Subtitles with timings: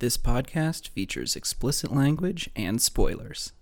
[0.00, 3.52] This podcast features explicit language and spoilers.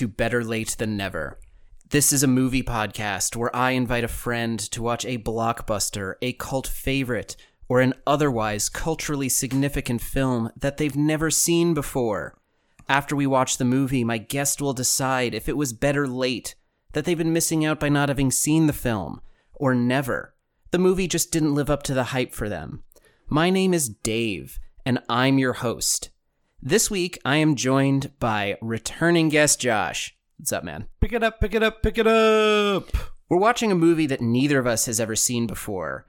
[0.00, 1.38] To Better Late Than Never.
[1.90, 6.32] This is a movie podcast where I invite a friend to watch a blockbuster, a
[6.32, 7.36] cult favorite,
[7.68, 12.34] or an otherwise culturally significant film that they've never seen before.
[12.88, 16.54] After we watch the movie, my guest will decide if it was better late,
[16.94, 19.20] that they've been missing out by not having seen the film,
[19.52, 20.34] or never.
[20.70, 22.84] The movie just didn't live up to the hype for them.
[23.28, 26.08] My name is Dave, and I'm your host.
[26.62, 30.14] This week, I am joined by returning guest Josh.
[30.36, 30.88] What's up, man?
[31.00, 32.94] Pick it up, pick it up, pick it up.
[33.30, 36.06] We're watching a movie that neither of us has ever seen before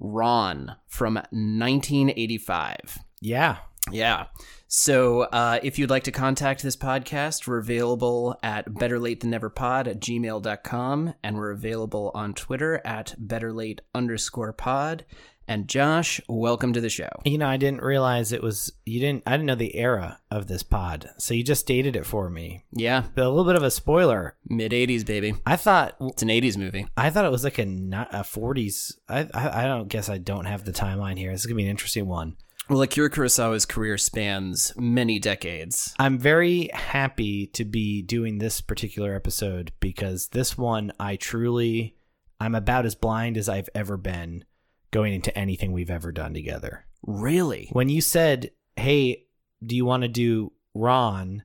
[0.00, 2.98] Ron from 1985.
[3.20, 3.58] Yeah.
[3.92, 4.26] Yeah.
[4.66, 11.14] So uh, if you'd like to contact this podcast, we're available at betterlatethanneverpod at gmail.com,
[11.22, 15.04] and we're available on Twitter at betterlate underscore pod.
[15.52, 17.10] And Josh, welcome to the show.
[17.26, 20.46] You know, I didn't realize it was you didn't I didn't know the era of
[20.46, 21.10] this pod.
[21.18, 22.64] So you just dated it for me.
[22.72, 24.34] Yeah, But a little bit of a spoiler.
[24.48, 25.34] mid 80s, baby.
[25.44, 26.86] I thought It's an 80s movie.
[26.96, 28.94] I thought it was like a, not a 40s.
[29.10, 31.30] I, I I don't guess I don't have the timeline here.
[31.32, 32.38] This is going to be an interesting one.
[32.70, 35.94] Well, Akira Kurosawa's career spans many decades.
[35.98, 41.94] I'm very happy to be doing this particular episode because this one I truly
[42.40, 44.44] I'm about as blind as I've ever been
[44.92, 46.86] going into anything we've ever done together.
[47.04, 47.68] Really?
[47.72, 49.24] when you said, "Hey,
[49.64, 51.42] do you want to do Ron?"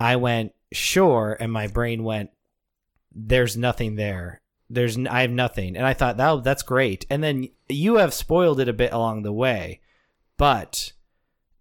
[0.00, 2.30] I went, "Sure," and my brain went,
[3.14, 4.40] "There's nothing there.
[4.68, 8.12] There's n- I have nothing." And I thought, "That that's great." And then you have
[8.12, 9.80] spoiled it a bit along the way,
[10.36, 10.92] but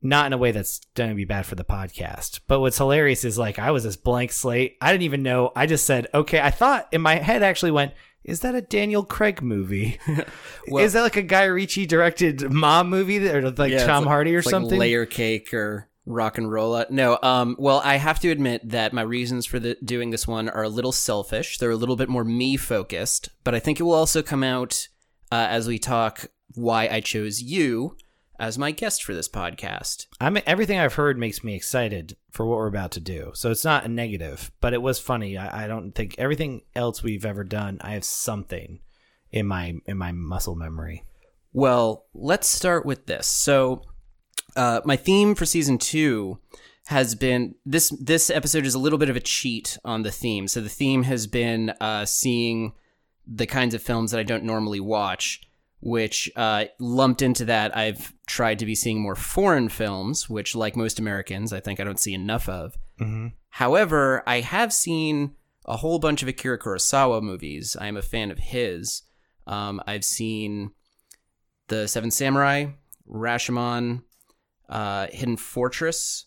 [0.02, 2.40] not in a way that's going to be bad for the podcast.
[2.48, 4.78] But what's hilarious is like I was this blank slate.
[4.82, 5.52] I didn't even know.
[5.56, 7.94] I just said, "Okay." I thought in my head actually went,
[8.26, 10.00] "Is that a Daniel Craig movie?
[10.68, 14.04] Well- is that like a Guy Ritchie directed mom movie that- or like Yeah, Tom
[14.04, 16.84] like- Hardy or it's like something?" layer cake or rock and roll.
[16.90, 20.50] No, um, well, I have to admit that my reasons for the, doing this one
[20.50, 21.58] are a little selfish.
[21.58, 24.88] They're a little bit more me focused, but I think it will also come out
[25.32, 27.98] uh, as we talk why I chose you
[28.40, 30.08] as my guest for this podcast.
[30.20, 33.32] I'm everything I've heard makes me excited for what we're about to do.
[33.34, 35.38] So it's not a negative, but it was funny.
[35.38, 37.78] I, I don't think everything else we've ever done.
[37.82, 38.80] I have something
[39.32, 41.04] in my in my muscle memory.
[41.54, 43.28] Well, let's start with this.
[43.28, 43.84] So,
[44.56, 46.40] uh, my theme for season two
[46.88, 47.90] has been this.
[48.00, 50.48] This episode is a little bit of a cheat on the theme.
[50.48, 52.74] So the theme has been uh, seeing
[53.28, 55.42] the kinds of films that I don't normally watch.
[55.86, 60.76] Which uh, lumped into that, I've tried to be seeing more foreign films, which, like
[60.76, 62.76] most Americans, I think I don't see enough of.
[63.00, 63.28] Mm-hmm.
[63.50, 67.78] However, I have seen a whole bunch of Akira Kurosawa movies.
[67.80, 69.04] I am a fan of his.
[69.46, 70.72] Um, I've seen
[71.68, 72.66] The Seven Samurai,
[73.08, 74.02] Rashomon,
[74.68, 76.26] uh, Hidden Fortress,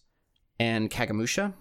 [0.61, 1.53] and Kagemusha.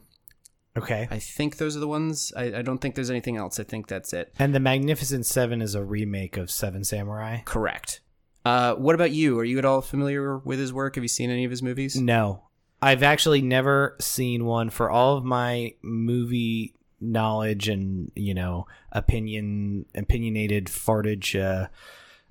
[0.77, 1.07] Okay.
[1.09, 2.31] I think those are the ones.
[2.35, 3.59] I, I don't think there's anything else.
[3.59, 4.33] I think that's it.
[4.37, 7.39] And the Magnificent Seven is a remake of Seven Samurai.
[7.45, 8.01] Correct.
[8.45, 9.37] Uh, what about you?
[9.39, 10.95] Are you at all familiar with his work?
[10.95, 11.99] Have you seen any of his movies?
[11.99, 12.43] No,
[12.81, 14.69] I've actually never seen one.
[14.69, 21.67] For all of my movie knowledge and you know opinion opinionated fartage, uh,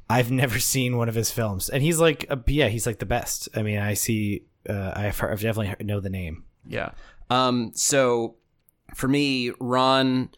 [0.08, 1.68] I've never seen one of his films.
[1.68, 3.48] And he's like, uh, yeah, he's like the best.
[3.54, 4.44] I mean, I see.
[4.68, 6.44] Uh, I've, heard, I've definitely heard, know the name.
[6.66, 6.90] Yeah.
[7.30, 8.36] Um, so
[8.94, 10.30] for me, Ron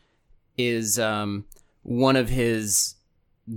[0.57, 1.45] is um,
[1.83, 2.95] one of his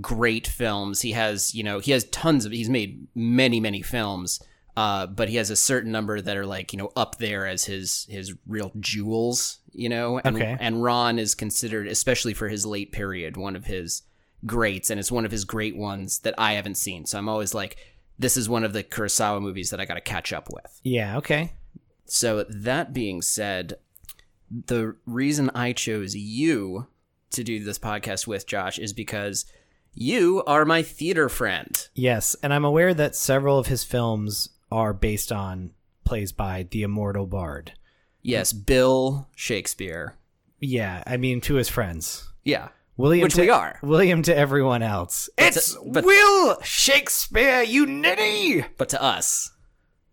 [0.00, 1.00] great films.
[1.02, 4.40] He has, you know, he has tons of, he's made many, many films.
[4.74, 7.66] Uh, but he has a certain number that are like, you know, up there as
[7.66, 10.56] his, his real jewels, you know, and, Okay.
[10.58, 14.00] and Ron is considered, especially for his late period, one of his
[14.46, 14.88] greats.
[14.88, 17.04] And it's one of his great ones that I haven't seen.
[17.04, 17.76] So I'm always like,
[18.18, 20.80] this is one of the Kurosawa movies that I got to catch up with.
[20.82, 21.18] Yeah.
[21.18, 21.52] Okay.
[22.04, 23.74] So that being said,
[24.50, 26.86] the reason I chose you
[27.30, 29.46] to do this podcast with Josh is because
[29.94, 31.88] You are my theater friend.
[31.94, 35.70] Yes, and I'm aware that several of his films are based on
[36.04, 37.72] plays by the immortal bard.
[38.22, 40.16] Yes, Bill Shakespeare.
[40.60, 42.30] Yeah, I mean to his friends.
[42.44, 42.68] Yeah.
[42.96, 43.78] William Which to, we are.
[43.82, 45.28] William to everyone else.
[45.36, 48.64] But it's to- but- Will Shakespeare, you ninny!
[48.76, 49.50] But to us,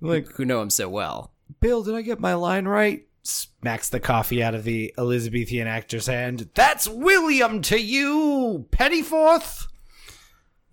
[0.01, 1.31] Like, who know him so well.
[1.59, 3.05] Bill, did I get my line right?
[3.23, 6.49] Smacks the coffee out of the Elizabethan actor's hand.
[6.53, 9.67] That's William to you, Pennyforth.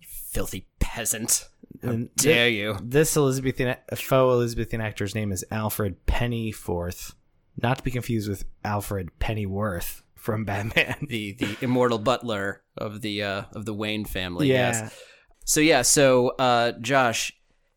[0.01, 1.47] Filthy peasant.
[1.83, 2.77] How And dare you?
[2.81, 7.13] This Elizabethan faux Elizabethan actor's name is Alfred Pennyforth,
[7.61, 10.95] not to be confused with Alfred Pennyworth from Batman.
[11.07, 14.47] The the immortal butler of the uh, of the Wayne family.
[14.47, 15.01] yeah, Yes.
[15.45, 17.31] So yeah, so uh, Josh,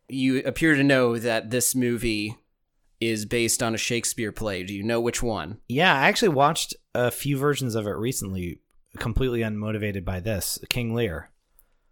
[0.07, 2.35] you appear to know that this movie
[3.01, 4.63] is based on a Shakespeare play.
[4.63, 5.57] Do you know which one?
[5.67, 5.93] yeah.
[5.93, 8.59] I actually watched a few versions of it recently,
[8.99, 11.29] completely unmotivated by this King Lear.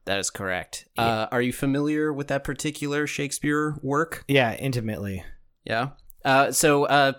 [0.05, 0.87] That is correct.
[0.97, 4.23] Uh, are you familiar with that particular Shakespeare work?
[4.27, 5.23] Yeah, intimately.
[5.65, 5.89] Yeah.
[6.25, 7.13] Uh, so, uh,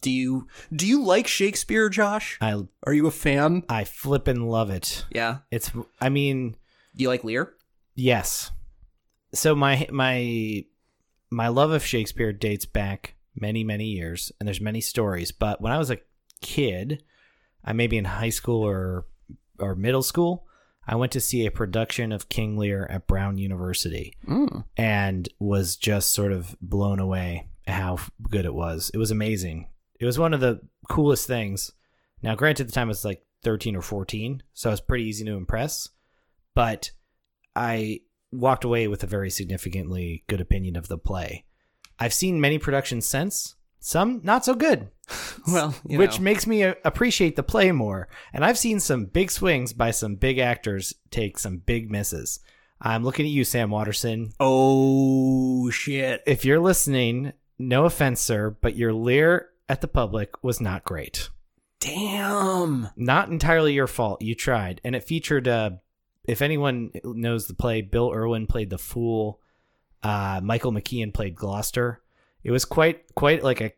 [0.00, 2.38] do you do you like Shakespeare, Josh?
[2.40, 3.64] I Are you a fan?
[3.68, 5.04] I flippin' love it.
[5.10, 5.38] Yeah.
[5.50, 5.70] It's
[6.00, 6.56] I mean,
[6.94, 7.54] Do you like Lear?
[7.94, 8.50] yes.
[9.34, 10.64] So my my
[11.36, 15.32] my love of Shakespeare dates back many many years, and there's many stories.
[15.32, 15.98] But when I was a
[16.40, 17.02] kid,
[17.62, 19.06] I may be in high school or
[19.58, 20.46] or middle school.
[20.88, 24.64] I went to see a production of King Lear at Brown University Mm.
[24.76, 27.98] and was just sort of blown away how
[28.30, 28.90] good it was.
[28.94, 29.68] It was amazing.
[30.00, 31.72] It was one of the coolest things.
[32.22, 35.24] Now, granted, the time I was like 13 or 14, so it was pretty easy
[35.24, 35.88] to impress,
[36.54, 36.92] but
[37.56, 38.00] I
[38.38, 41.44] walked away with a very significantly good opinion of the play.
[41.98, 44.90] I've seen many productions since, some not so good,
[45.48, 46.24] Well, you which know.
[46.24, 48.08] makes me uh, appreciate the play more.
[48.32, 52.40] And I've seen some big swings by some big actors take some big misses.
[52.80, 56.22] I'm looking at you, Sam Waterston oh shit.
[56.26, 61.30] if you're listening, no offense, sir, but your Lear at the public was not great.
[61.80, 62.88] Damn.
[62.96, 64.20] Not entirely your fault.
[64.20, 65.46] You tried, and it featured.
[65.48, 65.70] Uh,
[66.26, 69.40] if anyone knows the play, Bill Irwin played the fool.
[70.02, 72.02] Uh, Michael McKean played Gloucester.
[72.44, 73.72] It was quite, quite like a.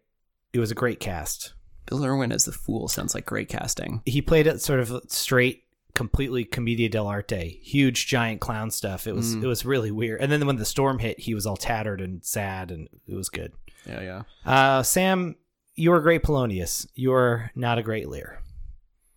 [0.52, 1.54] It was a great cast.
[1.86, 4.02] Bill Irwin as the fool sounds like great casting.
[4.04, 5.64] He played it sort of straight,
[5.94, 9.06] completely commedia dell'arte, huge giant clown stuff.
[9.06, 9.44] It was, Mm.
[9.44, 10.20] it was really weird.
[10.20, 13.28] And then when the storm hit, he was all tattered and sad, and it was
[13.30, 13.52] good.
[13.86, 14.22] Yeah, yeah.
[14.44, 15.36] Uh, Sam,
[15.76, 16.86] you are a great Polonius.
[16.94, 18.40] You're not a great Lear.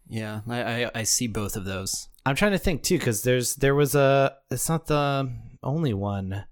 [0.08, 2.08] Yeah, I, I, I see both of those.
[2.26, 4.36] I'm trying to think too, because there's there was a.
[4.50, 5.32] It's not the
[5.64, 6.46] only one,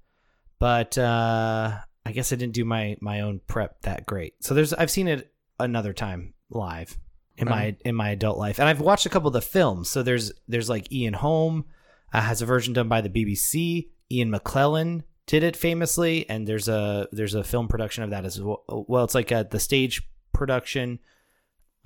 [0.59, 4.33] but uh, I guess I didn't do my my own prep that great.
[4.43, 6.97] So there's I've seen it another time live
[7.37, 7.81] in my Right.
[7.85, 9.89] in my adult life, and I've watched a couple of the films.
[9.89, 11.65] So there's there's like Ian Holm
[12.13, 13.89] uh, has a version done by the BBC.
[14.11, 18.41] Ian McKellen did it famously, and there's a there's a film production of that as
[18.41, 18.63] well.
[18.67, 20.01] Well, it's like a, the stage
[20.33, 20.97] production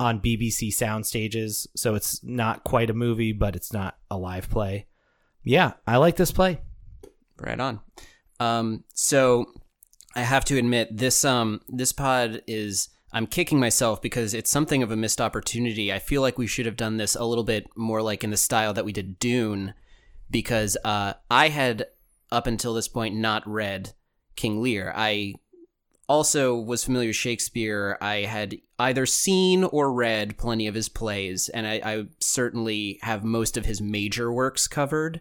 [0.00, 4.50] on BBC sound stages, so it's not quite a movie, but it's not a live
[4.50, 4.86] play.
[5.42, 6.60] Yeah, I like this play.
[7.38, 7.80] Right on.
[8.40, 9.46] Um, so
[10.16, 14.82] I have to admit this um this pod is I'm kicking myself because it's something
[14.82, 15.92] of a missed opportunity.
[15.92, 18.36] I feel like we should have done this a little bit more like in the
[18.36, 19.74] style that we did Dune,
[20.30, 21.86] because uh, I had
[22.32, 23.92] up until this point not read
[24.34, 24.92] King Lear.
[24.96, 25.34] I
[26.08, 27.98] also was familiar with Shakespeare.
[28.00, 33.24] I had either seen or read plenty of his plays, and I, I certainly have
[33.24, 35.20] most of his major works covered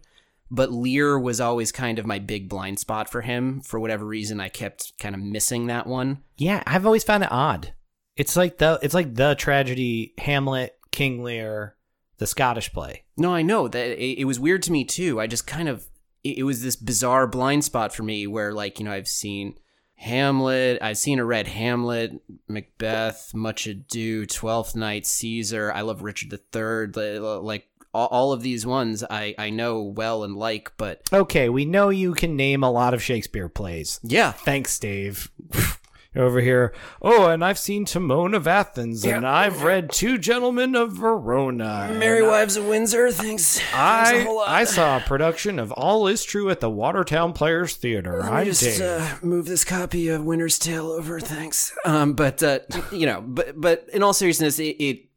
[0.53, 3.59] but Lear was always kind of my big blind spot for him.
[3.61, 6.19] For whatever reason, I kept kind of missing that one.
[6.37, 7.73] Yeah, I've always found it odd.
[8.15, 11.75] It's like the it's like the tragedy Hamlet, King Lear,
[12.19, 13.03] the Scottish play.
[13.17, 15.19] No, I know that it, it was weird to me too.
[15.19, 15.87] I just kind of
[16.23, 19.55] it, it was this bizarre blind spot for me where, like, you know, I've seen
[19.95, 25.71] Hamlet, I've seen or read Hamlet, Macbeth, Much Ado, Twelfth Night, Caesar.
[25.71, 26.87] I love Richard III.
[26.87, 31.47] li- Like all, all of these ones, I I know well and like, but Okay,
[31.49, 33.99] we know you can name a lot of Shakespeare plays.
[34.03, 35.31] yeah, Thanks, Dave.
[36.15, 36.75] Over here.
[37.01, 41.91] Oh, and I've seen Timon of Athens, and I've read Two Gentlemen of Verona.
[41.97, 43.11] Merry Wives of Windsor.
[43.11, 43.59] Thanks.
[43.73, 44.27] I.
[44.45, 48.19] I saw a production of All Is True at the Watertown Players Theater.
[48.19, 51.75] Let I'm just uh, move this copy of Winter's Tale over, thanks.
[51.83, 52.59] Um, but uh,
[52.91, 55.09] you know, but but in all seriousness, it, it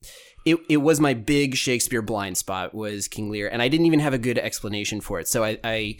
[0.46, 4.00] it it was my big Shakespeare blind spot was King Lear, and I didn't even
[4.00, 5.28] have a good explanation for it.
[5.28, 5.98] So I I,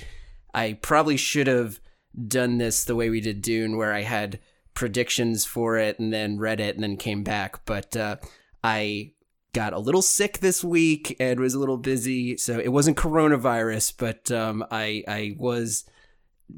[0.55, 1.81] I probably should have
[2.27, 4.39] done this the way we did Dune, where I had
[4.77, 7.65] predictions for it and then read it and then came back.
[7.65, 8.17] But uh,
[8.63, 9.15] I
[9.53, 13.95] got a little sick this week and was a little busy, so it wasn't coronavirus,
[13.99, 15.85] but um, I I was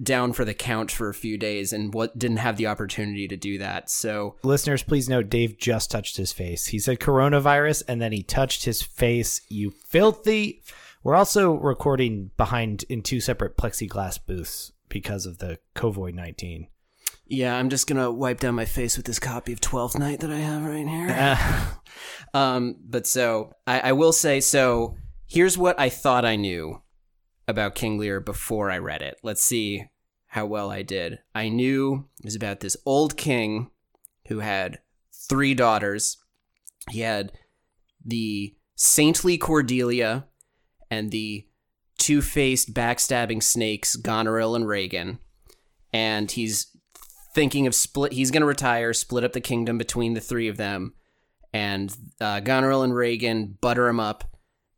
[0.03, 3.37] down for the count for a few days and what didn't have the opportunity to
[3.37, 3.89] do that.
[3.89, 6.67] So Listeners, please note Dave just touched his face.
[6.67, 9.41] He said coronavirus and then he touched his face.
[9.49, 10.63] You filthy.
[11.03, 16.67] We're also recording behind in two separate plexiglass booths because of the COVID 19.
[17.29, 20.31] Yeah, I'm just gonna wipe down my face with this copy of Twelfth Night that
[20.31, 21.11] I have right here.
[21.11, 21.67] Uh,
[22.35, 24.97] Um, but so I, I will say so.
[25.27, 26.83] Here's what I thought I knew
[27.47, 29.19] about King Lear before I read it.
[29.23, 29.85] Let's see
[30.27, 31.19] how well I did.
[31.35, 33.71] I knew it was about this old king
[34.29, 34.81] who had
[35.29, 36.19] three daughters.
[36.91, 37.33] He had
[38.05, 40.27] the saintly Cordelia
[40.91, 41.47] and the
[41.99, 45.19] two-faced backstabbing snakes Goneril and Regan.
[45.93, 46.67] And he's
[47.39, 50.57] thinking of split he's going to retire, split up the kingdom between the three of
[50.57, 50.93] them
[51.53, 54.25] and uh, Goneril and Regan butter him up.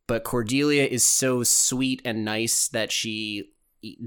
[0.06, 3.52] But Cordelia is so sweet and nice that she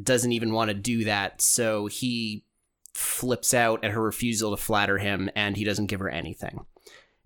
[0.04, 1.42] doesn't even want to do that.
[1.42, 2.46] So he
[2.94, 6.64] flips out at her refusal to flatter him, and he doesn't give her anything.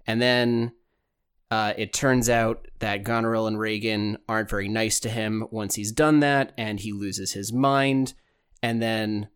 [0.05, 0.71] And then
[1.51, 5.91] uh, it turns out that Goneril and Regan aren't very nice to him once he's
[5.91, 8.13] done that, and he loses his mind.
[8.63, 9.27] And then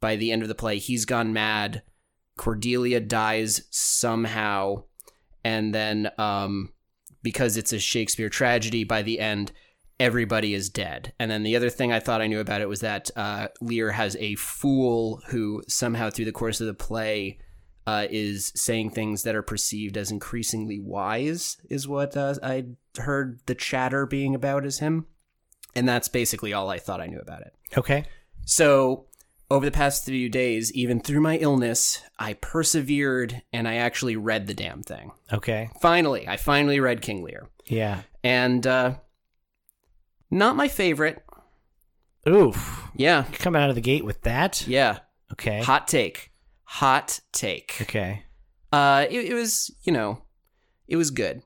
[0.00, 1.82] by the end of the play, he's gone mad.
[2.36, 4.84] Cordelia dies somehow
[5.44, 6.72] and then um,
[7.22, 9.52] because it's a Shakespeare tragedy, by the end,
[9.98, 11.12] everybody is dead.
[11.18, 13.92] And then the other thing I thought I knew about it was that uh, Lear
[13.92, 17.38] has a fool who somehow through the course of the play
[17.86, 22.66] uh, is saying things that are perceived as increasingly wise, is what uh, I
[22.98, 25.06] heard the chatter being about as him.
[25.74, 27.54] And that's basically all I thought I knew about it.
[27.78, 28.04] okay.
[28.44, 29.06] So,
[29.50, 34.46] over the past few days, even through my illness, I persevered and I actually read
[34.46, 35.12] the damn thing.
[35.32, 35.70] Okay.
[35.80, 37.48] Finally, I finally read King Lear.
[37.66, 38.02] Yeah.
[38.22, 38.96] And, uh,
[40.30, 41.22] not my favorite.
[42.28, 42.88] Oof.
[42.94, 44.66] Yeah, Coming out of the gate with that?
[44.66, 44.98] yeah.
[45.32, 45.62] Okay.
[45.62, 46.32] Hot take.
[46.64, 47.78] Hot take.
[47.82, 48.24] Okay.
[48.72, 50.22] Uh, it, it was, you know,
[50.86, 51.42] it was good.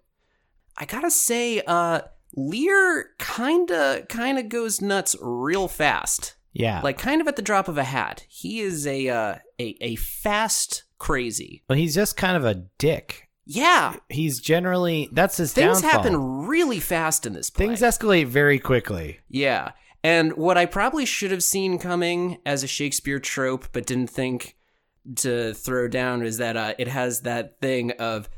[0.77, 2.01] I gotta say, uh,
[2.35, 6.35] Lear kinda, kinda goes nuts real fast.
[6.53, 6.81] Yeah.
[6.83, 8.25] Like, kind of at the drop of a hat.
[8.29, 11.63] He is a, uh, a, a fast crazy.
[11.69, 13.29] well, he's just kind of a dick.
[13.45, 13.97] Yeah.
[14.09, 16.03] He's generally that's his Things downfall.
[16.03, 17.67] happen really fast in this play.
[17.67, 19.19] Things escalate very quickly.
[19.29, 19.73] Yeah.
[20.05, 24.57] And what I probably should have seen coming as a Shakespeare trope, but didn't think
[25.17, 28.29] to throw down, is that uh, it has that thing of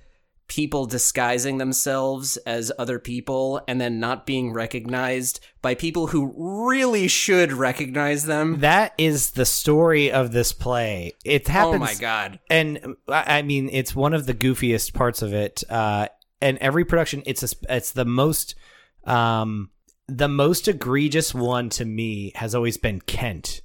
[0.55, 7.09] people disguising themselves as other people and then not being recognized by people who really
[7.09, 8.61] should recognize them.
[8.61, 11.11] That is the story of this play.
[11.25, 11.75] It happens.
[11.75, 12.39] Oh my god.
[12.49, 15.65] and I I mean, it's one of the goofiest parts of it.
[15.69, 16.07] Uh,
[16.41, 18.55] and every production, it's a, it's the most,
[19.03, 19.71] um,
[20.07, 23.61] the most egregious one to me has always been Kent.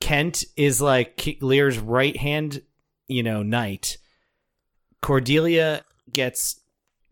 [0.00, 2.62] Kent is like Lear's right hand,
[3.08, 3.98] you know, knight.
[5.02, 6.60] Cordelia gets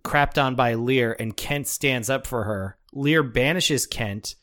[0.05, 2.79] crapped on by Lear, and Kent stands up for her.
[2.93, 4.35] Lear banishes Kent,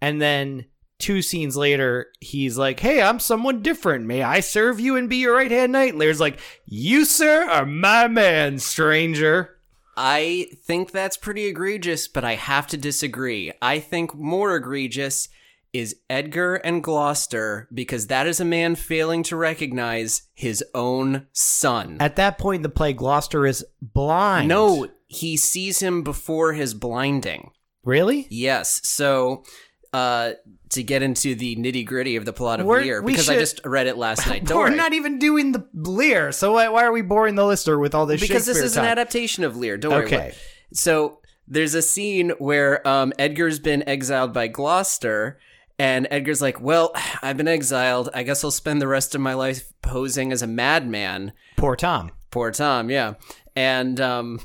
[0.00, 0.66] and then
[0.98, 4.06] two scenes later, he's like, "Hey, I'm someone different.
[4.06, 7.66] May I serve you and be your right hand knight?" Lear's like, "You, sir, are
[7.66, 9.58] my man, stranger."
[9.96, 13.52] I think that's pretty egregious, but I have to disagree.
[13.62, 15.28] I think more egregious
[15.78, 21.96] is Edgar and Gloucester because that is a man failing to recognize his own son.
[22.00, 24.48] At that point in the play, Gloucester is blind.
[24.48, 27.50] no, he sees him before his blinding.
[27.84, 28.26] really.
[28.30, 28.80] Yes.
[28.88, 29.44] So,
[29.92, 30.32] uh,
[30.70, 33.60] to get into the nitty gritty of the plot of We're- Lear, because I just
[33.64, 34.44] read it last night.
[34.44, 34.76] Don't We're worry.
[34.76, 38.04] not even doing the Lear, so why, why are we boring the listener with all
[38.04, 38.20] this?
[38.20, 39.76] because this is an adaptation of Lear.
[39.78, 40.04] Don't worry.
[40.06, 40.34] Okay.
[40.72, 45.38] So there's a scene where um, Edgar's been exiled by Gloucester,
[45.78, 46.92] and Edgar's like, "Well,
[47.22, 48.10] I've been exiled.
[48.14, 52.12] I guess I'll spend the rest of my life posing as a madman." Poor Tom.
[52.30, 53.14] Poor Tom, yeah.
[53.54, 54.40] And um,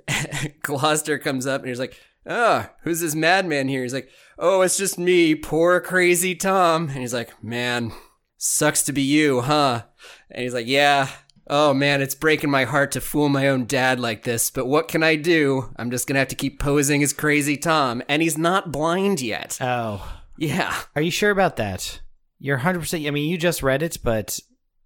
[0.62, 4.78] Gloucester comes up and he's like, "Oh, who's this madman here?" He's like, "Oh, it's
[4.78, 7.92] just me, poor crazy Tom." And he's like, "Man,
[8.36, 9.82] sucks to be you, huh?"
[10.30, 11.08] And he's like, "Yeah."
[11.48, 14.88] Oh man, it's breaking my heart to fool my own dad like this, but what
[14.88, 15.72] can I do?
[15.76, 19.56] I'm just gonna have to keep posing as crazy Tom, and he's not blind yet.
[19.60, 22.00] Oh, Yeah, are you sure about that?
[22.38, 22.80] You're 100.
[22.80, 24.38] percent I mean, you just read it, but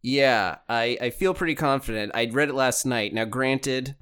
[0.02, 2.12] yeah, I, I feel pretty confident.
[2.14, 3.12] I read it last night.
[3.12, 3.96] Now, granted,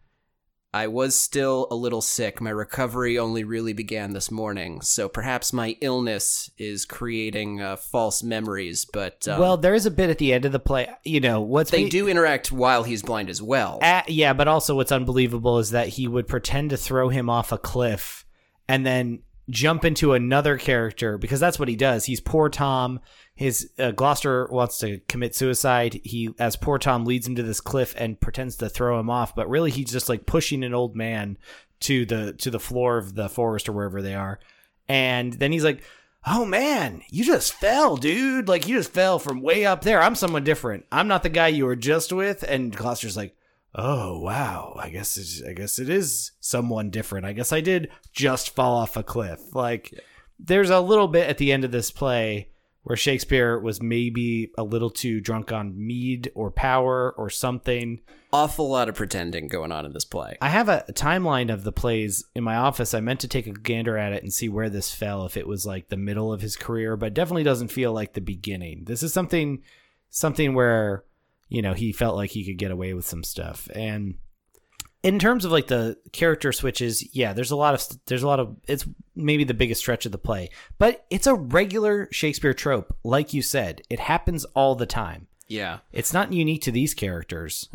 [0.73, 2.41] I was still a little sick.
[2.41, 8.23] My recovery only really began this morning, so perhaps my illness is creating uh, false
[8.23, 8.85] memories.
[8.85, 10.89] But um, well, there is a bit at the end of the play.
[11.05, 13.79] You know what's they ma- do interact while he's blind as well.
[13.83, 17.51] Uh, yeah, but also what's unbelievable is that he would pretend to throw him off
[17.51, 18.27] a cliff
[18.69, 22.05] and then jump into another character because that's what he does.
[22.05, 23.01] He's poor Tom.
[23.35, 26.01] His uh, Gloucester wants to commit suicide.
[26.05, 29.35] He, as poor Tom, leads him to this cliff and pretends to throw him off,
[29.35, 31.39] but really he's just like pushing an old man
[31.81, 34.41] to the to the floor of the forest or wherever they are.
[34.89, 35.83] And then he's like,
[36.27, 38.49] "Oh man, you just fell, dude!
[38.49, 40.03] Like you just fell from way up there.
[40.03, 40.87] I'm someone different.
[40.91, 43.37] I'm not the guy you were just with." And Gloucester's like,
[43.75, 47.27] "Oh wow, I guess it's, I guess it is someone different.
[47.27, 49.95] I guess I did just fall off a cliff." Like
[50.39, 52.51] there's a little bit at the end of this play
[52.89, 58.01] where Shakespeare was maybe a little too drunk on mead or power or something.
[58.33, 60.39] Awful lot of pretending going on in this play.
[60.41, 62.95] I have a, a timeline of the plays in my office.
[62.95, 65.47] I meant to take a gander at it and see where this fell, if it
[65.47, 68.85] was like the middle of his career, but definitely doesn't feel like the beginning.
[68.87, 69.63] This is something
[70.09, 71.05] something where,
[71.49, 73.69] you know, he felt like he could get away with some stuff.
[73.75, 74.17] And
[75.03, 78.41] in terms of like the character switches, yeah, there's a lot of there's a lot
[78.41, 82.97] of it's maybe the biggest stretch of the play, but it's a regular Shakespeare trope,
[83.05, 83.83] like you said.
[83.89, 85.29] It happens all the time.
[85.47, 85.79] Yeah.
[85.93, 87.69] It's not unique to these characters.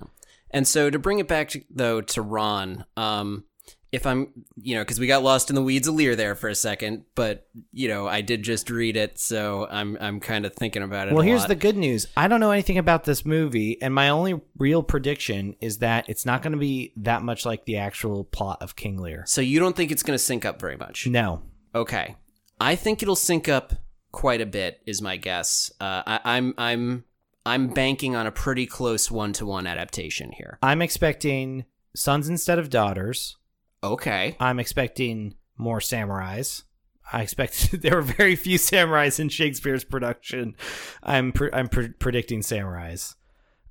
[0.51, 3.45] And so to bring it back to, though to Ron, um,
[3.93, 6.49] if I'm, you know, because we got lost in the weeds of Lear there for
[6.49, 10.55] a second, but you know, I did just read it, so I'm I'm kind of
[10.55, 11.13] thinking about it.
[11.13, 11.49] Well, here's lot.
[11.49, 12.07] the good news.
[12.17, 16.25] I don't know anything about this movie, and my only real prediction is that it's
[16.25, 19.25] not going to be that much like the actual plot of King Lear.
[19.27, 21.05] So you don't think it's going to sync up very much?
[21.05, 21.43] No.
[21.75, 22.15] Okay,
[22.59, 23.73] I think it'll sync up
[24.11, 24.81] quite a bit.
[24.87, 25.71] Is my guess.
[25.79, 27.03] Uh, I, I'm I'm
[27.45, 30.57] I'm banking on a pretty close one to one adaptation here.
[30.63, 33.37] I'm expecting sons instead of daughters.
[33.83, 34.37] Okay.
[34.39, 36.63] I'm expecting more samurais.
[37.11, 40.55] I expect there were very few samurais in Shakespeare's production.
[41.03, 43.15] I'm pre- I'm pre- predicting samurais,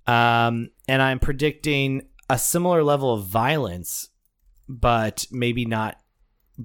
[0.07, 4.11] um, and I'm predicting a similar level of violence,
[4.69, 5.99] but maybe not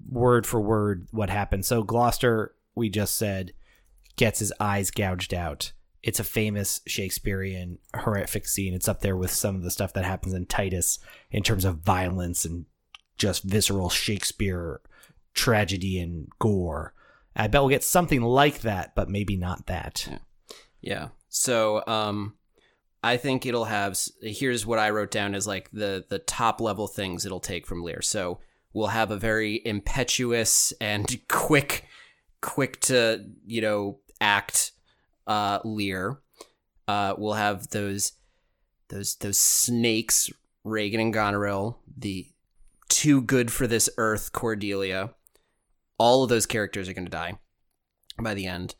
[0.09, 1.65] word for word what happened.
[1.65, 3.53] So Gloucester, we just said,
[4.17, 5.71] gets his eyes gouged out.
[6.03, 8.73] It's a famous Shakespearean horrific scene.
[8.73, 10.99] It's up there with some of the stuff that happens in Titus
[11.31, 12.65] in terms of violence and
[13.17, 14.81] just visceral Shakespeare
[15.33, 16.93] tragedy and gore.
[17.35, 20.21] I bet we'll get something like that, but maybe not that.
[20.81, 21.09] Yeah.
[21.29, 22.33] So, um,
[23.03, 23.97] I think it'll have.
[24.21, 27.83] Here's what I wrote down as like the the top level things it'll take from
[27.83, 28.01] Lear.
[28.01, 28.39] So
[28.73, 31.85] we'll have a very impetuous and quick,
[32.41, 34.71] quick to you know act
[35.27, 36.19] uh, Lear.
[36.87, 38.13] Uh, we'll have those
[38.89, 40.29] those those snakes,
[40.63, 42.27] Regan and Goneril, the
[42.89, 45.13] too good for this earth Cordelia.
[45.97, 47.39] All of those characters are going to die
[48.21, 48.75] by the end.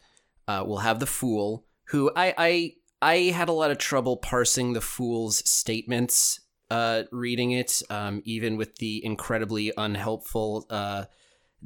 [0.48, 4.74] Uh, we'll have the fool, who I I I had a lot of trouble parsing
[4.74, 6.40] the fool's statements
[6.70, 11.06] uh, reading it, um, even with the incredibly unhelpful uh,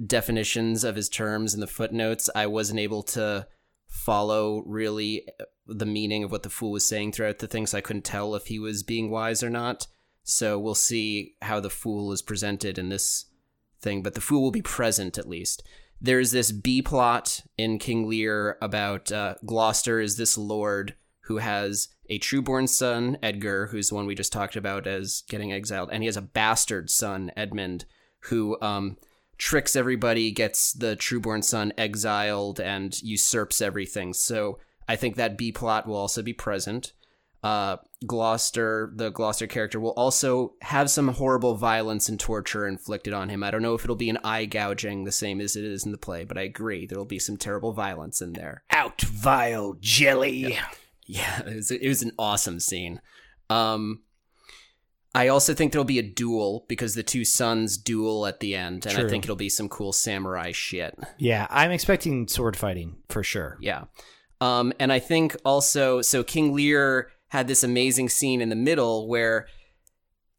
[0.06, 2.30] definitions of his terms in the footnotes.
[2.36, 3.48] I wasn't able to
[3.88, 7.78] follow really uh, the meaning of what the fool was saying throughout the thing, so
[7.78, 9.88] I couldn't tell if he was being wise or not.
[10.24, 13.26] So we'll see how the fool is presented in this
[13.82, 15.64] thing, but the fool will be present at least.
[16.00, 21.90] There's this B plot in King Lear about uh, Gloucester is this lord who has
[22.10, 26.04] a trueborn son, Edgar, who's the one we just talked about as getting exiled, and
[26.04, 27.86] he has a bastard son, Edmund,
[28.24, 28.98] who um,
[29.38, 34.14] tricks everybody, gets the trueborn son exiled, and usurps everything.
[34.14, 36.94] So I think that B plot will also be present.
[37.44, 43.30] Uh, Gloucester, the Gloucester character, will also have some horrible violence and torture inflicted on
[43.30, 43.44] him.
[43.44, 45.92] I don't know if it'll be an eye gouging the same as it is in
[45.92, 48.64] the play, but I agree there'll be some terrible violence in there.
[48.70, 50.60] Out, vile jelly.
[51.08, 53.02] Yeah, it was, it was an awesome scene.
[53.50, 54.02] Um,
[55.14, 58.86] I also think there'll be a duel because the two sons duel at the end,
[58.86, 60.98] and I think it'll be some cool samurai shit.
[61.18, 63.58] Yeah, I'm expecting sword fighting for sure.
[63.60, 63.86] Yeah.
[64.40, 69.08] Um, and I think also, so King Lear had this amazing scene in the middle
[69.10, 69.48] where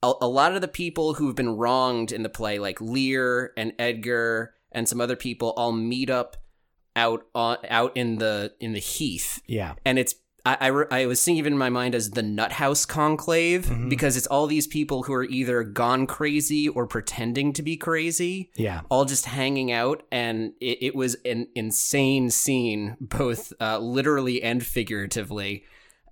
[0.02, 3.72] a, a lot of the people who've been wronged in the play, like Lear and
[3.78, 6.36] Edgar and some other people, all meet up
[6.94, 9.74] out on out in the in the heath Yeah.
[9.84, 13.88] and it's I, I, I was thinking in my mind as the Nuthouse Conclave Mhm.
[13.88, 18.50] because it's all these people who are either gone crazy or pretending to be crazy,
[18.56, 18.80] Yeah.
[18.90, 24.66] all just hanging out, and it, it was an insane scene, both uh, literally and
[24.66, 25.62] figuratively.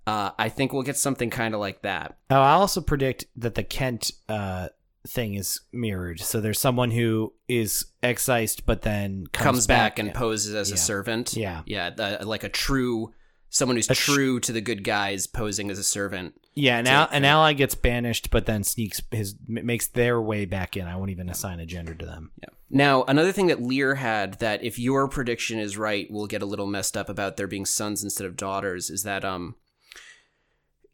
[0.07, 2.17] Uh, I think we'll get something kind of like that.
[2.29, 4.69] Oh, I also predict that the Kent uh,
[5.07, 6.19] thing is mirrored.
[6.21, 10.75] So there's someone who is excised, but then comes, comes, back, and poses as Yeah.
[10.75, 11.33] a servant.
[11.35, 11.61] Yeah.
[11.65, 13.13] yeah, the, like a true
[13.53, 16.33] someone who's A tr- true to the good guys posing as a servant.
[16.53, 20.77] yeah, an, al- an ally gets banished, but then sneaks his makes their way back
[20.77, 20.87] in.
[20.87, 22.31] I won't even assign a gender to them.
[22.41, 22.47] Yeah.
[22.69, 26.45] Now, another thing that Lear had that if your prediction is right, we'll get a
[26.45, 29.55] little messed up about there being sons instead of daughters is that um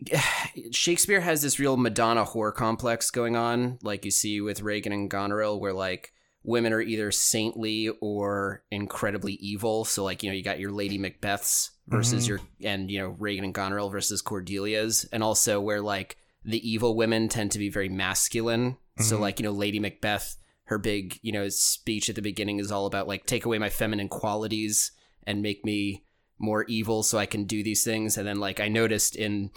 [0.72, 5.10] Shakespeare has this real Madonna whore complex going on, like you see with Regan and
[5.10, 9.86] Goneril, where like women are either saintly or incredibly evil.
[9.86, 12.28] So like, you know, you got your Lady Macbeths versus Mhm.
[12.30, 16.96] your and you know, Regan and Goneril versus Cordelia's, and also where like the evil
[16.96, 18.78] women tend to be very masculine.
[19.00, 19.22] So Mhm.
[19.22, 22.86] like, you know, Lady Macbeth, her big, you know, speech at the beginning is all
[22.86, 24.92] about like take away my feminine qualities
[25.26, 26.04] and make me
[26.40, 28.18] more evil so I can do these things.
[28.18, 29.52] And then like I noticed in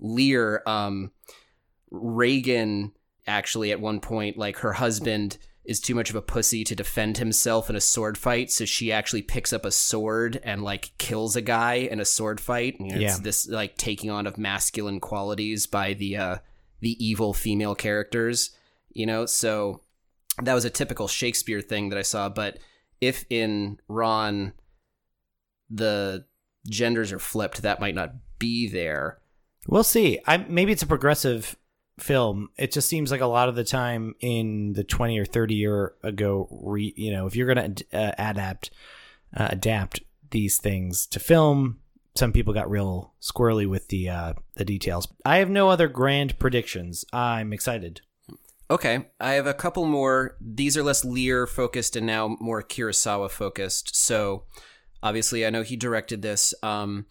[0.00, 1.10] Lear, um,
[1.90, 2.92] Regan
[3.26, 7.18] actually at one point, like her husband is too much of a pussy to defend
[7.18, 11.34] himself in a sword fight, so she actually picks up a sword and like kills
[11.34, 12.76] a guy in a sword fight.
[12.78, 13.08] You know, Yeah.
[13.08, 16.36] It's this like taking on of masculine qualities by the uh
[16.80, 18.50] the evil female characters,
[18.92, 19.26] you know?
[19.26, 19.80] So
[20.42, 22.58] that was a typical Shakespeare thing that I saw, but
[23.00, 24.52] if in Ron
[25.68, 26.26] the
[26.68, 29.18] genders are flipped, that might not be there.
[29.66, 30.20] We'll see.
[30.26, 31.56] I maybe it's a progressive
[31.98, 32.50] film.
[32.56, 35.94] It just seems like a lot of the time in the 20 or 30 year
[36.02, 38.70] ago, re, you know, if you're going to uh, adapt
[39.36, 40.00] uh, adapt
[40.30, 41.78] these things to film,
[42.14, 45.08] some people got real squirrely with the uh, the details.
[45.24, 47.04] I have no other grand predictions.
[47.12, 48.00] I'm excited.
[48.68, 50.36] Okay, I have a couple more.
[50.40, 53.94] These are less Lear focused and now more Kurosawa focused.
[53.94, 54.44] So,
[55.02, 56.52] obviously, I know he directed this.
[56.64, 57.06] Um,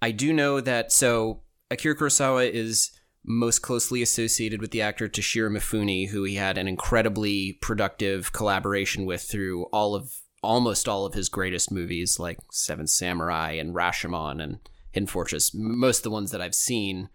[0.00, 0.92] I do know that.
[0.92, 2.90] So, Akira Kurosawa is
[3.24, 9.04] most closely associated with the actor Toshiro Mifune, who he had an incredibly productive collaboration
[9.04, 14.42] with through all of almost all of his greatest movies, like Seven Samurai and Rashomon
[14.42, 14.58] and
[14.92, 15.52] Hidden Fortress.
[15.54, 17.10] Most of the ones that I've seen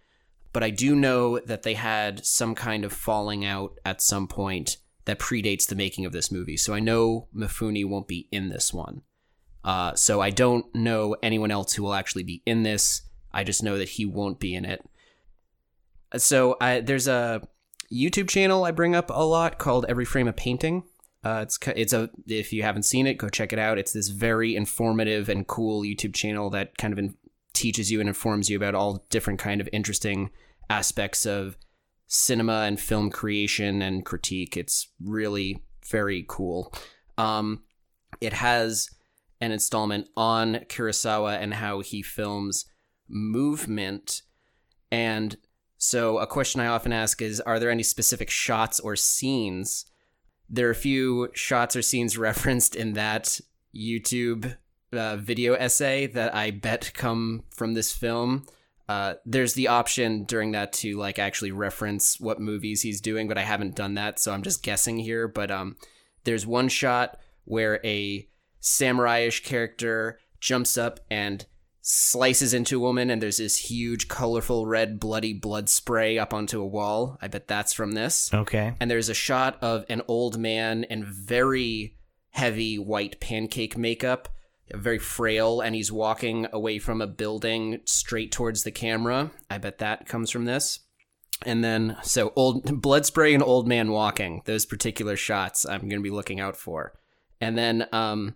[0.56, 4.78] but I do know that they had some kind of falling out at some point
[5.04, 6.56] that predates the making of this movie.
[6.56, 9.02] So I know Mifune won't be in this one.
[9.66, 13.02] Uh, so I don't know anyone else who will actually be in this.
[13.36, 14.84] I just know that he won't be in it.
[16.18, 17.42] So I, there's a
[17.92, 20.84] YouTube channel I bring up a lot called Every Frame a Painting.
[21.24, 23.78] Uh, it's it's a if you haven't seen it, go check it out.
[23.78, 27.16] It's this very informative and cool YouTube channel that kind of in,
[27.54, 30.30] teaches you and informs you about all different kind of interesting
[30.70, 31.58] aspects of
[32.08, 34.56] cinema and film creation and critique.
[34.56, 36.74] It's really very cool.
[37.18, 37.64] Um,
[38.22, 38.90] it has
[39.42, 42.66] an installment on Kurosawa and how he films
[43.08, 44.22] movement.
[44.92, 45.38] And
[45.78, 49.86] so, a question I often ask is Are there any specific shots or scenes?
[50.50, 53.40] There are a few shots or scenes referenced in that
[53.76, 54.56] YouTube
[54.94, 58.46] uh, video essay that I bet come from this film.
[58.88, 63.38] Uh, there's the option during that to like actually reference what movies he's doing, but
[63.38, 65.28] I haven't done that, so I'm just guessing here.
[65.28, 65.76] But um,
[66.24, 68.28] there's one shot where a
[68.60, 71.46] samurai-ish character jumps up and
[71.88, 76.60] slices into a woman, and there's this huge, colorful, red, bloody blood spray up onto
[76.60, 77.16] a wall.
[77.22, 78.74] I bet that's from this Okay.
[78.80, 81.96] and there's a shot of an old man in very
[82.32, 84.30] heavy white pancake makeup,
[84.74, 89.30] very frail, and he's walking away from a building straight towards the camera.
[89.52, 90.80] I bet that comes from this.
[91.46, 96.02] And then, so old blood spray and old man walking, those particular shots I'm going
[96.02, 96.94] to be looking out for.
[97.40, 98.34] And then, um,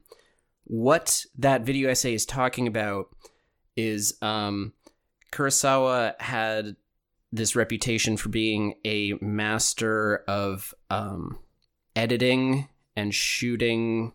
[0.65, 3.07] what that video essay is talking about
[3.80, 4.74] is um,
[5.32, 6.76] Kurosawa had
[7.32, 11.39] this reputation for being a master of um,
[11.96, 14.13] editing and shooting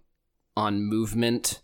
[0.56, 1.60] on movement.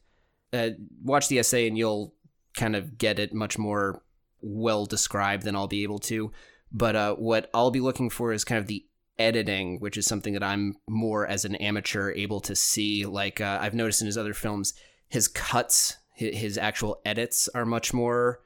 [0.53, 0.71] Uh,
[1.03, 2.15] watch the essay and you'll
[2.55, 4.03] kind of get it much more
[4.41, 6.33] well described than I'll be able to.
[6.73, 8.85] But uh, what I'll be looking for is kind of the
[9.19, 13.07] editing, which is something that I'm more as an amateur able to see.
[13.07, 14.73] Like uh, I've noticed in his other films,
[15.09, 18.40] his cuts, his, actual edits are much more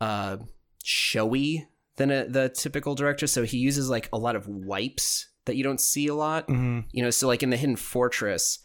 [0.00, 0.38] uh,
[0.82, 3.26] showy than a, the typical director.
[3.26, 6.46] So he uses like a lot of wipes that you don't see a lot.
[6.46, 8.58] hmm You know, so like in the Hidden Fortress,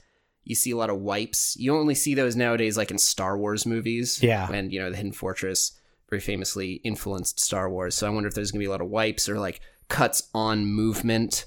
[0.43, 1.55] you see a lot of wipes.
[1.57, 4.21] You only see those nowadays like in Star Wars movies.
[4.21, 4.49] Yeah.
[4.51, 7.95] And you know, the Hidden Fortress very famously influenced Star Wars.
[7.95, 10.65] So I wonder if there's gonna be a lot of wipes or like cuts on
[10.65, 11.45] movement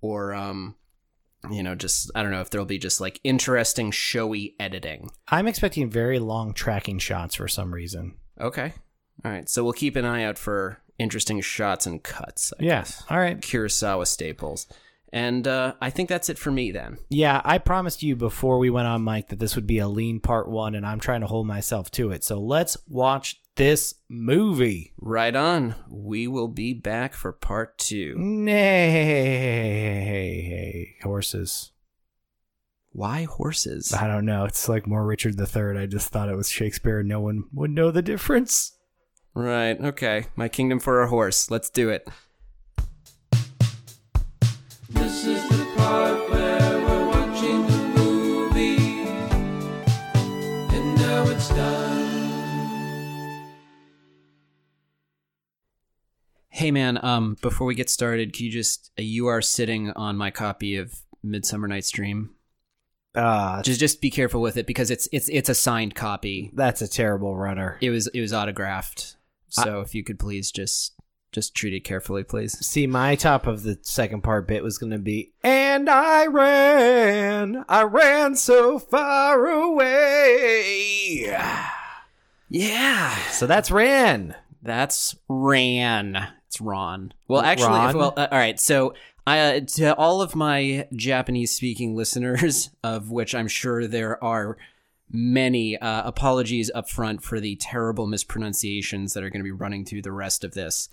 [0.00, 0.74] or um
[1.48, 5.10] you know, just I don't know if there'll be just like interesting showy editing.
[5.28, 8.16] I'm expecting very long tracking shots for some reason.
[8.40, 8.74] Okay.
[9.24, 9.48] All right.
[9.48, 12.52] So we'll keep an eye out for interesting shots and cuts.
[12.58, 13.02] I Yes.
[13.08, 13.40] All right.
[13.40, 14.66] Kurosawa staples.
[15.12, 16.98] And uh, I think that's it for me then.
[17.08, 20.20] Yeah, I promised you before we went on Mike, that this would be a lean
[20.20, 22.22] part one, and I'm trying to hold myself to it.
[22.22, 24.92] So let's watch this movie.
[24.98, 25.74] Right on.
[25.88, 28.14] We will be back for part two.
[28.16, 28.56] Nay,
[31.02, 31.72] horses.
[32.92, 33.92] Why horses?
[33.92, 34.44] I don't know.
[34.44, 35.78] It's like more Richard III.
[35.78, 37.02] I just thought it was Shakespeare.
[37.02, 38.76] No one would know the difference.
[39.34, 40.26] Right, okay.
[40.34, 41.50] My kingdom for a horse.
[41.50, 42.08] Let's do it.
[45.22, 45.30] Hey
[56.70, 60.30] man, um, before we get started, can you just uh, you are sitting on my
[60.30, 62.30] copy of Midsummer Night's Dream.
[63.14, 66.50] Uh, Just just be careful with it because it's it's it's a signed copy.
[66.54, 67.76] that's a terrible runner.
[67.82, 69.16] It was it was autographed.
[69.50, 70.94] So if you could please just
[71.32, 72.58] just treat it carefully, please.
[72.64, 77.64] See, my top of the second part bit was going to be, and I ran,
[77.68, 81.26] I ran so far away.
[82.48, 83.16] Yeah.
[83.30, 84.34] So that's ran.
[84.62, 86.28] That's Ran.
[86.48, 87.14] It's Ron.
[87.28, 87.96] Well, actually, Ron?
[87.96, 88.58] well, uh, all right.
[88.58, 88.94] So,
[89.26, 94.58] uh, to all of my Japanese-speaking listeners, of which I'm sure there are
[95.08, 99.84] many, uh, apologies up front for the terrible mispronunciations that are going to be running
[99.84, 100.88] through the rest of this.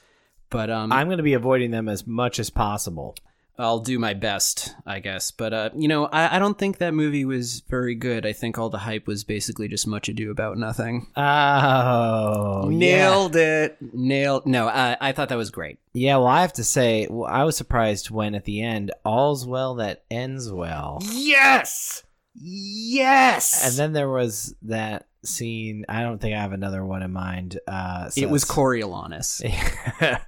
[0.49, 3.15] But um, I'm going to be avoiding them as much as possible.
[3.59, 5.31] I'll do my best, I guess.
[5.31, 8.23] But uh, you know, I, I don't think that movie was very good.
[8.25, 11.07] I think all the hype was basically just much ado about nothing.
[11.17, 13.77] Oh, Nailed it.
[13.81, 14.45] Nailed.
[14.45, 15.79] No, I, I thought that was great.
[15.93, 16.11] Yeah.
[16.11, 19.45] yeah, well, I have to say, well, I was surprised when at the end, all's
[19.45, 20.99] well that ends well.
[21.11, 22.03] Yes.
[22.35, 23.65] Yes.
[23.65, 25.85] And then there was that scene.
[25.89, 27.59] I don't think I have another one in mind.
[27.67, 29.41] Uh, it was Coriolanus.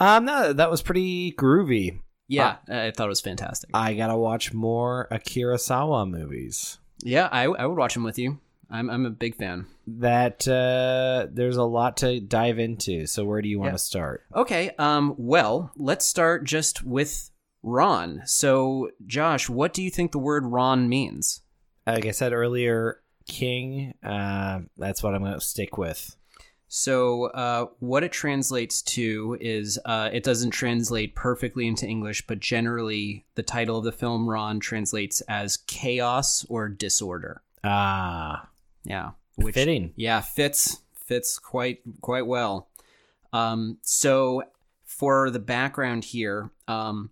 [0.00, 2.00] um, no, that was pretty groovy.
[2.26, 3.70] Yeah, I thought it was fantastic.
[3.74, 6.78] I gotta watch more Akira Sawa movies.
[7.02, 8.40] yeah, I, I would watch them with you.
[8.70, 9.66] I'm I'm a big fan.
[9.86, 13.06] That uh, there's a lot to dive into.
[13.06, 13.72] So where do you want Yeah.
[13.72, 14.22] to start?
[14.34, 14.70] Okay.
[14.78, 15.14] Um.
[15.18, 17.30] Well, let's start just with
[17.62, 18.22] Ron.
[18.24, 21.42] So, Josh, what do you think the word Ron means?
[21.86, 23.94] Like I said earlier, King.
[24.02, 26.16] Uh, that's what I'm gonna stick with.
[26.68, 32.40] So, uh, what it translates to is uh, it doesn't translate perfectly into English, but
[32.40, 37.42] generally, the title of the film Ron translates as chaos or disorder.
[37.62, 38.48] Ah,
[38.82, 39.10] Yeah,
[39.52, 39.92] fitting.
[39.96, 42.68] Yeah, fits fits quite quite well.
[43.32, 44.42] Um, so
[44.84, 47.10] for the background here, um,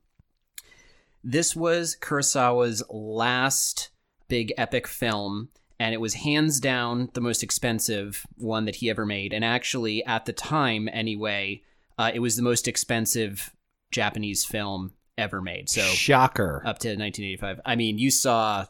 [1.23, 3.91] this was Kurosawa's last
[4.29, 5.51] big epic film,
[5.83, 9.33] and it was hands down the most expensive one that he ever made.
[9.33, 11.63] And actually, at the time, anyway,
[11.99, 13.53] uh, it was the most expensive
[13.91, 15.69] Japanese film ever made.
[15.69, 16.63] So Shocker.
[16.65, 17.63] up to 1985.
[17.67, 18.67] I mean, you saw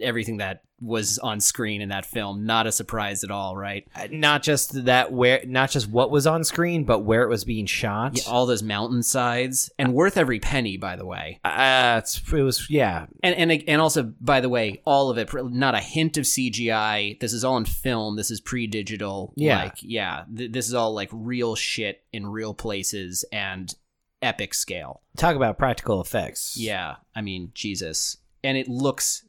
[0.00, 2.44] everything that was on screen in that film.
[2.44, 3.86] Not a surprise at all, right?
[3.94, 7.44] Uh, not just that where, not just what was on screen, but where it was
[7.44, 8.16] being shot.
[8.16, 11.40] Yeah, all those mountainsides and worth every penny, by the way.
[11.44, 13.06] Uh, it's, it was yeah.
[13.22, 17.18] And and and also, by the way, all of it, not a hint of CGI.
[17.20, 18.16] This is all in film.
[18.16, 19.32] This is pre-digital.
[19.36, 19.64] Yeah.
[19.64, 23.74] like yeah, th- this is all like real shit in real places and
[24.22, 25.02] epic scale.
[25.16, 26.56] Talk about practical effects.
[26.56, 28.18] Yeah, I mean, Jesus.
[28.44, 29.25] And it looks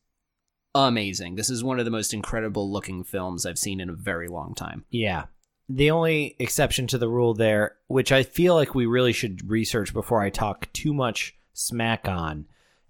[0.86, 1.36] amazing.
[1.36, 4.54] This is one of the most incredible looking films I've seen in a very long
[4.54, 4.86] time.
[4.90, 5.26] Yeah.
[5.70, 9.94] The only exception to the rule there, which I feel like we really should research
[9.94, 12.46] before I talk too much smack on,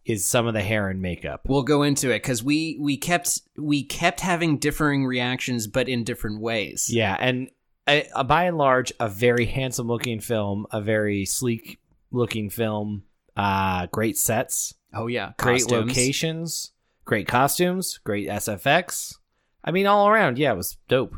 [0.06, 1.42] is some of the hair and makeup.
[1.48, 6.04] We'll go into it cuz we we kept we kept having differing reactions but in
[6.04, 6.90] different ways.
[6.90, 7.50] Yeah, and
[7.88, 11.80] a, a, by and large, a very handsome looking film, a very sleek
[12.12, 13.04] looking film,
[13.36, 15.90] uh, great sets, Oh yeah, great costumes.
[15.90, 16.72] locations,
[17.08, 19.16] great costumes, great SFX.
[19.64, 21.16] I mean, all around, yeah, it was dope.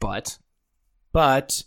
[0.00, 0.38] But
[1.12, 1.64] But,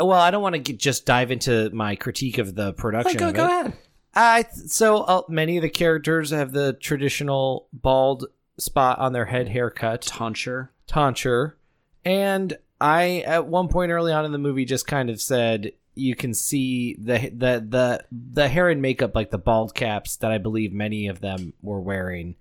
[0.00, 3.18] well, I don't want to get, just dive into my critique of the production.
[3.18, 3.74] go, go ahead.
[4.14, 8.24] I so uh, many of the characters have the traditional bald
[8.58, 10.70] spot on their head haircut, Tonsure.
[10.86, 11.58] tonsure,
[12.02, 16.14] and I at one point early on in the movie just kind of said you
[16.14, 20.38] can see the the the the hair and makeup like the bald caps that I
[20.38, 22.36] believe many of them were wearing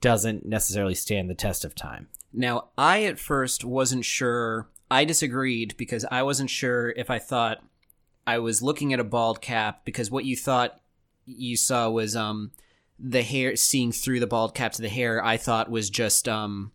[0.00, 2.08] doesn't necessarily stand the test of time.
[2.32, 4.68] Now, I at first wasn't sure.
[4.90, 7.62] I disagreed because I wasn't sure if I thought
[8.26, 10.80] I was looking at a bald cap because what you thought
[11.26, 12.52] you saw was um
[12.98, 15.24] the hair seeing through the bald cap to the hair.
[15.24, 16.72] I thought was just um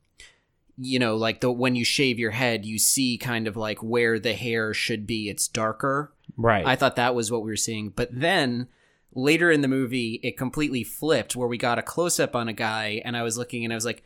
[0.77, 4.17] you know like the when you shave your head you see kind of like where
[4.17, 6.65] the hair should be it's darker Right.
[6.65, 7.89] I thought that was what we were seeing.
[7.89, 8.67] But then
[9.15, 12.53] later in the movie, it completely flipped where we got a close up on a
[12.53, 14.03] guy, and I was looking and I was like,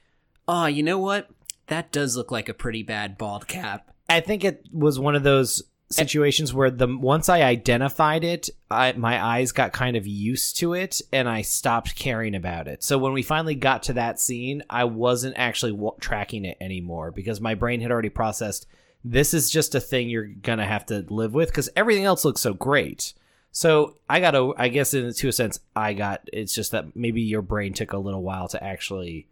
[0.48, 1.30] oh, you know what?
[1.68, 3.92] That does look like a pretty bad bald cap.
[4.10, 8.94] I think it was one of those situations where the once I identified it, I,
[8.94, 12.84] my eyes got kind of used to it, and I stopped caring about it.
[12.84, 17.12] So when we finally got to that scene, I wasn't actually w- tracking it anymore
[17.12, 18.68] because my brain had already processed.
[19.04, 22.42] This is just a thing you're gonna have to live with because everything else looks
[22.42, 23.14] so great.
[23.52, 26.22] So I got to, I guess, in to a sense, I got.
[26.32, 29.28] It's just that maybe your brain took a little while to actually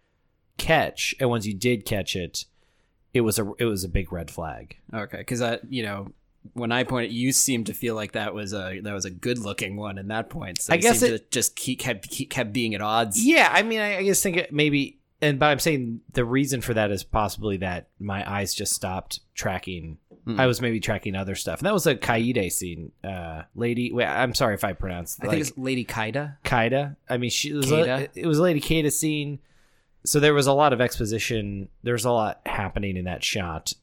[0.57, 2.45] catch, and once you did catch it,
[3.13, 4.77] it was a it was a big red flag.
[4.93, 6.11] Okay, because I, you know,
[6.53, 9.37] when I pointed, you seemed to feel like that was a that was a good
[9.37, 10.61] looking one in that point.
[10.61, 13.23] So I guess it- to just keep kept keep, kept being at odds.
[13.23, 16.61] Yeah, I mean, I, I just think it maybe, and but I'm saying the reason
[16.61, 19.97] for that is possibly that my eyes just stopped tracking.
[20.25, 20.39] Hmm.
[20.39, 22.91] I was maybe tracking other stuff, and that was a Kaede scene.
[23.03, 25.19] Uh, lady, wait, I'm sorry if I pronounced.
[25.21, 26.37] I like, think it's Lady Kaede.
[26.43, 26.95] Kaede.
[27.07, 29.39] I mean, she it was a, it was Lady Kaede scene.
[30.03, 31.69] So there was a lot of exposition.
[31.83, 33.73] There's a lot happening in that shot.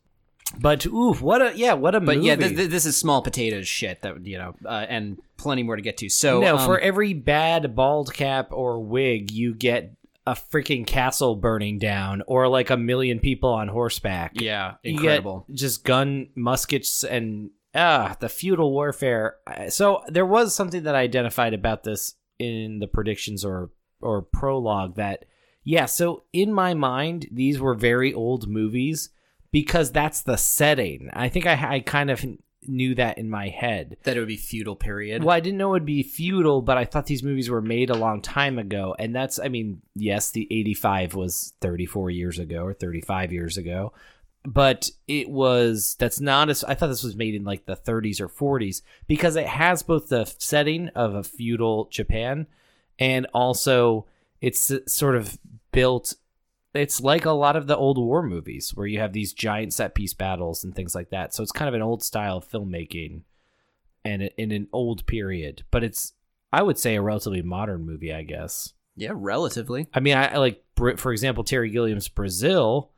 [0.59, 2.27] But ooh, what a yeah, what a But movie.
[2.27, 5.77] yeah, th- th- this is small potatoes shit that you know, uh, and plenty more
[5.77, 6.09] to get to.
[6.09, 9.93] So no, um, for every bad bald cap or wig, you get
[10.27, 14.33] a freaking castle burning down or like a million people on horseback.
[14.35, 15.47] yeah, incredible.
[15.53, 19.37] just gun muskets and ah, the feudal warfare.
[19.69, 24.97] So there was something that I identified about this in the predictions or or prologue
[24.97, 25.25] that
[25.65, 29.11] yeah, so in my mind these were very old movies
[29.51, 31.11] because that's the setting.
[31.13, 32.25] I think I I kind of
[32.67, 33.97] knew that in my head.
[34.05, 35.25] That it would be feudal period.
[35.25, 37.91] Well, I didn't know it would be feudal, but I thought these movies were made
[37.91, 38.95] a long time ago.
[38.99, 43.93] And that's, I mean, yes, the 85 was 34 years ago or 35 years ago,
[44.45, 48.21] but it was, that's not as, I thought this was made in like the 30s
[48.21, 52.47] or 40s because it has both the setting of a feudal Japan
[52.99, 54.07] and also
[54.41, 55.39] it's sort of
[55.71, 56.15] built.
[56.75, 59.95] It's like a lot of the old war movies where you have these giant set
[59.95, 61.35] piece battles and things like that.
[61.35, 63.23] So it's kind of an old style of filmmaking
[64.05, 66.15] and in an old period, but it's
[66.53, 68.73] I would say a relatively modern movie, I guess.
[68.97, 69.89] Yeah, relatively.
[69.95, 70.63] I mean, I, I like
[70.97, 72.91] for example Terry Gilliam's Brazil.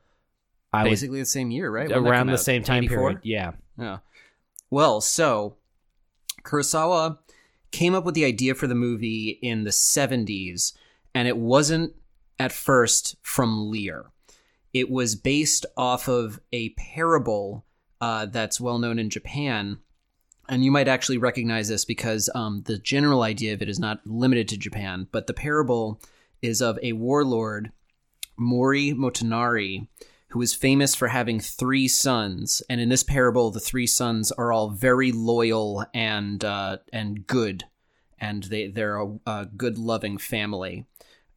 [0.73, 1.89] I Basically the same year, right?
[1.89, 2.39] When around the out?
[2.39, 2.97] same time 84?
[2.97, 3.19] period.
[3.23, 3.97] Yeah, Yeah.
[4.69, 5.55] Well, so
[6.43, 7.17] Kurosawa
[7.71, 10.73] came up with the idea for the movie in the 70s,
[11.13, 11.93] and it wasn't
[12.39, 14.05] at first from Lear.
[14.73, 17.65] It was based off of a parable
[18.01, 19.79] uh, that's well known in Japan.
[20.49, 24.05] And you might actually recognize this because um, the general idea of it is not
[24.05, 26.01] limited to Japan, but the parable
[26.41, 27.71] is of a warlord,
[28.37, 29.87] Mori Motonari,
[30.29, 32.61] who is famous for having three sons.
[32.69, 37.63] And in this parable, the three sons are all very loyal and uh, and good,
[38.19, 40.85] and they they're a, a good, loving family.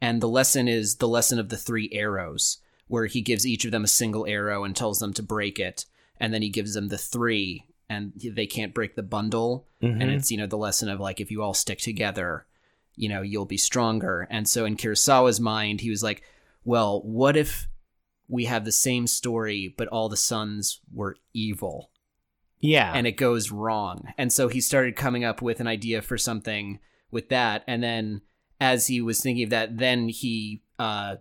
[0.01, 3.73] And the lesson is the lesson of the three arrows, where he gives each of
[3.73, 5.85] them a single arrow and tells them to break it,
[6.19, 9.67] and then he gives them the three, and they can't break the bundle.
[9.81, 10.11] And mm-hmm.
[10.11, 12.47] it's you know the lesson of like if you all stick together,
[12.95, 14.27] you know you'll be stronger.
[14.31, 16.23] And so in Kurosawa's mind, he was like,
[16.65, 17.69] well, what if
[18.29, 21.91] we have the same story, but all the sons were evil?
[22.61, 24.13] yeah, and it goes wrong.
[24.19, 26.81] And so he started coming up with an idea for something
[27.11, 27.63] with that.
[27.67, 28.23] And then
[28.61, 31.17] as he was thinking of that, then he uh,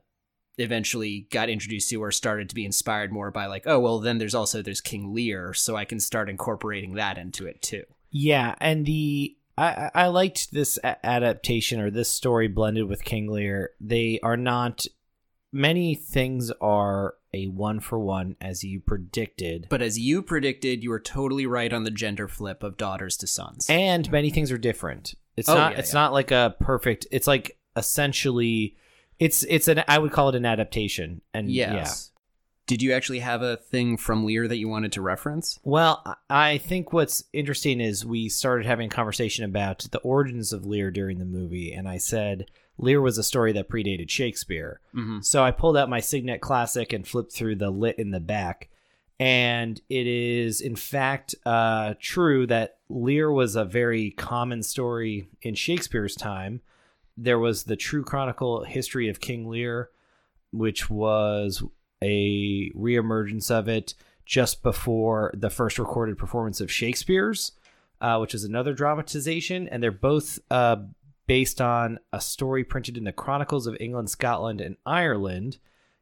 [0.58, 4.18] eventually got introduced to or started to be inspired more by like, oh, well, then
[4.18, 7.84] there's also there's King Lear, so I can start incorporating that into it too.
[8.12, 9.36] yeah, and the.
[9.60, 13.72] I, I I liked this adaptation or this story blended with King Lear.
[13.82, 14.86] They are not
[15.52, 19.68] many things are a one for one as you predicted.
[19.70, 23.28] But as you predicted, you were totally right on the gender flip of daughters to
[23.28, 23.68] sons.
[23.70, 25.16] and many things are different.
[25.38, 25.74] It's Oh, not.
[25.74, 26.00] yeah, it's yeah.
[26.02, 27.08] not like a perfect.
[27.12, 28.76] It's like essentially,
[29.20, 29.84] it's it's an.
[29.88, 31.22] I would call it an adaptation.
[31.34, 31.74] And yeah.
[31.76, 32.12] yes.
[32.66, 35.58] Did you actually have a thing from Lear that you wanted to reference?
[35.64, 40.52] Well, I- I think what's interesting is we started having a conversation about the origins
[40.52, 42.48] of Lear during the movie, and I said
[42.78, 44.82] Lear was a story that predated Shakespeare.
[44.94, 45.22] Mm-hmm.
[45.22, 48.70] So I pulled out my Signet Classic and flipped through the lit in the back.
[49.20, 55.56] And it is, in fact, uh, true that Lear was a very common story in
[55.56, 56.62] Shakespeare's time.
[57.18, 59.90] There was the True Chronicle History of King Lear,
[60.52, 61.64] which was
[62.02, 63.94] a reemergence of it
[64.26, 67.54] just before the first recorded performance of Shakespeare's,
[68.02, 69.68] uh, which is another dramatization.
[69.68, 70.78] And they're both uh,
[71.28, 75.58] based on a story printed in the Chronicles of England, Scotland, and Ireland.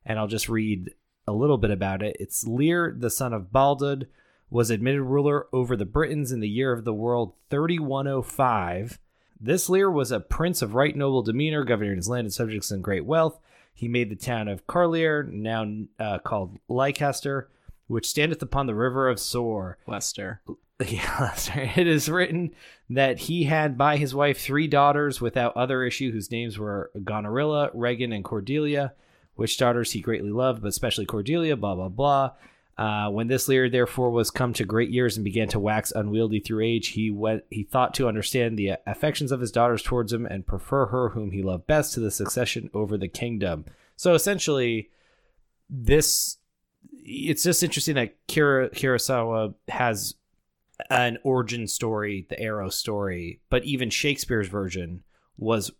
[0.06, 0.92] And I'll just read
[1.28, 2.18] a little bit about it.
[2.20, 4.08] It's Lear, the son of Baldud,
[4.50, 9.00] was admitted ruler over the Britons in the year of the world 3105.
[9.40, 12.82] This Lear was a prince of right noble demeanor, governing his land and subjects in
[12.82, 13.40] great wealth.
[13.74, 15.70] He made the town of Caerleir, now
[16.00, 17.50] uh, called Leicester,
[17.88, 19.78] which standeth upon the river of Soar.
[19.88, 20.42] Lester.
[20.86, 21.72] Yeah, sorry.
[21.78, 22.52] It is written
[22.90, 27.72] that he had by his wife three daughters without other issue, whose names were Gonerilla,
[27.74, 28.94] Regan, and Cordelia.
[29.36, 31.56] Which daughters he greatly loved, but especially Cordelia.
[31.56, 32.32] Blah blah blah.
[32.78, 36.42] Uh, when this Lear therefore was come to great years and began to wax unwieldy
[36.42, 37.44] through age, he went.
[37.50, 41.32] He thought to understand the affections of his daughters towards him and prefer her whom
[41.32, 43.66] he loved best to the succession over the kingdom.
[43.96, 44.90] So essentially,
[45.70, 46.38] this
[46.92, 50.16] it's just interesting that Kira, Kurosawa has
[50.90, 55.04] an origin story, the Arrow story, but even Shakespeare's version
[55.38, 55.72] was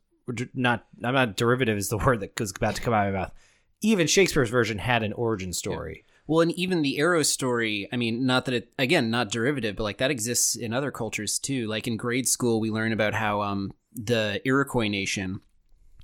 [0.54, 0.86] not.
[1.04, 3.32] I'm not derivative is the word that was about to come out of my mouth.
[3.82, 6.06] Even Shakespeare's version had an origin story.
[6.28, 9.84] Well, and even the arrow story, I mean, not that it, again, not derivative, but
[9.84, 11.68] like that exists in other cultures too.
[11.68, 15.42] Like in grade school, we learn about how um, the Iroquois Nation,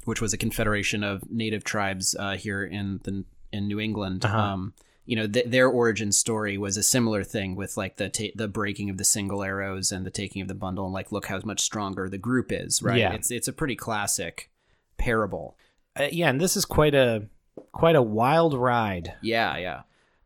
[0.06, 4.38] which was a confederation of native tribes uh, here in the in New England, Uh-huh.
[4.38, 4.74] um,
[5.06, 8.48] you know, th- their origin story was a similar thing with like the ta- the
[8.48, 11.42] breaking of the single arrows and the taking of the bundle, and like look how
[11.44, 13.00] much stronger the group is, right?
[13.00, 13.14] Yeah.
[13.14, 14.50] It's it's a pretty classic
[14.98, 15.58] parable.
[16.00, 17.26] Uh, yeah, and this is quite a
[17.72, 19.14] quite a wild ride.
[19.22, 19.82] Yeah, yeah.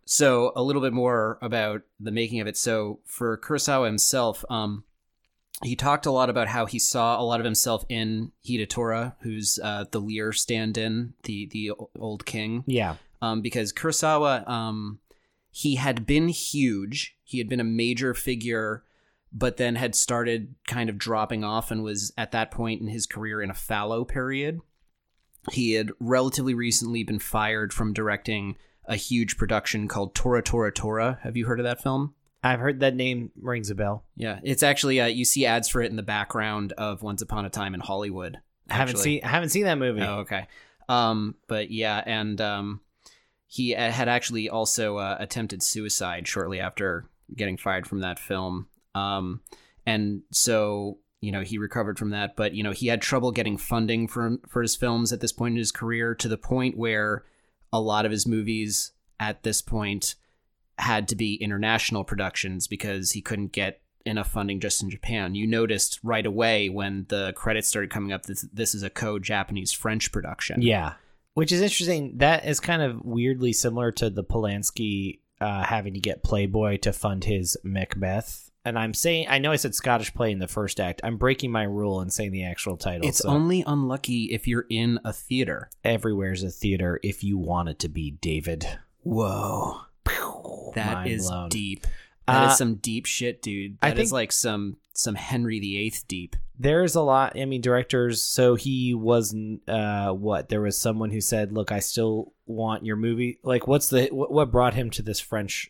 [0.05, 2.57] So a little bit more about the making of it.
[2.57, 4.83] So for Kurosawa himself, um,
[5.63, 9.59] he talked a lot about how he saw a lot of himself in Hidetora, who's
[9.63, 14.99] uh, the Lear stand-in, the the old king, Yeah, um, because Kurosawa, um,
[15.49, 17.17] he had been huge.
[17.23, 18.83] He had been a major figure,
[19.31, 23.07] but then had started kind of dropping off and was at that point in his
[23.07, 24.59] career in a fallow period.
[25.51, 28.57] He had relatively recently been fired from directing
[28.87, 31.19] a huge production called Tora Tora Tora.
[31.23, 32.13] Have you heard of that film?
[32.43, 34.05] I've heard that name rings a bell.
[34.15, 37.45] Yeah, it's actually uh, you see ads for it in the background of Once Upon
[37.45, 38.37] a Time in Hollywood.
[38.69, 40.01] I haven't seen I haven't seen that movie.
[40.01, 40.47] Oh, okay.
[40.87, 42.81] Um, but yeah, and um,
[43.47, 48.67] he uh, had actually also uh, attempted suicide shortly after getting fired from that film.
[48.93, 49.41] Um,
[49.85, 53.57] and so you know he recovered from that, but you know he had trouble getting
[53.57, 57.23] funding for for his films at this point in his career to the point where
[57.71, 60.15] a lot of his movies at this point
[60.77, 65.35] had to be international productions because he couldn't get enough funding just in Japan.
[65.35, 69.71] You noticed right away when the credits started coming up that this is a co-Japanese
[69.71, 70.61] French production.
[70.61, 70.93] Yeah,
[71.33, 72.17] which is interesting.
[72.17, 76.93] That is kind of weirdly similar to the Polanski uh, having to get Playboy to
[76.93, 78.44] fund his Macbeth.
[78.65, 80.99] And I'm saying, I know I said Scottish play in the first act.
[81.03, 83.07] I'm breaking my rule and saying the actual title.
[83.07, 85.69] It's so only unlucky if you're in a theater.
[85.83, 88.67] everywhere's a theater if you want it to be, David.
[89.03, 89.81] Whoa.
[90.75, 91.49] That is blown.
[91.49, 91.87] deep.
[92.27, 93.77] That is Uh, some deep shit, dude.
[93.81, 96.35] I That is think- like some some Henry VIII deep.
[96.57, 97.37] There's a lot.
[97.37, 98.23] I mean, directors.
[98.23, 99.35] So he was
[99.67, 100.47] uh, what?
[100.49, 104.51] There was someone who said, "Look, I still want your movie." Like, what's the what
[104.51, 105.69] brought him to this French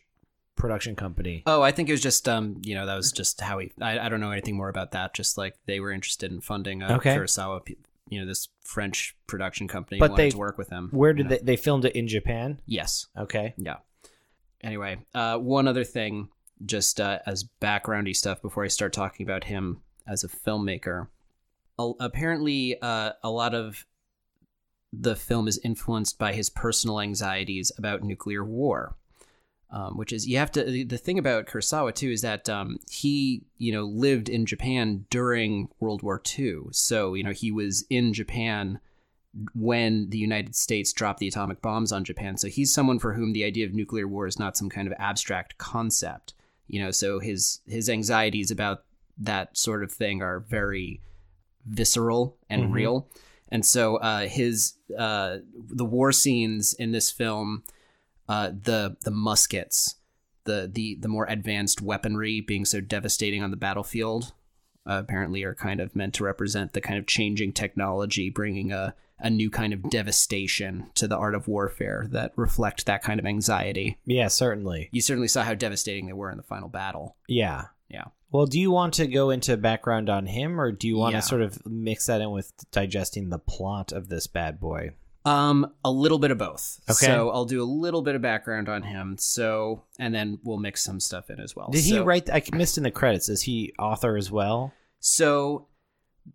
[0.56, 1.42] production company?
[1.46, 3.70] Oh, I think it was just um, you know, that was just how he.
[3.80, 5.14] I, I don't know anything more about that.
[5.14, 7.14] Just like they were interested in funding uh, Okay.
[7.16, 7.60] Kurosawa,
[8.08, 10.88] you know, this French production company But wanted they- to work with him.
[10.92, 11.30] Where did know.
[11.36, 11.38] they?
[11.42, 12.60] They filmed it in Japan.
[12.66, 13.06] Yes.
[13.16, 13.54] Okay.
[13.56, 13.76] Yeah.
[14.62, 16.28] Anyway, uh, one other thing,
[16.64, 21.08] just uh, as backgroundy stuff before I start talking about him as a filmmaker.
[21.78, 23.84] A- apparently, uh, a lot of
[24.92, 28.96] the film is influenced by his personal anxieties about nuclear war.
[29.68, 33.42] Um, which is you have to the- thing about Kurosawa too is that um, he
[33.58, 38.12] you know lived in Japan during World War II, so you know he was in
[38.12, 38.78] Japan
[39.54, 42.36] when the United States dropped the atomic bombs on Japan.
[42.36, 44.94] So he's someone for whom the idea of nuclear war is not some kind of
[44.98, 46.32] abstract concept.
[46.68, 48.84] You know, so his his anxieties about
[49.18, 51.00] that sort of thing are very
[51.66, 52.72] visceral and Mhm.
[52.72, 53.08] real.
[53.48, 57.62] And so uh, his uh, the war scenes in this film,
[58.28, 59.96] uh, the the muskets,
[60.44, 64.32] the the the more advanced weaponry being so devastating on the battlefield,
[64.86, 68.94] uh, apparently are kind of meant to represent the kind of changing technology, bringing a
[69.18, 73.24] a new kind of devastation to the art of warfare that reflect that kind of
[73.24, 73.98] anxiety.
[74.04, 74.90] Yeah, certainly.
[74.92, 77.16] You certainly saw how devastating they were in the final battle.
[77.26, 77.64] Yeah.
[77.88, 78.04] Yeah.
[78.30, 81.20] Well, do you want to go into background on him, or do you want Yeah.
[81.20, 84.90] to sort of mix that in with digesting the plot of this bad boy?
[85.26, 86.80] Um, a little bit of both.
[86.88, 87.06] Okay.
[87.06, 89.16] So I'll do a little bit of background on him.
[89.18, 91.68] So, and then we'll mix some stuff in as well.
[91.70, 92.30] Did he write?
[92.30, 93.28] I missed in the credits.
[93.28, 94.72] Is he author as well?
[95.00, 95.66] So,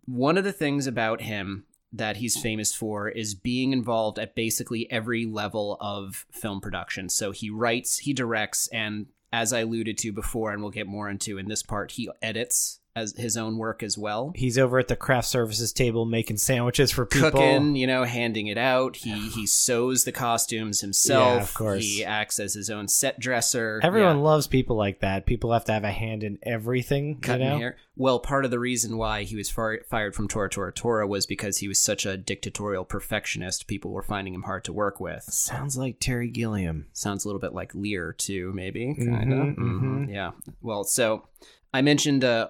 [0.04, 1.64] one of the things about him
[1.94, 7.08] that he's famous for is being involved at basically every level of film production.
[7.08, 11.08] So, he writes, he directs, and as I alluded to before, and we'll get more
[11.08, 14.32] into in this part, he edits as his own work as well.
[14.34, 17.30] He's over at the craft services table making sandwiches for people.
[17.30, 18.96] Cooking, you know, handing it out.
[18.96, 21.36] He he sews the costumes himself.
[21.36, 21.82] Yeah, of course.
[21.82, 23.80] He acts as his own set dresser.
[23.82, 24.22] Everyone Yeah.
[24.22, 25.24] loves people like that.
[25.26, 27.18] People have to have a hand in everything.
[27.20, 27.58] cutting you know?
[27.58, 27.76] hair.
[27.96, 31.26] Well, part of the reason why he was far- fired from Tora Tora Tora was
[31.26, 33.66] because he was such a dictatorial perfectionist.
[33.66, 35.22] People were finding him hard to work with.
[35.24, 36.86] Sounds like Terry Gilliam.
[36.92, 38.94] Sounds a little bit like Lear too, maybe.
[38.94, 39.46] Kind of.
[39.56, 40.10] mhm.
[40.12, 40.30] Yeah.
[40.62, 41.26] Well, so
[41.74, 42.48] I mentioned uh,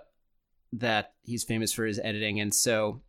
[0.72, 3.00] that he's famous for his editing, and so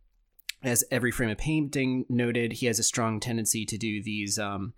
[0.64, 4.72] as Every Frame a Painting noted, he has a strong tendency to do these um,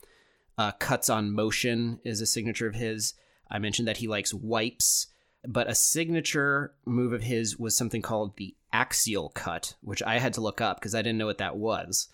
[0.59, 2.01] uh, cuts on motion.
[2.05, 3.14] Is a signature of his.
[3.51, 5.07] I mentioned that he likes wipes,
[5.47, 10.34] but a signature move of his was something called the axial cut, which I had
[10.34, 12.09] to look up because I didn't know what that was,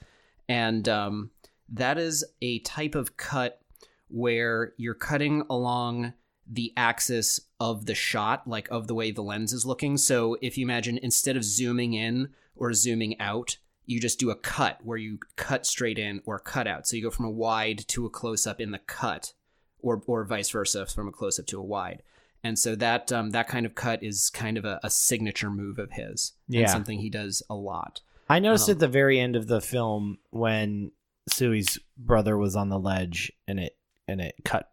[0.48, 1.30] and um,
[1.70, 3.60] that is a type of cut
[4.08, 6.12] where you're cutting along
[6.52, 9.96] the axis of the shot, like of the way the lens is looking.
[9.96, 14.36] So if you imagine instead of zooming in or zooming out, you just do a
[14.36, 16.86] cut where you cut straight in or cut out.
[16.86, 19.32] So you go from a wide to a close up in the cut,
[19.80, 22.02] or or vice versa, from a close up to a wide.
[22.44, 25.78] And so that um, that kind of cut is kind of a, a signature move
[25.78, 26.66] of his, and Yeah.
[26.66, 28.00] something he does a lot.
[28.28, 30.92] I noticed Um, at the very end of the film when
[31.28, 33.76] Sui's brother was on the ledge and it
[34.08, 34.71] and it cut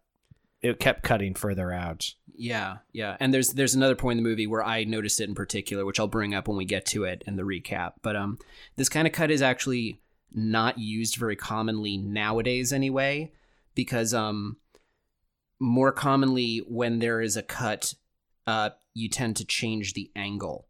[0.62, 2.14] it kept cutting further out.
[2.34, 3.16] Yeah, yeah.
[3.20, 6.00] And there's there's another point in the movie where I noticed it in particular, which
[6.00, 7.94] I'll bring up when we get to it in the recap.
[8.02, 8.38] But um
[8.76, 10.00] this kind of cut is actually
[10.32, 13.32] not used very commonly nowadays anyway,
[13.74, 14.56] because um
[15.58, 17.94] more commonly when there is a cut,
[18.46, 20.66] uh you tend to change the angle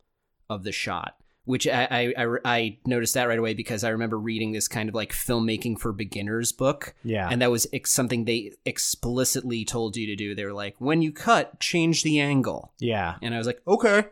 [0.49, 1.20] of the shot.
[1.51, 4.95] Which I, I, I, noticed that right away because I remember reading this kind of
[4.95, 7.29] like filmmaking for beginners book Yeah.
[7.31, 10.35] and that was ex- something they explicitly told you to do.
[10.35, 12.73] They were like, when you cut, change the angle.
[12.79, 13.17] yeah.
[13.23, 14.05] And I was like, okay,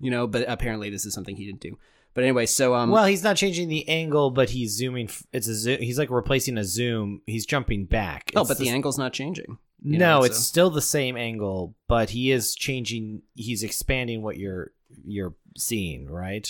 [0.00, 0.26] you know.
[0.26, 1.78] But apparently, this is something he didn't do.
[2.14, 5.08] But anyway, so um, well, he's not changing the angle, but he's zooming.
[5.08, 5.80] f- It's a zoom.
[5.80, 7.22] He's like replacing a zoom.
[7.26, 8.30] He's jumping back.
[8.36, 9.56] oh, It's but the s- angle's not changing.
[9.82, 13.22] no, know, it's so- still the same angle, but he is changing.
[13.34, 14.72] He's expanding what you're
[15.06, 16.48] you're seeing, right?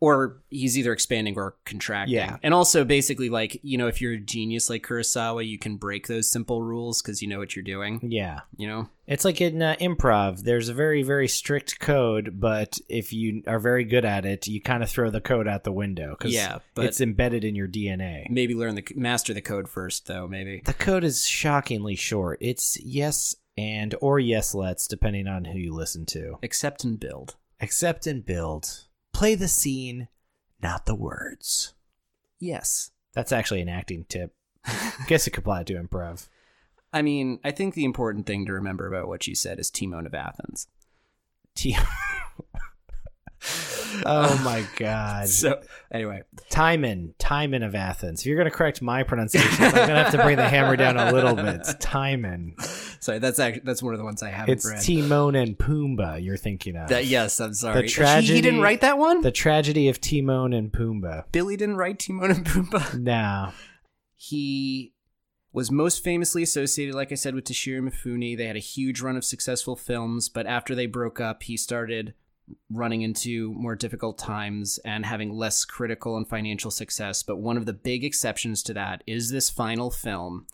[0.00, 2.16] Or he's either expanding or contracting.
[2.16, 2.36] Yeah.
[2.42, 6.06] And also, basically, like you know, if you're a genius like Kurosawa, you can break
[6.06, 8.00] those simple rules because you know what you're doing.
[8.02, 8.40] Yeah.
[8.56, 8.88] You know.
[9.06, 10.42] It's like in uh, improv.
[10.42, 14.60] There's a very, very strict code, but if you are very good at it, you
[14.60, 18.28] kind of throw the code out the window because Yeah, it's embedded in your DNA.
[18.28, 20.26] Maybe learn the master the code first, though.
[20.26, 20.60] Maybe.
[20.64, 22.38] The code is shockingly short.
[22.40, 26.38] It's yes and or yes let's, depending on who you listen to.
[26.42, 27.36] Accept and build.
[27.60, 28.85] Accept and build.
[29.16, 30.08] Play the scene,
[30.62, 31.72] not the words.
[32.38, 32.90] Yes.
[33.14, 34.34] That's actually an acting tip.
[35.06, 36.28] Guess it could apply to improv.
[36.92, 40.04] I mean, I think the important thing to remember about what you said is Timon
[40.04, 40.68] of Athens.
[41.54, 41.78] T-
[44.04, 45.28] oh my god.
[45.28, 45.60] So,
[45.92, 48.20] anyway, Timon, Timon of Athens.
[48.20, 50.76] If you're going to correct my pronunciation, I'm going to have to bring the hammer
[50.76, 51.56] down a little bit.
[51.56, 52.54] It's Timon.
[53.00, 54.82] sorry, that's actually that's one of the ones I haven't It's read.
[54.82, 56.88] Timon and Pumbaa you're thinking of.
[56.88, 57.76] that, yes, I'm sorry.
[57.76, 59.20] The He- tragedy- he, didn't write that one.
[59.22, 61.24] the tragedy of Timon and Pumbaa.
[61.32, 62.94] Billy didn't write Timon and Pumbaa.
[62.98, 63.52] No.
[64.16, 64.92] He
[65.52, 68.36] was most famously associated, like I said, with Toshiro Mifune.
[68.36, 72.14] They had a huge run of successful films, but after they broke up, he started
[72.70, 77.22] running into more difficult times and having less critical and financial success.
[77.22, 80.46] But one of the big exceptions to that is this final film,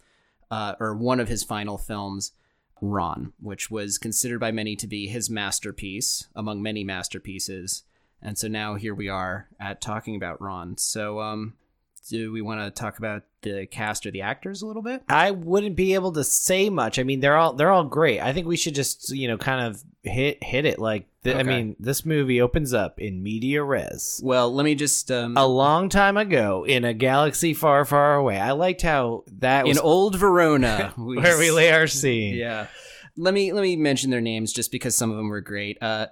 [0.50, 2.32] uh, or one of his final films,
[2.80, 7.84] Ran, which was considered by many to be his masterpiece among many masterpieces.
[8.20, 10.76] And so now here we are at talking about Ran.
[10.78, 11.54] So, um,
[12.08, 15.02] do we want to talk about the cast or the actors a little bit?
[15.08, 16.98] I wouldn't be able to say much.
[16.98, 18.20] I mean, they're all they're all great.
[18.20, 21.42] I think we should just, you know, kind of hit hit it like th- I
[21.42, 24.20] mean, this movie opens up in media res.
[24.22, 28.38] Well, let me just um, A long time ago in a galaxy far, far away.
[28.38, 32.34] I liked how that was in old Verona, we where we lay our scene.
[32.34, 32.66] Yeah.
[33.16, 35.78] Let me let me mention their names just because some of them were great.
[35.82, 36.06] Uh,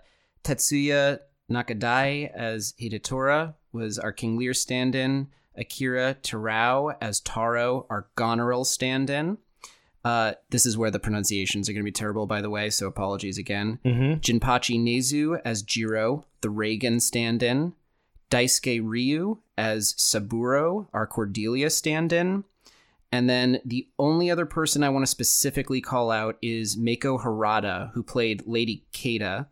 [0.44, 1.20] Tatsuya
[1.50, 5.28] Nakadai as Hidetora was our King Lear stand-in.
[5.56, 9.38] Akira Terao as Taro, our Goneril stand-in.
[10.04, 12.86] Uh, this is where the pronunciations are going to be terrible, by the way, so
[12.86, 13.78] apologies again.
[13.84, 14.20] Mm-hmm.
[14.20, 17.74] Jinpachi Nezu as Jiro, the Regan stand-in.
[18.30, 22.44] Daisuke Ryu as Saburo, our Cordelia stand-in.
[23.12, 27.90] And then the only other person I want to specifically call out is Mieko Harada,
[27.92, 29.46] who played Lady Kaede,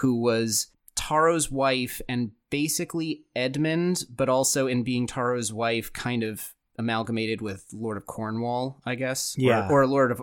[0.00, 6.52] who was Taro's wife and basically Edmund, but also in being Taro's wife, kind of
[6.78, 9.34] amalgamated with Lord of Cornwall, I guess.
[9.38, 9.68] Or- Yeah.
[9.70, 10.22] Or, Lord of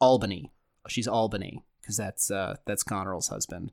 [0.00, 0.50] Albany.
[0.88, 3.70] She's Albany, because that's uh, that's Goneril's husband.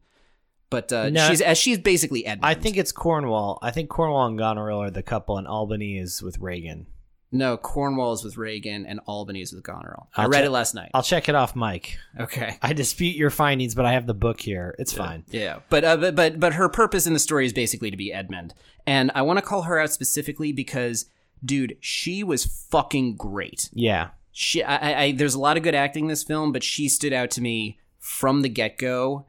[0.70, 1.28] but uh, No.
[1.30, 2.46] she's as she's basically Edmund.
[2.46, 3.58] I think it's Cornwall.
[3.62, 6.88] I think Cornwall and Goneril are the couple, and Albany is with Regan.
[7.32, 10.08] No Cornwall is with Regan and Albany is with Goneril.
[10.16, 10.92] I I'll read check- it last night.
[10.94, 11.98] I'll check it off, Mike.
[12.20, 12.58] okay.
[12.62, 14.76] I dispute your findings, but I have the book here.
[14.80, 15.26] It's fine.
[15.30, 18.14] Yeah, but uh, but but but her purpose in the story is basically to be
[18.14, 18.54] Edmund,
[18.86, 21.06] and I want to call her out specifically because,
[21.44, 23.70] dude, she was fucking great.
[23.74, 24.10] Yeah.
[24.32, 26.88] She, I, I, I there's a lot of good acting in this film, but she
[26.88, 29.26] stood out to me from the get go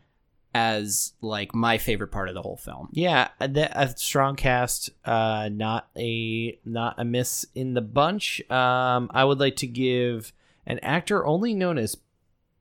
[0.55, 2.89] as like my favorite part of the whole film.
[2.93, 4.91] Yeah, a, a strong cast.
[5.05, 8.41] Uh, not a not a miss in the bunch.
[8.51, 10.33] Um, I would like to give
[10.67, 11.97] an actor only known as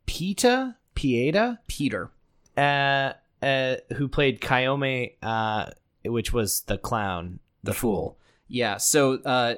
[0.06, 2.10] Pita Pieta, Peter,
[2.58, 3.14] uh,
[3.44, 5.70] uh, who played Kyoami, uh,
[6.04, 8.18] which was the clown, the fool.
[8.48, 8.78] Yeah.
[8.78, 9.56] So uh,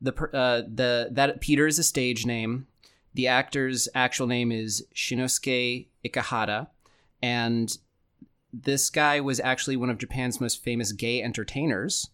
[0.00, 2.68] the per- uh, the that Peter is a stage name.
[3.14, 6.68] The actor's actual name is Shinnosuke Ikehata,
[7.22, 7.76] and
[8.52, 12.10] this guy was actually one of Japan's most famous gay entertainers,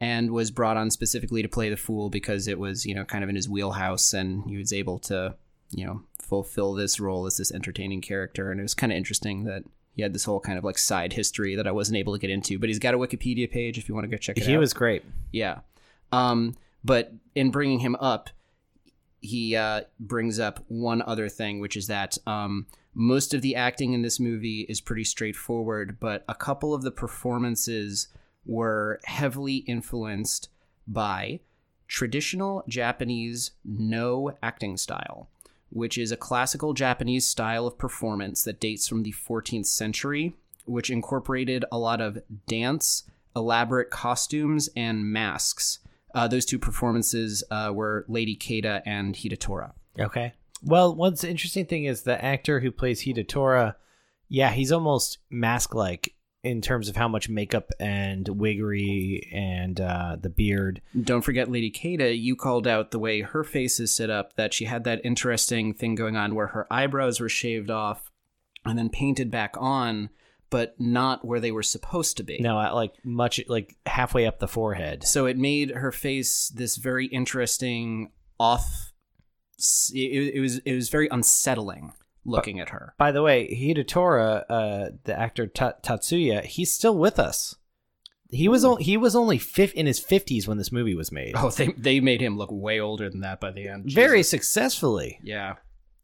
[0.00, 3.24] and was brought on specifically to play the fool because it was you know kind
[3.24, 5.34] of in his wheelhouse, and he was able to
[5.70, 9.44] you know fulfill this role as this entertaining character, and it was kind of interesting
[9.44, 9.64] that.
[9.96, 12.28] He had this whole kind of like side history that I wasn't able to get
[12.28, 14.48] into, but he's got a Wikipedia page if you want to go check it out.
[14.48, 15.04] He was great.
[15.30, 15.60] Yeah.
[16.10, 18.28] Um, but in bringing him up,
[19.20, 23.92] he uh, brings up one other thing, which is that um, most of the acting
[23.92, 28.08] in this movie is pretty straightforward, but a couple of the performances
[28.46, 30.48] were heavily influenced
[30.86, 31.40] by
[31.88, 35.28] traditional Japanese Noh acting style,
[35.70, 40.90] which is a classical Japanese style of performance that dates from the 14th century, which
[40.90, 45.80] incorporated a lot of dance, elaborate costumes, and masks.
[46.14, 49.72] Uh, those two performances uh, were Lady Keita and Hidetora.
[49.98, 50.32] Okay.
[50.64, 53.74] Well, what's interesting thing is the actor who plays Hidetora,
[54.28, 60.16] yeah, he's almost mask like in terms of how much makeup and wiggery and uh,
[60.20, 60.82] the beard.
[61.00, 64.52] Don't forget Lady Keita, you called out the way her face is set up, that
[64.52, 68.10] she had that interesting thing going on where her eyebrows were shaved off
[68.64, 70.10] and then painted back on,
[70.50, 72.38] but not where they were supposed to be.
[72.40, 75.04] No, like much like halfway up the forehead.
[75.04, 78.92] So it made her face this very interesting off.
[79.94, 81.92] It, it was it was very unsettling
[82.24, 82.94] looking at her.
[82.98, 87.56] By the way, Hidetora, uh, the actor Ta- Tatsuya, he's still with us.
[88.30, 91.34] He was o- he was only fif- in his fifties when this movie was made.
[91.36, 93.92] Oh, they they made him look way older than that by the end.
[93.92, 95.20] Very successfully.
[95.22, 95.54] yeah.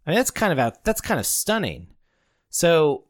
[0.06, 0.82] I mean, that's kind of out.
[0.84, 1.88] That's kind of stunning.
[2.48, 3.04] So,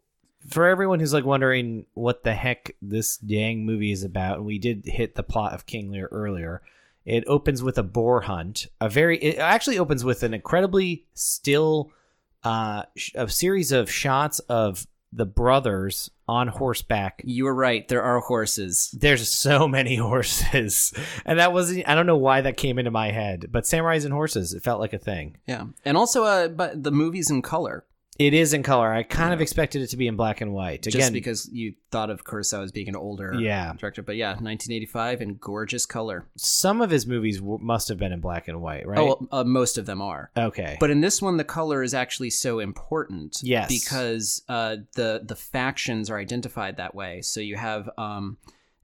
[0.49, 4.59] for everyone who's like wondering what the heck this dang movie is about, and we
[4.59, 6.63] did hit the plot of King Lear earlier.
[7.05, 8.67] It opens with a boar hunt.
[8.81, 9.19] A very.
[9.19, 11.93] It actually opens with an incredibly still,
[12.45, 17.21] uh, sh- a series of shots of the brothers on horseback.
[17.25, 17.89] You were right.
[17.89, 18.95] There are horses.
[18.97, 20.93] There's so many horses,
[21.25, 21.89] and that wasn't.
[21.89, 24.53] I don't know why that came into my head, but samurais and horses.
[24.55, 25.39] It felt like a thing.
[25.47, 27.85] Yeah, and also, uh, but the movie's in color.
[28.21, 28.93] It is in color.
[28.93, 30.87] I kind of expected it to be in black and white.
[30.87, 33.73] Again, just because you thought of Kurosawa as being an older Yeah.
[33.79, 34.03] director.
[34.03, 36.27] But yeah, 1985 in gorgeous color.
[36.37, 38.99] some of his movies w- must have been in black and white, right?
[39.01, 40.31] Oh, uh, most of them are.
[40.37, 40.77] okay.
[40.79, 43.39] But in this one, the color is actually so important.
[43.43, 43.69] Yes.
[43.69, 47.23] because uh, the the factions are identified that way.
[47.23, 48.37] So you have um,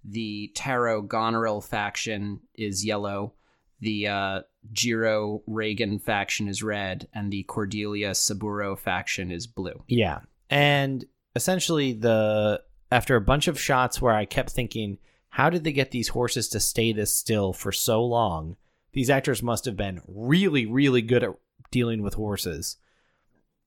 [0.02, 3.34] the Taro Goneril faction is yellow,
[3.80, 4.40] the uh,
[4.72, 9.82] Jiro Regan faction is red, and the Cordelia Saburo faction is blue.
[9.88, 10.20] yeah,
[10.50, 11.04] and
[11.34, 14.98] essentially the after a bunch of shots where I kept thinking,
[15.30, 18.56] how did they get these horses to stay this still for so long?
[18.92, 21.30] These actors must have been really, really good at
[21.70, 22.76] dealing with horses.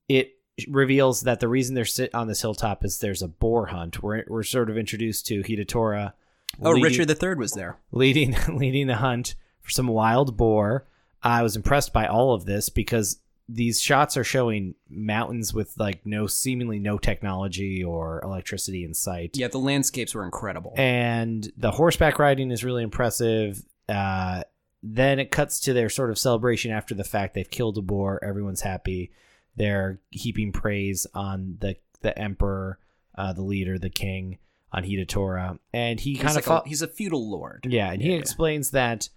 [0.08, 0.32] It
[0.68, 4.02] reveals that the reason they're sit on this hilltop is there's a boar hunt.
[4.02, 6.14] We're we're sort of introduced to Hidetora.
[6.62, 7.78] Oh, leading- Richard III was there.
[7.92, 9.36] leading leading the hunt
[9.70, 10.88] for some wild boar.
[11.22, 16.06] I was impressed by all of this because these shots are showing mountains with like
[16.06, 19.32] no seemingly no technology or electricity in sight.
[19.38, 20.74] Yeah, the landscapes were incredible.
[20.78, 23.64] And the horseback riding is really impressive.
[23.88, 24.44] Uh,
[24.82, 27.34] then it cuts to their sort of celebration after the fact.
[27.34, 28.24] They've killed a boar.
[28.24, 29.12] Everyone's happy.
[29.56, 32.80] They're heaping praise on the the emperor,
[33.18, 34.38] uh, the leader, the king,
[34.72, 37.66] on Hidetora, and he he's, kind like of a, he's a feudal lord.
[37.68, 38.20] yeah, and he Yeah, yeah.
[38.22, 39.10] explains that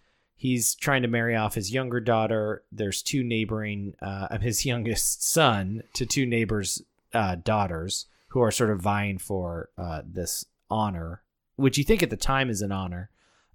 [0.43, 2.65] he's trying to marry off his younger daughter.
[2.73, 6.83] There's two neighboring, uh, his youngest son to two neighbors'
[7.15, 11.23] uh, daughters who are sort of vying for uh, this honor,
[11.55, 13.09] which you think at the time is an honor.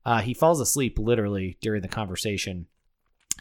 [0.05, 2.67] Uh, he falls asleep literally during the conversation.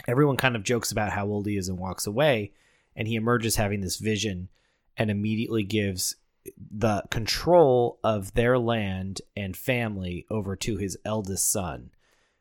[0.09, 2.51] Everyone kind of jokes about how old he is and walks away,
[2.97, 4.49] and he emerges having this vision
[4.97, 6.17] and immediately gives
[6.59, 11.91] the control of their land and family over to his eldest son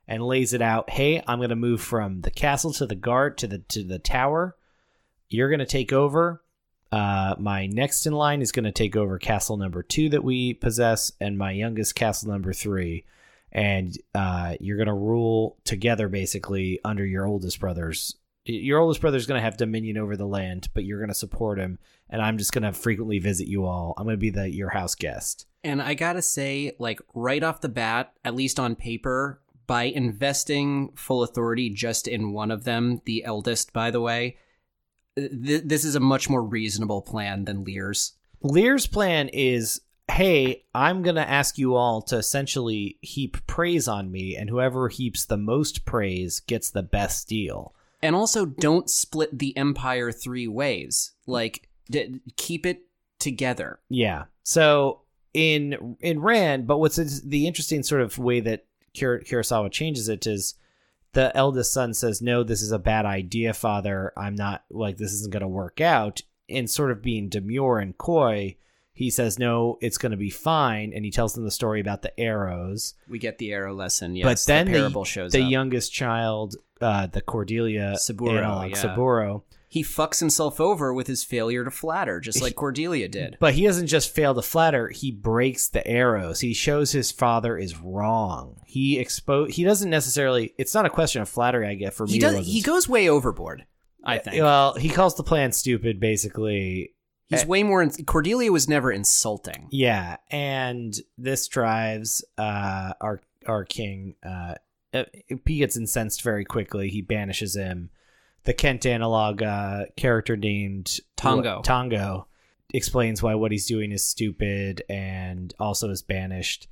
[0.08, 3.38] and lays it out hey i'm going to move from the castle to the guard
[3.38, 4.56] to the to the tower.
[5.30, 6.42] You're going to take over.
[6.92, 10.54] Uh, my next in line is going to take over castle number two that we
[10.54, 13.06] possess and my youngest castle number three.
[13.52, 18.16] And uh, you're going to rule together basically under your oldest brother's
[18.48, 21.58] your oldest brother's going to have dominion over the land but you're going to support
[21.58, 21.80] him
[22.12, 23.96] and i'm just going to frequently visit you all.
[23.98, 25.48] I'm going to be the your house guest.
[25.64, 30.92] And I gotta say, like, right off the bat, at least on paper, by investing
[30.96, 34.38] full authority just in one of them, the eldest, by the way,
[35.18, 38.14] th- this is a much more reasonable plan than Lear's.
[38.42, 44.12] lear's plan is hey i'm going to ask you all to essentially heap praise on
[44.12, 49.40] me and whoever heaps the most praise gets the best deal And also, don't split
[49.40, 51.14] the empire three ways.
[51.26, 52.82] Like, d- keep it
[53.20, 53.80] together.
[53.90, 54.26] Yeah.
[54.44, 55.02] So
[55.34, 58.66] in in Rand, but what's the interesting sort of way that
[58.96, 60.56] Kurosawa changes it is
[61.14, 64.14] the eldest son says, "No, this is a bad idea, father.
[64.18, 67.98] I'm not like this isn't going to work out." And sort of being demure and
[67.98, 68.58] coy,
[68.94, 72.02] he says, "No, it's going to be fine." And he tells them the story about
[72.02, 72.94] the arrows.
[73.10, 74.16] We get the arrow lesson.
[74.16, 78.76] Yes, but then the the, the youngest child, uh, the Cordelia Saburo, analog, yeah.
[78.76, 79.44] Saburo,
[79.76, 83.36] he fucks himself over with his failure to flatter, just like Cordelia did.
[83.42, 86.40] But he doesn't just fail to flatter; he breaks the arrows.
[86.40, 88.62] He shows his father is wrong.
[88.66, 89.54] He expose.
[89.54, 90.54] He doesn't necessarily.
[90.58, 91.68] It's not a question of flattery.
[91.68, 92.14] I get for me.
[92.14, 92.48] He it does.
[92.48, 93.66] He goes way overboard.
[94.02, 96.94] I think Well, he calls the plan stupid, basically.
[97.28, 97.82] he's way more.
[97.84, 99.68] In- Cordelia was never insulting.
[99.72, 104.16] Yeah, and this drives uh, our our king.
[104.26, 104.56] Uh,
[104.94, 105.04] uh,
[105.46, 106.90] he gets incensed very quickly.
[106.90, 107.90] He banishes him.
[108.46, 111.62] The Kent analog uh, character named Tango.
[111.64, 112.28] Tango
[112.74, 116.68] explains why what he's doing is stupid and also is banished.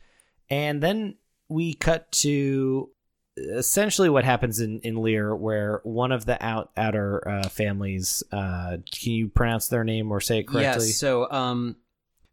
[0.50, 1.16] And then
[1.50, 2.90] we cut to
[3.38, 8.24] essentially what happens in, in Lear, where one of the out outer uh, families.
[8.32, 10.88] Uh, can you pronounce their name or say it correctly?
[10.88, 10.98] Yes.
[10.98, 11.78] So, um,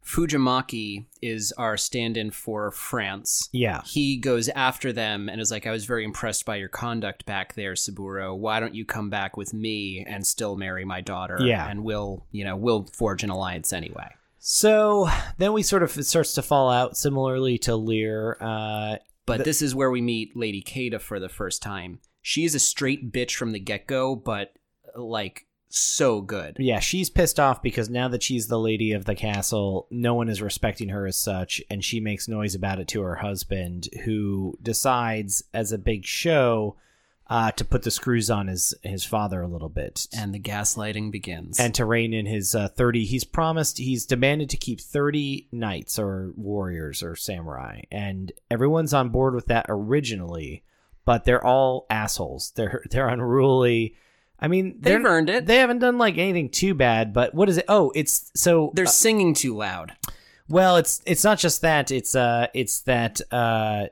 [0.03, 3.49] Fujimaki is our stand-in for France.
[3.51, 3.81] Yeah.
[3.85, 7.55] He goes after them and is like, "I was very impressed by your conduct back
[7.55, 8.35] there, Saburo.
[8.35, 11.37] Why don't you come back with me and still marry my daughter?
[11.41, 11.67] Yeah.
[11.69, 14.07] and we'll, you know, we'll forge an alliance anyway."
[14.39, 18.37] So then we sort of it starts to fall out similarly to Lear.
[18.41, 18.97] Uh,
[19.27, 21.99] But The- this is where we meet Lady Kaede for the first time.
[22.23, 24.53] She's a straight bitch from the get-go, but
[24.95, 25.45] like
[25.79, 26.57] so good.
[26.59, 30.29] yeah, she's pissed off because now that she's the lady of the castle, no one
[30.29, 34.57] is respecting her as such, and she makes noise about it to her husband, who
[34.61, 36.75] decides, as a big show,
[37.27, 40.07] uh, to put the screws on his his father a little bit.
[40.13, 41.59] And the gaslighting begins.
[41.61, 45.97] and to reign in his uh, 30 he's promised he's demanded to keep 30 knights
[45.97, 50.63] or warriors or samurai and everyone's on board with that originally
[51.05, 53.95] but they're all assholes they're they're unruly
[54.41, 55.45] i mean They've earned it.
[55.45, 58.85] they haven't done like anything too bad but what is it oh it's so They're
[58.85, 59.93] uh, singing too loud.
[60.49, 63.85] well it's it's not just that it's uh it's that uh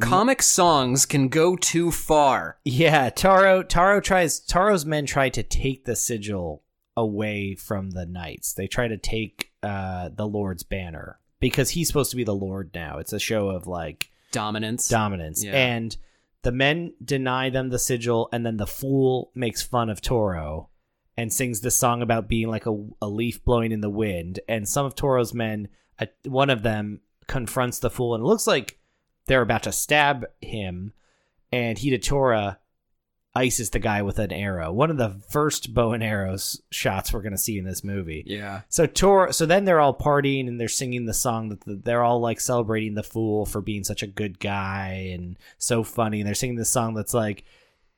[0.00, 2.58] Comic songs can go too far.
[2.64, 6.62] Yeah, Taro Taro tries Taro's men try to take the sigil
[6.96, 8.54] away from the knights.
[8.54, 12.70] They try to take uh the Lord's banner because he's supposed to be the Lord
[12.74, 12.98] now.
[12.98, 14.88] It's a show of like Dominance.
[14.88, 15.44] dominance.
[15.44, 15.52] Yeah.
[15.52, 15.96] And
[16.44, 20.68] the men deny them the sigil and then the fool makes fun of Toro
[21.16, 24.40] and sings this song about being like a, a leaf blowing in the wind.
[24.48, 25.68] And some of Toro's men
[25.98, 28.78] uh, one of them confronts the fool and it looks like
[29.26, 30.92] they're about to stab him.
[31.50, 31.78] And
[33.34, 34.72] Hidetora ices the guy with an arrow.
[34.72, 38.24] One of the first bow and arrows shots we're going to see in this movie.
[38.26, 38.62] yeah.
[38.68, 42.02] So Tor, so then they're all partying and they're singing the song that the, they're
[42.04, 46.20] all like celebrating the fool for being such a good guy and so funny.
[46.20, 47.44] And they're singing this song that's like,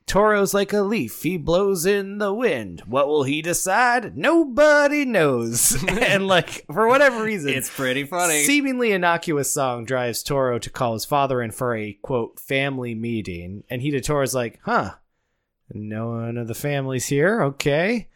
[0.07, 2.81] Toro's like a leaf, he blows in the wind.
[2.87, 4.17] What will he decide?
[4.17, 5.83] Nobody knows.
[5.89, 8.43] and like for whatever reason, It's pretty funny.
[8.43, 13.65] seemingly innocuous song drives Toro to call his father in for a quote family meeting,
[13.69, 14.93] and Hidatoro's like, "Huh,
[15.71, 18.09] no one of the family's here, okay."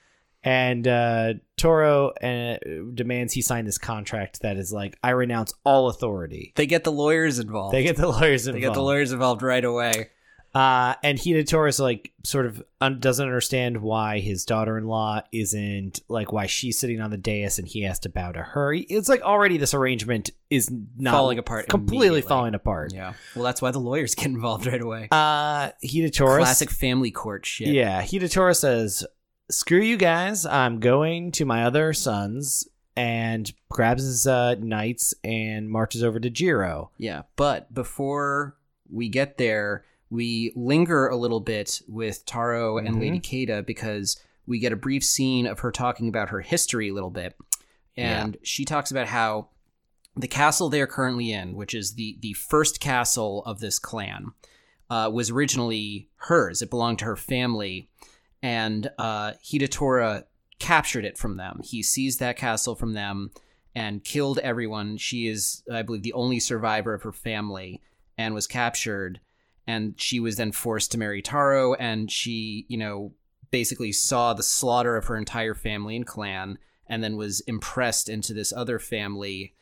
[0.43, 2.57] And uh, Toro uh,
[2.93, 6.91] demands he sign this contract that is like, "I renounce all authority." they get the
[6.91, 7.73] lawyers involved.
[7.73, 8.63] They get the lawyers involved.
[8.63, 10.09] They get the lawyers involved right away.
[10.53, 16.45] Uh, and Hidatoro's like sort of un- doesn't understand why his daughter-in-law isn't like why
[16.45, 18.73] she's sitting on the dais and he has to bow to her.
[18.73, 22.91] It's like already this arrangement is not Falling apart completely falling apart.
[22.93, 23.13] Yeah.
[23.33, 25.07] Well, that's why the lawyers get involved right away.
[25.09, 26.39] Uh, Hidetora.
[26.39, 27.69] Classic family court shit.
[27.69, 29.05] Yeah, Hidetora says,
[29.49, 30.45] "Screw you guys!
[30.45, 36.29] I'm going to my other sons and grabs his uh, knights and marches over to
[36.29, 36.91] Jiro.
[36.97, 38.57] Yeah, but before
[38.91, 42.99] we get there, we linger a little bit with Taro and Mhm.
[42.99, 46.93] Lady Kaede because we get a brief scene of her talking about her history a
[46.93, 47.35] little bit.
[47.97, 49.49] And she talks about how
[50.15, 54.31] the castle they are currently in, which is the, the first castle of this clan,
[54.89, 56.61] uh, was originally hers.
[56.61, 57.89] It belonged to her family.
[58.43, 60.25] And uh, Hidetora
[60.59, 61.61] captured it from them.
[61.63, 63.31] He seized that castle from them
[63.73, 64.97] and killed everyone.
[64.97, 67.81] She is, I believe, the only survivor of her family
[68.17, 69.19] and was captured.
[69.71, 71.75] And she was then forced to marry Taro.
[71.75, 73.13] And she, you know,
[73.51, 76.57] basically saw the slaughter of her entire family and clan
[76.87, 79.53] and then was impressed into this other family.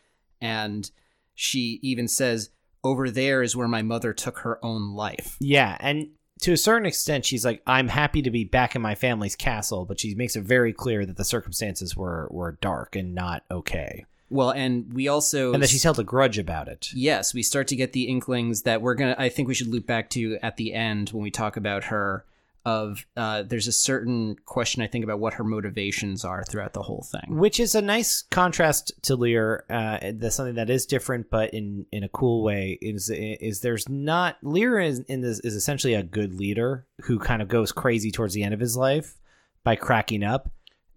[0.41, 0.89] And
[1.36, 2.49] she even says,
[2.84, 5.38] Over there is where my mother took her own life.
[5.39, 6.10] Yeah, and
[6.41, 9.86] to a certain extent, she's like, "I'm happy to be back in my family's castle,"
[9.86, 14.05] but she makes it very clear that the circumstances were were dark and not okay,
[14.30, 15.54] Well, and we also.
[15.54, 16.90] and that she's held a grudge about it.
[16.94, 19.16] Yes, we start to get the inklings that we're gonna.
[19.18, 22.26] I think we should loop back to at the end when we talk about her.
[22.66, 26.84] Of uh, there's a certain question I think about what her motivations are throughout the
[26.84, 27.38] whole thing.
[27.38, 29.64] which is a nice contrast to Lear.
[29.70, 32.78] Uh, that's something that is different, but in in a cool way.
[32.82, 37.42] Is is there's not Lear is in this is essentially a good leader who kind
[37.42, 39.16] of goes crazy towards the end of his life
[39.64, 40.52] by cracking up.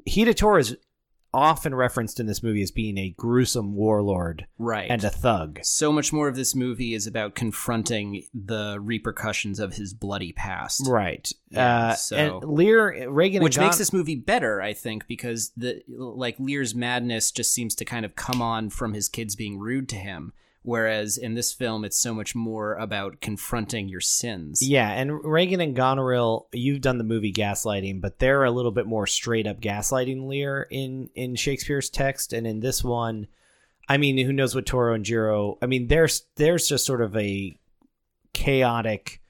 [0.06, 0.76] Hidetora is
[1.34, 4.90] often referenced in this movie as being a gruesome warlord Right.
[4.90, 5.60] and a thug.
[5.62, 10.86] so much more of this movie is about confronting the repercussions of his bloody past.
[10.86, 11.30] Right.
[11.50, 15.82] Yeah, uh, so- and Lear Regan Which makes this movie better, I think, because the
[15.88, 19.88] like Lear's madness just seems to kind of come on from his kids being rude
[19.90, 24.62] to him, whereas in this film it's so much more about confronting your sins.
[24.62, 28.86] Yeah, and Regan and Goneril, you've done the movie Gaslighting, but they're a little bit
[28.86, 33.26] more straight up gaslighting Lear in in Shakespeare's text, and in this one,
[33.88, 35.58] I mean, who knows what Toro and Jiro?
[35.60, 37.58] I mean, there's there's just sort of a
[38.32, 39.20] chaotic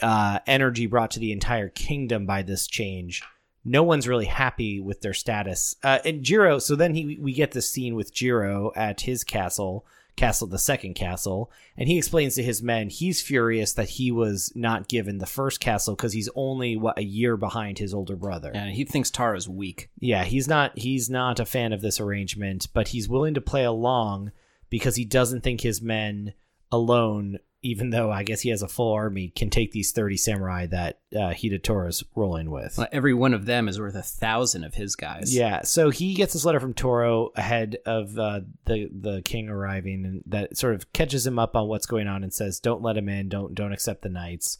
[0.00, 3.22] uh, energy brought to the entire kingdom by this change.
[3.64, 5.76] No one's really happy with their status.
[5.82, 9.86] Uh, and Jiro, so then he we get this scene with Jiro at his castle,
[10.16, 14.52] castle the second castle, and he explains to his men he's furious that he was
[14.54, 18.52] not given the first castle because he's only what a year behind his older brother.
[18.54, 19.90] And he thinks Tara's weak.
[19.98, 23.64] Yeah, he's not he's not a fan of this arrangement, but he's willing to play
[23.64, 24.32] along
[24.70, 26.34] because he doesn't think his men
[26.74, 30.66] alone, even though I guess he has a full army, can take these thirty samurai
[30.66, 32.76] that uh, Hidetora's rolling with.
[32.76, 35.34] Well, every one of them is worth a thousand of his guys.
[35.34, 40.04] Yeah, so he gets this letter from Toro ahead of uh, the the king arriving,
[40.04, 42.96] and that sort of catches him up on what's going on and says, "Don't let
[42.96, 43.28] him in.
[43.28, 44.58] Don't don't accept the knights."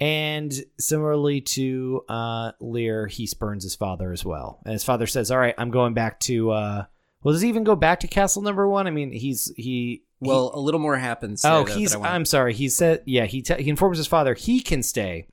[0.00, 5.30] And similarly to uh, Lear, he spurns his father as well, and his father says,
[5.30, 6.84] "All right, I'm going back to." Uh,
[7.24, 8.86] well, does he even go back to Castle Number One?
[8.86, 10.02] I mean, he's he.
[10.20, 11.44] Well, a little more happens.
[11.44, 11.94] oh, though, he's.
[11.96, 12.54] I'm sorry.
[12.54, 13.24] He said, yeah.
[13.24, 15.26] He te- he informs his father he can stay.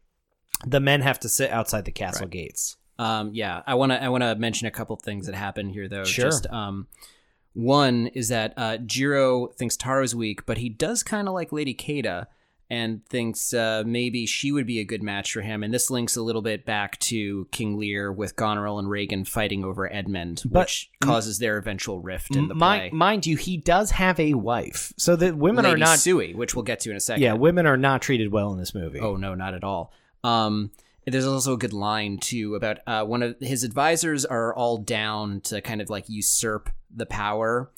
[0.65, 2.31] The men have to sit outside the castle Right.
[2.31, 2.77] gates.
[2.99, 5.87] Um, yeah, I want to I want to mention a couple things that happen here
[5.87, 6.03] though.
[6.03, 6.25] Sure.
[6.25, 6.87] Just um,
[7.53, 11.73] one is that uh, Jiro thinks Taro's weak, but he does kind of like Lady
[11.73, 12.25] Kaede
[12.71, 15.61] and thinks uh, maybe she would be a good match for him.
[15.61, 19.65] And this links a little bit back to King Lear with Goneril and Regan fighting
[19.65, 22.89] over Edmund, But- which causes their eventual rift in the play.
[22.93, 25.99] mind you, he does have a wife, so that women Lady are not.
[25.99, 27.21] Sui, which we'll get to in a second.
[27.23, 28.99] yeah, women are not treated well in this movie.
[29.01, 29.91] Oh no, not at all.
[30.23, 30.71] Um,
[31.05, 35.41] there's also a good line too about uh, one of his advisors are all down
[35.41, 37.69] to kind of like usurp the power,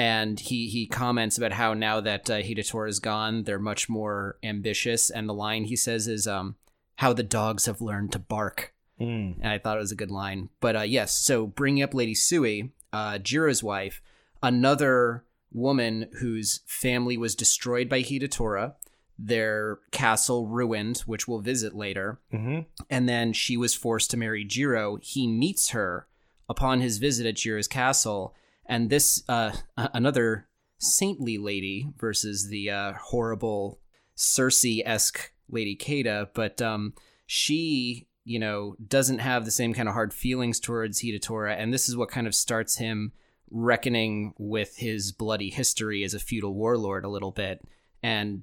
[0.00, 4.38] and he he comments about how now that uh, Hidetora is gone, they're much more
[4.42, 5.10] ambitious.
[5.10, 6.56] And the line he says is, um,
[6.96, 9.36] "How the dogs have learned to bark." Mm.
[9.40, 10.50] and I thought it was a good line.
[10.60, 14.02] But uh, yes, so bringing up Lady Sui, uh, Jira's wife,
[14.42, 18.74] another woman whose family was destroyed by Hidetora,
[19.18, 24.44] their castle ruined, which we'll visit later, hmm and then she was forced to marry
[24.44, 24.96] Jiro.
[25.02, 26.06] He meets her
[26.48, 28.34] upon his visit at Jiro's castle,
[28.70, 30.48] and this uh, another
[30.78, 33.80] saintly lady versus the uh, horrible
[34.16, 36.94] Cersei esque Lady Kaede, but um,
[37.26, 41.88] she you know doesn't have the same kind of hard feelings towards Hidetora, and this
[41.88, 43.12] is what kind of starts him
[43.50, 47.60] reckoning with his bloody history as a feudal warlord a little bit,
[48.02, 48.42] and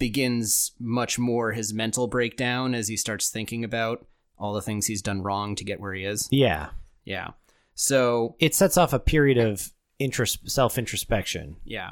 [0.00, 4.06] begins much more his mental breakdown as he starts thinking about
[4.36, 6.28] all the things he's done wrong to get where he is.
[6.30, 6.70] Yeah,
[7.04, 7.30] Yeah.
[7.80, 11.56] So, it sets off a period of interest, self introspection.
[11.64, 11.90] yeah.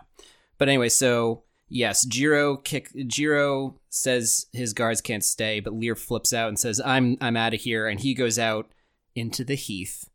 [0.58, 6.32] But anyway, so yes, Jiro kick Jiro says his guards can't stay, but Lear flips
[6.32, 8.68] out and says, "I'm I'm out of here." And he goes out
[9.14, 10.08] into the heath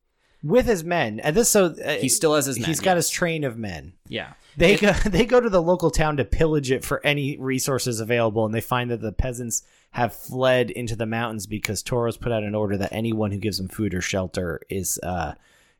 [0.43, 1.19] with his men.
[1.21, 3.05] And this so uh, He still has his men, He's got yes.
[3.05, 3.93] his train of men.
[4.09, 4.33] Yeah.
[4.57, 8.43] They go they go to the local town to pillage it for any resources available,
[8.45, 12.43] and they find that the peasants have fled into the mountains because Toros put out
[12.43, 15.35] an order that anyone who gives them food or shelter is uh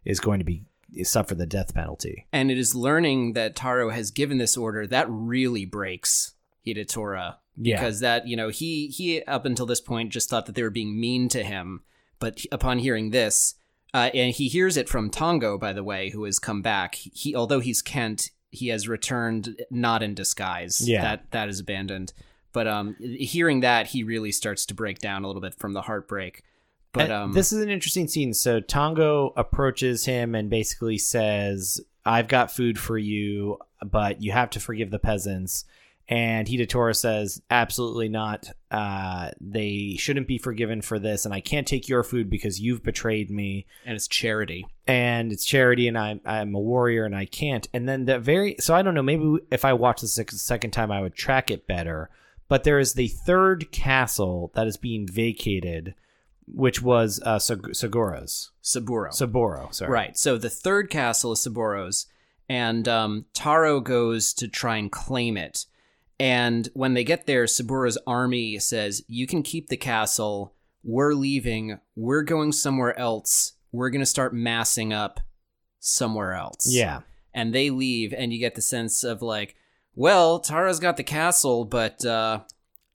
[0.06, 0.64] is going to be
[1.04, 2.28] suffer the death penalty.
[2.34, 6.34] And it is learning that Taro has given this order that really breaks
[6.66, 7.36] Hidetora.
[7.58, 7.78] Yeah.
[7.78, 10.70] Because that, you know, he he up until this point just thought that they were
[10.70, 11.82] being mean to him.
[12.20, 13.56] But upon hearing this,
[13.94, 16.96] uh, and he hears it from Tango, by the way, who has come back.
[16.96, 20.88] He although he's Kent, he has returned not in disguise.
[20.88, 21.02] Yeah.
[21.02, 22.14] That that is abandoned.
[22.54, 25.84] But um hearing that, he really starts to break down a little bit from the
[25.84, 26.44] heartbreak.
[26.94, 28.34] But Uh, um this is an interesting scene.
[28.34, 34.50] So Tango approaches him and basically says, "I've got food for you, but you have
[34.52, 35.66] to forgive the peasants."
[36.10, 38.50] And Hidetora says, "Absolutely not.
[38.70, 42.84] Uh, they shouldn't be forgiven for this, and I can't take your food because you've
[42.84, 44.66] betrayed me, and it's charity.
[44.86, 48.58] and it's charity, and I'm I'm a warrior, and I can't." And then the very
[48.60, 49.04] so I don't know.
[49.04, 52.10] Maybe if I watched this a second time, I would track it better.
[52.50, 55.94] But there is the third castle that is being vacated,
[56.54, 58.52] which was uh, Sag- Sagura's.
[58.62, 59.12] Saburo.
[59.12, 59.92] Saburo, sorry.
[59.92, 60.18] Right.
[60.18, 62.08] So the third castle is Saburo's,
[62.50, 65.66] and um, Taro goes to try and claim it.
[66.20, 70.54] And when they get there, Saburo's army says, You can keep the castle.
[70.84, 71.80] We're leaving.
[71.96, 73.54] We're going somewhere else.
[73.72, 75.20] We're going to start massing up
[75.80, 76.68] somewhere else.
[76.70, 77.02] Yeah.
[77.34, 79.56] And they leave, and you get the sense of like,
[79.96, 82.42] well, Taro's got the castle, but uh,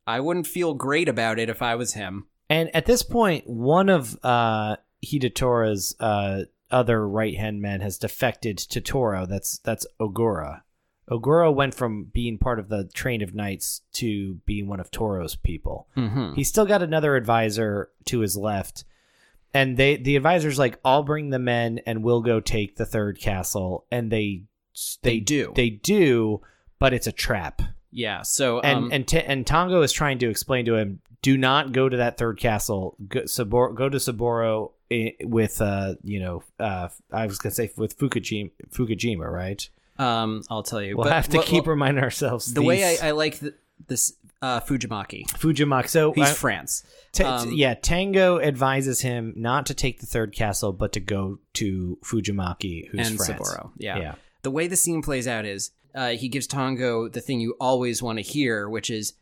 [0.07, 2.26] I wouldn't feel great about it if I was him.
[2.49, 8.59] And at this point, one of uh, Hidetora's uh, other right hand men has defected
[8.59, 9.26] to Taro.
[9.26, 10.62] That's that's Ogura.
[11.11, 15.36] Ogura went from being part of the train of knights to being one of Taro's
[15.36, 15.86] people.
[15.97, 16.34] Mm-hmm.
[16.34, 18.84] He's still got another advisor to his left.
[19.55, 23.20] And they the advisor's like, I'll bring the men and we'll go take the third
[23.20, 23.86] castle.
[23.90, 24.42] And they
[25.03, 25.53] They do.
[25.55, 26.42] They do,
[26.78, 27.62] but it's a trap.
[27.90, 28.22] Yeah.
[28.22, 31.72] So and um, and T- and Tango is trying to explain to him, do not
[31.72, 32.96] go to that third castle.
[33.08, 34.72] Go, Sabor- go to Saburo
[35.24, 39.68] with uh you know uh I was gonna say with Fukujima right.
[39.98, 40.96] um, I'll tell you.
[40.96, 43.54] We'll But- have to well- keep well, reminding ourselves the way I, I like th
[43.88, 44.12] this
[44.42, 45.26] uh, Fujimaki.
[45.42, 45.88] Fujimaki.
[45.88, 46.84] So He's I- France.
[47.12, 51.38] T- Um, yeah, Tango advises him not to take the third castle, but to go
[51.54, 53.26] to Fujimaki, who's and France.
[53.48, 53.72] Saburo.
[53.78, 53.98] Yeah.
[53.98, 54.14] Yeah.
[54.42, 58.02] The way the scene plays out is uh, he gives Tango the thing you always
[58.02, 59.14] want to hear, which is,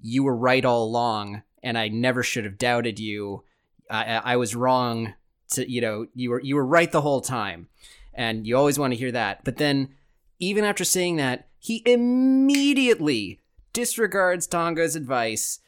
[0.00, 3.42] "You were right all along, and I never should have doubted you.
[3.90, 5.14] I, I was wrong.
[5.50, 7.68] To you know, you were you were right the whole time,
[8.14, 9.44] and you always want to hear that.
[9.44, 9.90] But then,
[10.38, 13.40] even after saying that, he immediately
[13.72, 15.58] disregards Tango's advice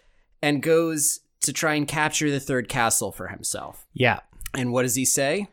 [0.41, 3.87] and goes to try and capture the third castle for himself.
[3.93, 4.21] Yeah.
[4.55, 5.49] And what does he say?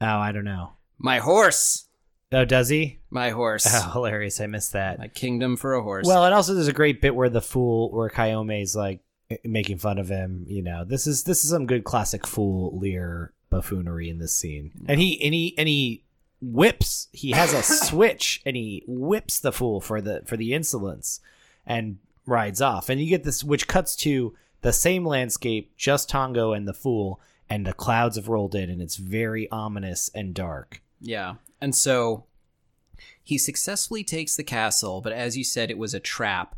[0.00, 0.72] Oh, I don't know.
[0.98, 1.86] My horse.
[2.32, 2.98] Oh, does he?
[3.10, 3.66] My horse.
[3.68, 4.40] Oh, hilarious!
[4.40, 4.98] I missed that.
[4.98, 6.06] My kingdom for a horse.
[6.06, 9.00] Well, and also there's a great bit where the fool, where Kyoami's like
[9.44, 10.44] making fun of him.
[10.48, 14.72] You know, this is this is some good classic fool Lear buffoonery in this scene.
[14.86, 16.04] And he and he and he
[16.40, 17.08] whips.
[17.12, 21.20] He has a switch, and he whips the fool for the for the insolence,
[21.66, 22.88] and rides off.
[22.88, 27.20] And you get this, which cuts to the same landscape, just Tango and the fool,
[27.48, 30.82] and the clouds have rolled in, and it's very ominous and dark.
[31.00, 31.34] yeah.
[31.60, 32.24] And so
[33.22, 36.54] he successfully takes the castle, but as you said, it was a trap.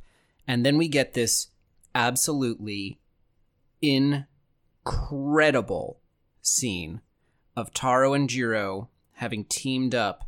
[0.47, 1.47] And then we get this
[1.95, 2.99] absolutely
[3.83, 5.99] incredible
[6.43, 7.01] scene
[7.57, 10.25] of Taro and Jiro having teamed up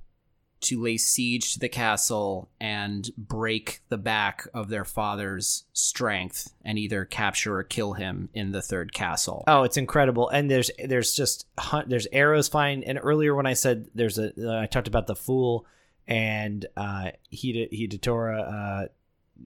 [0.62, 6.78] to lay siege to the castle and break the back of their father's strength and
[6.78, 9.42] either capture or kill him in the third castle.
[9.46, 10.28] Oh, it's incredible!
[10.28, 12.84] And there's there's just hun- there's arrows flying.
[12.84, 15.66] And earlier when I said there's a, uh, I talked about the fool
[16.06, 18.88] and uh, Hida Hidetora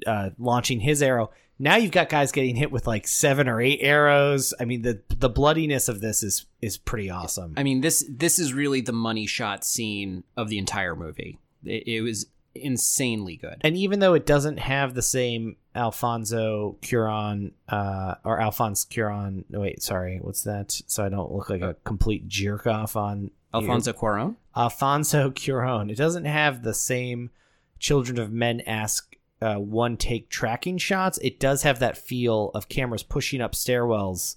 [0.06, 1.30] uh, uh, launching his arrow.
[1.59, 4.52] Now you've got guys getting hit with like seven or eight arrows.
[4.61, 7.54] I mean the the bloodiness of this is is pretty awesome.
[7.57, 11.38] I mean, this this is really the money shot scene of the entire movie.
[11.64, 13.57] It, it was insanely good.
[13.61, 19.61] and even though it doesn't have the same Alfonso Curon uh, or Alphonse Curon, no,
[19.61, 20.72] wait, sorry, what's that?
[20.86, 24.36] So I don't look like a complete jerk off on Alfonso Cuarón.
[24.54, 25.90] Alfonso Cuarón.
[25.90, 27.30] It doesn't have the same
[27.78, 31.18] Children of Men esque uh, one take tracking shots.
[31.18, 34.37] It does have that feel of cameras pushing up stairwells.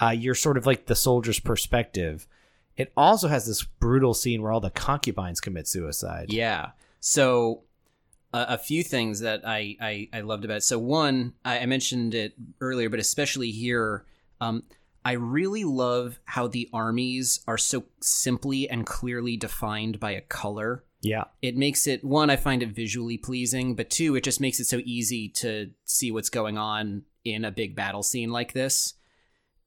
[0.00, 2.26] Uh, you're sort of like the soldier's perspective.
[2.76, 6.32] It also has this brutal scene where all the concubines commit suicide.
[6.32, 6.70] Yeah.
[7.00, 7.64] So
[8.32, 10.64] a, a few things that I, I I loved about it.
[10.64, 14.04] So one, I, I mentioned it earlier, but especially here,
[14.40, 14.62] um,
[15.04, 20.84] I really love how the armies are so simply and clearly defined by a color.
[21.02, 21.24] Yeah.
[21.40, 24.66] It makes it one, I find it visually pleasing, but two, it just makes it
[24.66, 28.94] so easy to see what's going on in a big battle scene like this.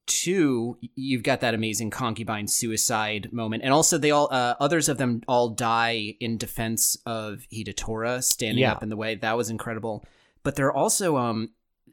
[0.06, 4.98] Two, you've got that amazing concubine suicide moment, and also they all uh, others of
[4.98, 8.74] them all die in defense of Hidetora standing Yeah.
[8.74, 9.16] up in the way.
[9.16, 10.04] That was incredible.
[10.44, 11.52] But there are also um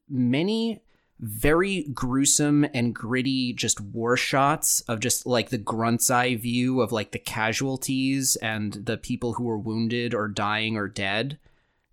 [0.09, 0.83] many
[1.21, 6.93] very gruesome and gritty just war shots of just like the grunt's eye view of
[6.93, 11.39] like the casualties and the people who were wounded or dying or dead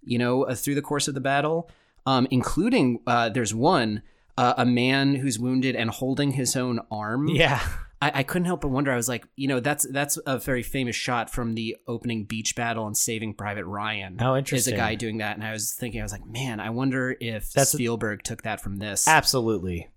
[0.03, 1.69] you know uh, through the course of the battle
[2.05, 4.01] um including uh there's one
[4.37, 7.61] uh, a man who's wounded and holding his own arm Yeah.
[8.01, 8.91] I, I couldn't help but wonder.
[8.91, 12.55] I was like, you know, that's that's a very famous shot from the opening beach
[12.55, 14.17] battle in Saving Private Ryan.
[14.19, 14.71] How Is interesting.
[14.71, 17.15] There's a guy doing that, and I was thinking, I was like, man, I wonder
[17.19, 19.07] if That's a- Spielberg took that from this.
[19.07, 19.89] Absolutely.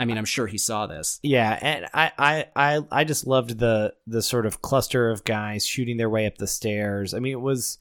[0.00, 1.18] I mean, I'm sure he saw this.
[1.24, 5.66] Yeah, and I, I, I, I just loved the the sort of cluster of guys
[5.66, 7.14] shooting their way up the stairs.
[7.14, 7.78] I mean, it was,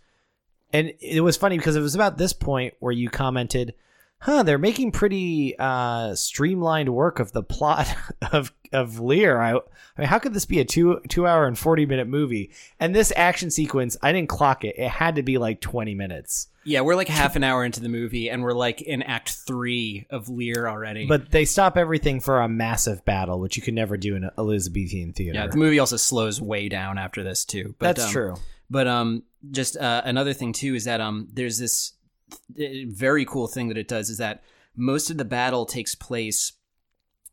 [0.74, 3.76] and it was funny because it was about this point where you commented,
[4.20, 7.94] "Huh, they're making pretty uh, streamlined work of the plot
[8.32, 9.62] of of Lear." I, I
[9.98, 12.52] mean, how could this be a two two hour and forty minute movie?
[12.80, 14.76] And this action sequence, I didn't clock it.
[14.78, 16.48] It had to be like twenty minutes.
[16.64, 20.06] Yeah, we're like half an hour into the movie, and we're like in Act Three
[20.10, 21.06] of Lear already.
[21.08, 24.32] But they stop everything for a massive battle, which you could never do in an
[24.38, 25.40] Elizabethan theater.
[25.40, 27.74] yeah, the movie also slows way down after this too.
[27.80, 28.36] But, That's um, true.
[28.70, 31.94] But um, just uh, another thing too is that um, there's this
[32.58, 34.44] very cool thing that it does is that
[34.76, 36.52] most of the battle takes place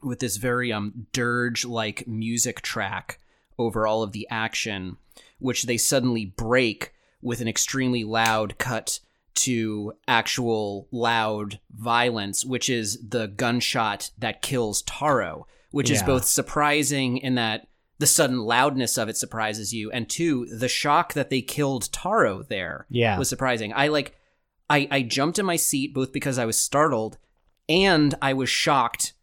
[0.05, 3.19] with this very um dirge like music track
[3.59, 4.97] over all of the action,
[5.39, 6.93] which they suddenly break
[7.23, 9.01] with an extremely loud cut
[9.35, 17.17] to actual loud violence, which is the gunshot that kills Taro, which is both surprising
[17.19, 17.67] in that
[17.99, 22.43] the sudden loudness of it surprises you, and two, the shock that they killed Taro
[22.43, 23.19] there Yeah.
[23.19, 23.73] was surprising.
[23.73, 24.17] I like,
[24.69, 27.19] I I jumped in my seat both because I was startled
[27.69, 29.15] and I was shocked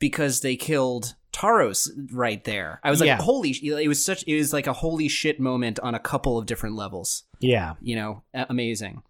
[0.00, 2.80] because they killed Taros right there.
[2.82, 3.20] I was like, Yeah.
[3.22, 3.52] holy!
[3.52, 4.24] sh- It was such.
[4.26, 7.22] It was like a holy shit moment on a couple of different levels.
[7.38, 7.74] Yeah.
[7.80, 9.02] You know, amazing.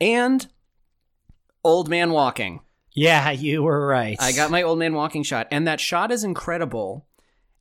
[0.00, 0.46] And
[1.62, 2.60] old man walking.
[2.94, 4.16] Yeah, you were right.
[4.20, 7.06] I got my old man walking shot, and that shot is incredible.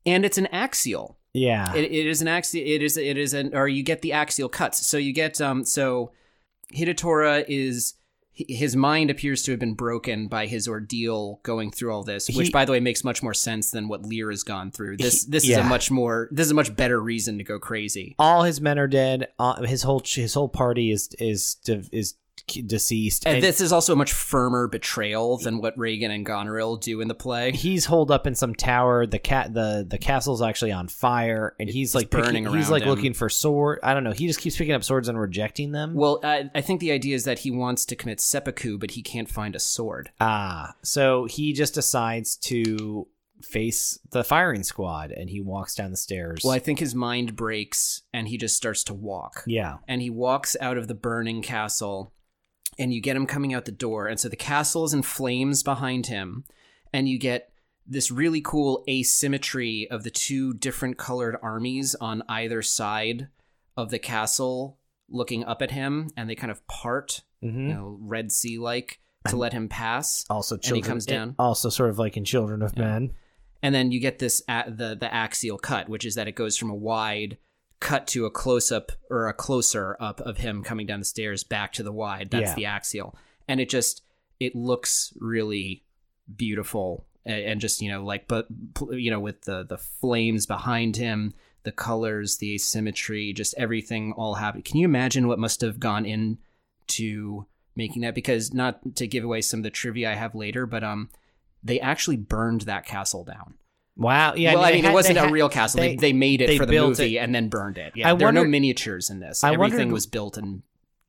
[0.05, 1.17] And it's an axial.
[1.33, 1.73] Yeah.
[1.75, 2.65] It, it is an axial.
[2.65, 2.97] It is.
[2.97, 3.55] It is an.
[3.55, 4.85] Or you get the axial cuts.
[4.85, 5.39] So you get.
[5.39, 5.63] Um.
[5.63, 6.11] So,
[6.73, 7.93] Hidetora is.
[8.33, 12.47] His mind appears to have been broken by his ordeal going through all this, which,
[12.47, 14.97] He- by the way, makes much more sense than what Lear has gone through.
[14.97, 18.15] This this is a much more this is a much better reason to go crazy.
[18.17, 19.27] All his men are dead.
[19.37, 21.57] Uh, his whole his whole party is is
[21.91, 22.15] is
[22.65, 23.25] deceased.
[23.27, 27.07] And this is also a much firmer betrayal than what Regan and Goneril do in
[27.07, 27.51] the play.
[27.51, 29.05] he's holed up in some tower.
[29.05, 32.83] The cat the the castle's actually on fire, and he's like burning picking, He's like
[32.83, 32.89] him.
[32.89, 33.79] looking for sword.
[33.83, 34.11] I don't know.
[34.11, 35.93] He just keeps picking up swords and rejecting them.
[35.93, 39.01] Well, I, I think the idea is that he wants to commit seppuku, but he
[39.01, 40.09] can't find a sword.
[40.19, 43.07] Ah, so he just decides to
[43.41, 46.41] face the firing squad, and he walks down the stairs.
[46.43, 49.43] Well, I think his mind breaks and he just starts to walk.
[49.47, 52.13] yeah, And he walks out of the burning castle,
[52.81, 54.07] and you get him coming out the door.
[54.07, 56.43] And so the castle is in flames behind him,
[56.91, 57.53] and you get
[57.85, 63.27] this really cool asymmetry of the two different colored armies on either side
[63.77, 64.77] of the castle
[65.09, 68.99] looking up at him, and they kind of part, hmm you know, Red Sea like
[69.27, 70.25] to let him pass.
[70.29, 71.35] also he comes down.
[71.37, 73.11] Also, sort of like in Children of Men.
[73.61, 76.57] and then you get this a the the axial cut, which is that it goes
[76.57, 77.37] from a wide
[77.81, 81.43] cut to a close up or a closer up of him coming down the stairs
[81.43, 82.29] back to the wide.
[82.31, 82.55] That's Yeah.
[82.55, 83.15] the axial,
[83.49, 84.03] and it just
[84.39, 85.83] it looks really
[86.33, 88.47] beautiful and just you know like but
[88.91, 91.33] you know with the the flames behind him
[91.63, 96.05] the colors the asymmetry just everything all happening can you imagine what must have gone
[96.05, 97.45] into
[97.75, 100.83] making that because not to give away some of the trivia i have later but
[100.83, 101.09] um
[101.63, 103.53] they actually burned that castle down
[104.01, 104.33] Wow.
[104.35, 104.55] Yeah.
[104.55, 105.79] well, I mean, had- it wasn't a had- real castle.
[105.81, 107.19] They, they- made it they for the movie it.
[107.21, 107.93] and then burned it.
[107.95, 109.43] Yeah, I there are no miniatures in this.
[109.43, 110.63] I Everything wondered- was built and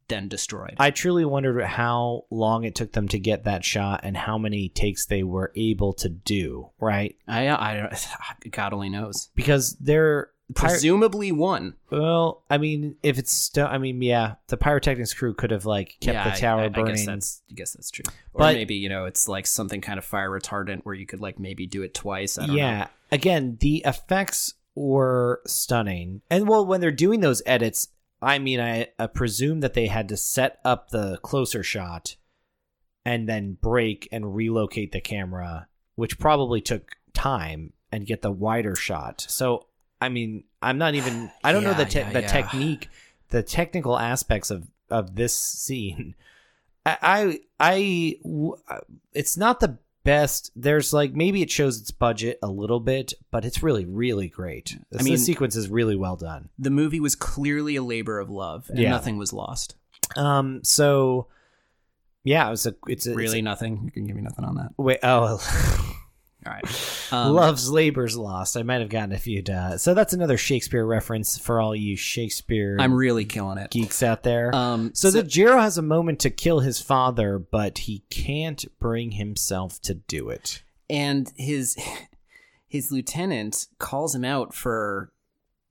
[0.09, 0.75] then destroyed.
[0.79, 4.69] I truly wondered how long it took them to get that shot and how many
[4.69, 6.71] takes they were able to do.
[6.81, 7.17] Right?
[7.27, 7.97] I, I,
[8.51, 9.31] God only knows.
[9.35, 11.75] Because they're pyro- Presumably one.
[11.91, 15.97] well, I mean, if it's still, I mean, yeah, the pyrotechnics crew could have like
[16.01, 16.89] kept yeah, the tower I, I, burning.
[16.89, 17.43] I guess that's.
[17.51, 18.05] I guess that's true.
[18.35, 21.21] Or But- maybe you know it's like something kind of fire retardant where you could
[21.21, 22.39] like maybe do it twice.
[22.39, 22.79] I don't yeah.
[22.79, 22.87] know.
[23.11, 27.89] Again, the effects were stunning, and well, when they're doing those edits,
[28.23, 32.17] I mean, I, I presume that they had to set up the closer shot
[33.05, 35.67] and then break and relocate the camera,
[35.97, 39.27] which probably took time and get the wider shot.
[39.29, 39.67] So
[40.03, 41.31] I mean, I'm not even.
[41.45, 42.27] I don't know the te- yeah, the yeah.
[42.27, 42.89] technique,
[43.31, 46.15] the technical aspects of of this scene.
[46.87, 48.17] I I
[49.13, 50.51] it's not the best.
[50.57, 54.77] There's like maybe it shows its budget a little bit, but it's really, really great.
[54.93, 56.49] I I mean- the sequence is really well done.
[56.59, 58.91] The movie was clearly a labor of love, and Yeah.
[58.91, 59.77] nothing was lost.
[60.17, 61.29] Um, so
[62.25, 62.75] yeah, it was a.
[62.89, 63.83] It's a Really, It's nothing.
[63.85, 64.73] You can give me nothing on that.
[64.77, 64.99] wait.
[65.05, 65.39] Oh.
[66.47, 66.65] All right.
[67.13, 68.57] Um, Love's Labor's Lost.
[68.57, 69.43] I might have gotten a few.
[69.43, 73.71] Uh, so that's another Shakespeare reference for all you Shakespeare I'm really killing it.
[73.71, 74.55] geeks out there.
[74.55, 79.11] Um, So, the Jiro has a moment to kill his father, but he can't bring
[79.11, 80.63] himself to do it.
[80.89, 81.77] and his
[82.67, 85.12] his lieutenant calls him out for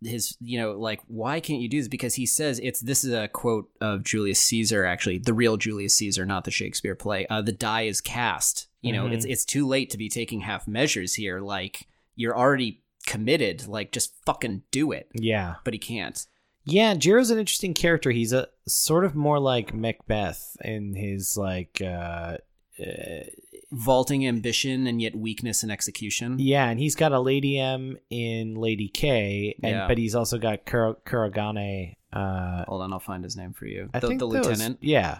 [0.03, 3.13] his you know like why can't you do this because he says it's this is
[3.13, 7.41] a quote of Julius Caesar actually the real Julius Caesar not the Shakespeare play uh,
[7.41, 9.13] the die is cast you know Mhm.
[9.13, 13.91] it's it's too late to be taking half measures here like you're already committed like
[13.91, 15.55] just fucking do it Yeah.
[15.63, 16.25] but he can't
[16.63, 18.11] Yeah, Jiro's an interesting character.
[18.11, 22.37] He's a sort of more like Macbeth in his like uh,
[22.79, 23.23] uh
[23.72, 28.56] vaulting ambition and yet weakness in execution yeah, and he's got a Lady M in
[28.56, 29.88] Lady K, and Yeah.
[29.88, 31.95] but he's also got Kuro- Kurogane.
[32.11, 34.48] Uh, hold on I'll find his name for you I the, think the that was-
[34.48, 35.19] lieutenant yeah,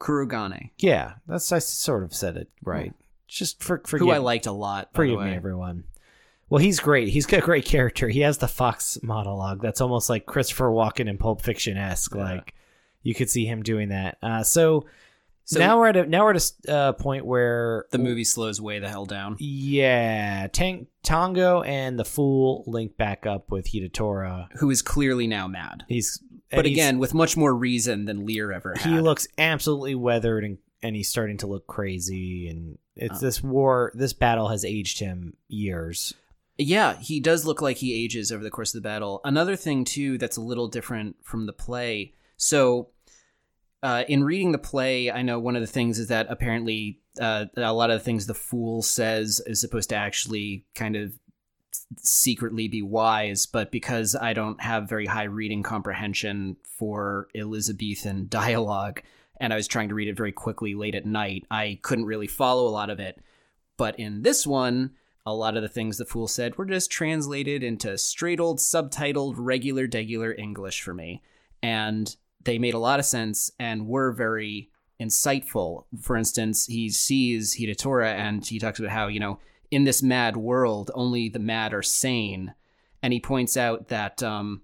[0.00, 2.92] Kurogane yeah, that's I sort of said it right.
[3.28, 5.84] Just for forgive, who I liked a lot forgive me, everyone.
[6.50, 7.08] Well, he's great.
[7.08, 8.08] He's got a great character.
[8.10, 12.14] He has the Fox monologue that's almost like Christopher Walken in Pulp Fiction esque.
[12.14, 12.24] Yeah.
[12.24, 12.54] Like
[13.02, 14.18] you could see him doing that.
[14.22, 14.84] Uh, so,
[15.52, 18.60] So- now we're at a now we're at a uh, point where the movie slows
[18.60, 24.48] way the hell down Yeah, Tang- Tango and the Fool link back up with Hidetora.
[24.58, 25.84] who is clearly now mad.
[25.88, 28.92] He's But he's- again, with much more reason than Lear ever had.
[28.92, 33.26] he looks absolutely weathered and and he's starting to look crazy and it's Oh.
[33.26, 36.14] this war this battle has aged him years
[36.58, 39.20] yeah, he does look like he ages over the course of the battle.
[39.24, 42.12] Another thing too that's a little different from the play.
[42.36, 42.88] So,
[43.82, 47.46] uh, in reading the play, I know one of the things is that apparently uh,
[47.56, 51.12] a lot of the things the fool says is supposed to actually kind of
[51.98, 59.02] secretly be wise, but because I don't have very high reading comprehension for Elizabethan dialogue,
[59.40, 62.28] and I was trying to read it very quickly late at night, I couldn't really
[62.28, 63.20] follow a lot of it.
[63.76, 64.92] But in this one,
[65.26, 69.34] a lot of the things the fool said were just translated into straight old subtitled
[69.36, 71.22] regular degular English for me.
[71.62, 72.14] And
[72.44, 74.70] they made a lot of sense and were very
[75.00, 75.84] insightful.
[76.00, 79.38] For instance, he sees Hidetora and he talks about how, you know,
[79.70, 82.54] in this mad world, only the mad are sane.
[83.02, 84.62] And he points out that um,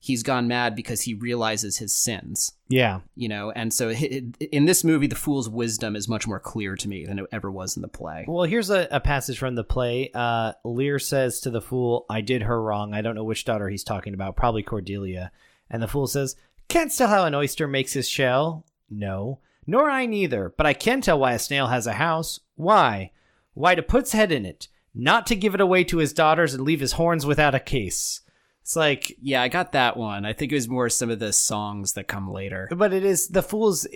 [0.00, 3.52] he's gone mad because he realizes his sins, yeah you know.
[3.52, 7.18] And so in this movie, the fool's wisdom is much more clear to me than
[7.20, 8.24] it ever was in the play.
[8.26, 12.20] well here's a, a passage from the play uh lear says to the fool i
[12.20, 15.30] did her wrong i don't know which daughter he's talking about probably cordelia
[15.70, 16.36] and the fool says
[16.68, 21.00] canst tell how an oyster makes his shell no nor i neither but i can
[21.00, 23.10] tell why a snail has a house why
[23.54, 26.62] why to put's head in it not to give it away to his daughters and
[26.64, 28.20] leave his horns without a case
[28.62, 30.26] it's like Yeah, I got that one.
[30.26, 32.68] I think it was more some of the songs that come later.
[32.74, 33.90] but it is the fools uh,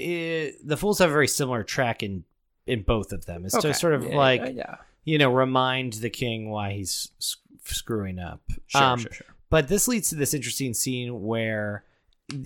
[0.65, 2.23] the fools have a very similar track in
[2.69, 3.69] in both of them it's Okay.
[3.71, 4.75] just sort of Yeah, like yeah, yeah.
[5.05, 9.27] you know remind the king why he's s- screwing up Sure, Um, sure, sure.
[9.49, 11.83] but this leads to this interesting scene where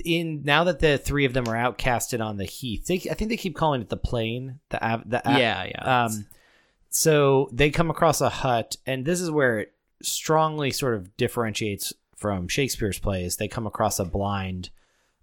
[0.04, 3.28] in now that the three of them are outcasted on the heath they, i think
[3.30, 6.04] they keep calling it the plain the av- the av- yeah, yeah.
[6.04, 6.26] um
[6.90, 11.92] so they come across a hut and this is where it strongly sort of differentiates
[12.16, 14.70] from shakespeare's plays they come across a blind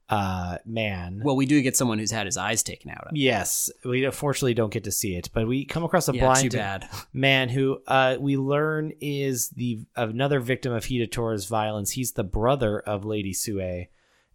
[0.09, 3.15] uh man well, we do get someone who's had his eyes taken out of.
[3.15, 6.53] Yes, we unfortunately don't get to see it, but we come across a Yeah, blind
[7.13, 11.91] man who uh, we learn is the another victim of Hidetora's violence.
[11.91, 13.85] He's the brother of Lady Sue,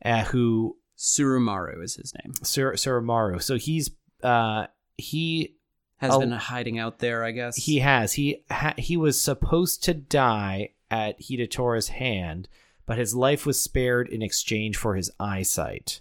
[0.06, 2.32] uh, who Tsurumaru is his name.
[2.42, 3.42] Sur- Tsurumaru.
[3.42, 3.90] So he's
[4.22, 4.66] uh,
[4.96, 5.56] he
[5.98, 7.56] Has been hiding out there, I guess.
[7.56, 12.48] he has he ha- he was supposed to die at Hidetora's hand,
[12.86, 16.00] but his life was spared in exchange for his eyesight.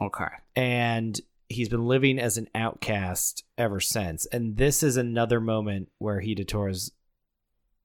[0.00, 0.26] okay.
[0.56, 1.20] and
[1.50, 4.26] he's been living as an outcast ever since.
[4.26, 6.92] And this is another moment where Hidetora's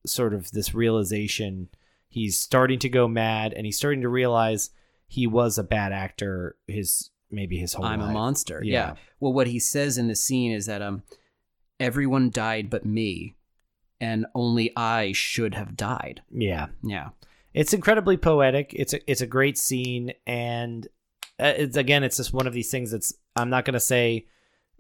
[0.06, 1.70] sort of this realization.
[2.10, 4.70] He's starting to go mad, and he's starting to realize
[5.14, 6.56] he was a bad actor.
[6.68, 8.62] His maybe his whole I'm a monster.
[8.64, 8.72] Yeah.
[8.74, 8.96] Yeah.
[9.20, 11.04] Well, what he says in the scene is that um,
[11.80, 13.36] everyone died but me,
[14.02, 16.22] and only I should have died.
[16.32, 17.10] Yeah, Yeah.
[17.54, 18.74] it's incredibly poetic.
[18.76, 20.88] It's a it's a great scene, and
[21.40, 24.26] uh, it's again, it's just one of these things that's I'm not gonna say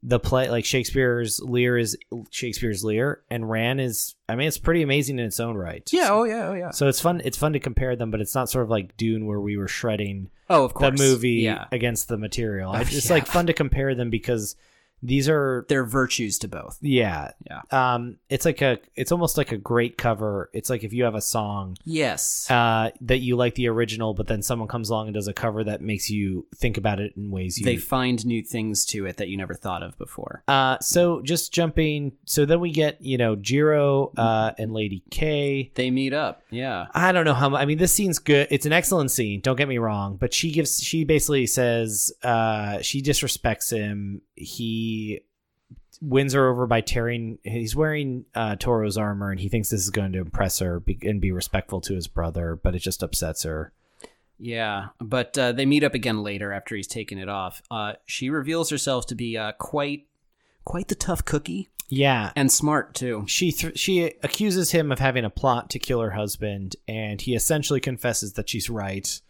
[0.05, 1.97] the play like Shakespeare's Lear is
[2.29, 5.89] Shakespeare's Lear and Ran is I mean it's pretty amazing in its own right.
[5.93, 6.09] Yeah.
[6.11, 6.49] Oh yeah.
[6.49, 6.71] Oh yeah.
[6.71, 9.25] So it's fun it's fun to compare them, but it's not sort of like Dune
[9.25, 10.97] where we were shredding Oh, of course.
[10.99, 11.65] the movie Yeah.
[11.71, 12.73] against the material.
[12.75, 13.13] Oh, it's yeah.
[13.13, 14.57] like fun to compare them because
[15.03, 16.77] these are There are virtues to both.
[16.81, 17.31] yeah.
[17.49, 17.61] Yeah.
[17.71, 20.49] Um it's like a it's almost like a great cover.
[20.53, 22.49] It's like if you have a song Yes.
[22.49, 25.63] uh that you like the original but then someone comes along and does a cover
[25.65, 29.17] that makes you think about it in ways you they find new things to it
[29.17, 30.43] that you never thought of before.
[30.47, 32.13] Uh, so just jumping.
[32.25, 35.71] So then we get you know Jiro uh, and Lady K.
[35.75, 36.41] They meet up.
[36.49, 36.87] Yeah.
[36.93, 37.55] I don't know how.
[37.55, 38.47] I mean, this scene's good.
[38.51, 39.41] It's an excellent scene.
[39.41, 40.17] Don't get me wrong.
[40.17, 40.81] But she gives.
[40.81, 44.21] She basically says uh, she disrespects him.
[44.35, 44.92] He
[46.01, 47.39] wins her over by tearing.
[47.43, 50.97] He's wearing uh, Taro's armor, and he thinks this is going to impress her be,
[51.03, 52.55] and be respectful to his brother.
[52.61, 53.71] But it just upsets her.
[54.39, 57.61] Yeah, but uh, they meet up again later after he's taken it off.
[57.71, 60.07] Uh, she reveals herself to be uh, quite,
[60.65, 62.31] quite the tough cookie Yeah.
[62.35, 63.23] and smart too.
[63.27, 67.35] she th- she accuses him of having a plot to kill her husband, and he
[67.35, 69.21] essentially confesses that she's right.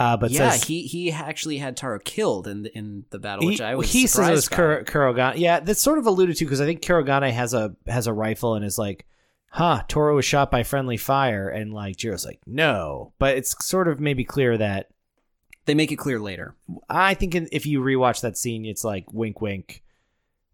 [0.00, 3.44] Uh, but yeah, says he he actually had Taro killed in the, in the battle,
[3.46, 5.38] which he, I was he says it was Kurogane.
[5.38, 8.54] Yeah, that's sort of alluded to because I think Kurogane has a has a rifle
[8.54, 9.04] and is like,
[9.50, 13.88] "Huh, Taro was shot by friendly fire," and like Jiro's like, "No," but it's sort
[13.88, 14.88] of maybe clear that
[15.66, 16.54] They make it clear later.
[16.88, 19.82] I think in- if you rewatch that scene, it's like wink, wink.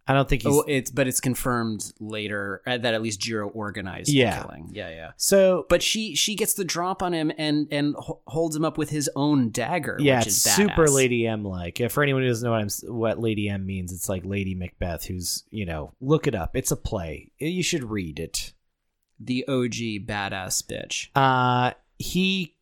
[0.09, 3.49] I don't think he's Oh, it's but it's confirmed later uh, that at least Jiro
[3.49, 4.37] organized Yeah.
[4.43, 4.70] the killing.
[4.73, 5.11] Yeah, yeah.
[5.16, 5.66] so.
[5.69, 7.97] But she she gets the drop on him and and
[8.27, 9.97] holds him up with his own dagger.
[9.99, 10.95] Yeah, which it's is super badass.
[10.95, 11.81] Lady M like.
[11.91, 15.05] For anyone who doesn't know what I'm what Lady M means, it's like Lady Macbeth,
[15.07, 16.55] who's you know, look it up.
[16.55, 17.33] It's a play.
[17.39, 18.53] You should read it.
[19.19, 21.09] the OG badass bitch.
[21.16, 22.55] Uh, he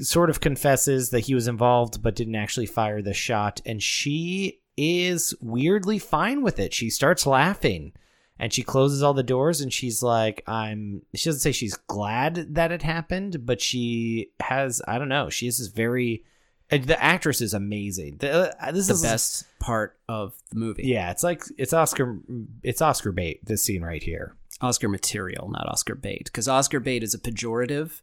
[0.00, 4.60] sort of confesses that he was involved but didn't actually fire the shot, and she
[4.80, 6.72] is weirdly fine with it.
[6.74, 7.92] She starts laughing.
[8.38, 11.02] And she closes all the doors and she's like, I'm.
[11.14, 15.44] She doesn't say she's glad that it happened, but she has, I don't know, she
[15.44, 16.24] has this very.
[16.70, 18.16] The actress is amazing.
[18.16, 20.84] The, uh, this The is best part of the movie.
[20.86, 22.18] Yeah, it's like it's Oscar.
[22.62, 23.44] It's Oscar bait.
[23.44, 24.36] This scene right here.
[24.62, 28.00] Oscar material, not Oscar bait, because Oscar bait is a pejorative.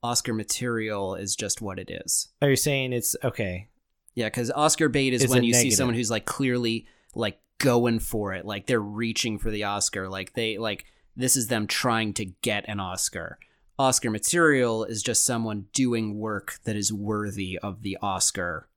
[0.00, 2.28] Oscar material is just what it is.
[2.40, 3.68] Are you saying it's okay?
[4.14, 7.98] Yeah, because Oscar bait is It's when you see someone who's like clearly like going
[7.98, 10.84] for it, like they're reaching for the Oscar, like they like
[11.16, 13.38] this is them trying to get an Oscar.
[13.78, 18.68] Oscar material is just someone doing work that is worthy of the Oscar,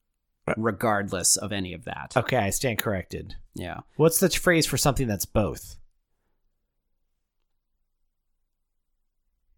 [0.58, 2.14] regardless of any of that.
[2.16, 3.36] Okay, I stand corrected.
[3.54, 3.82] Yeah.
[3.98, 5.76] What's the phrase for something that's both?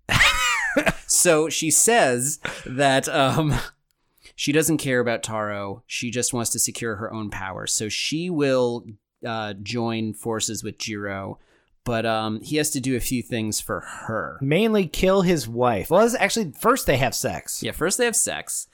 [1.07, 3.55] So she says that um,
[4.39, 5.81] she doesn't care about Taro.
[5.87, 7.65] She just wants to secure her own power.
[7.65, 8.85] So she will
[9.25, 11.39] uh, join forces with Jiro,
[11.83, 14.37] but um, he has to do a few things for her.
[14.39, 15.89] Mainly kill his wife.
[15.89, 17.63] Well, actually first they have sex.
[17.63, 18.67] Yeah, first they have sex.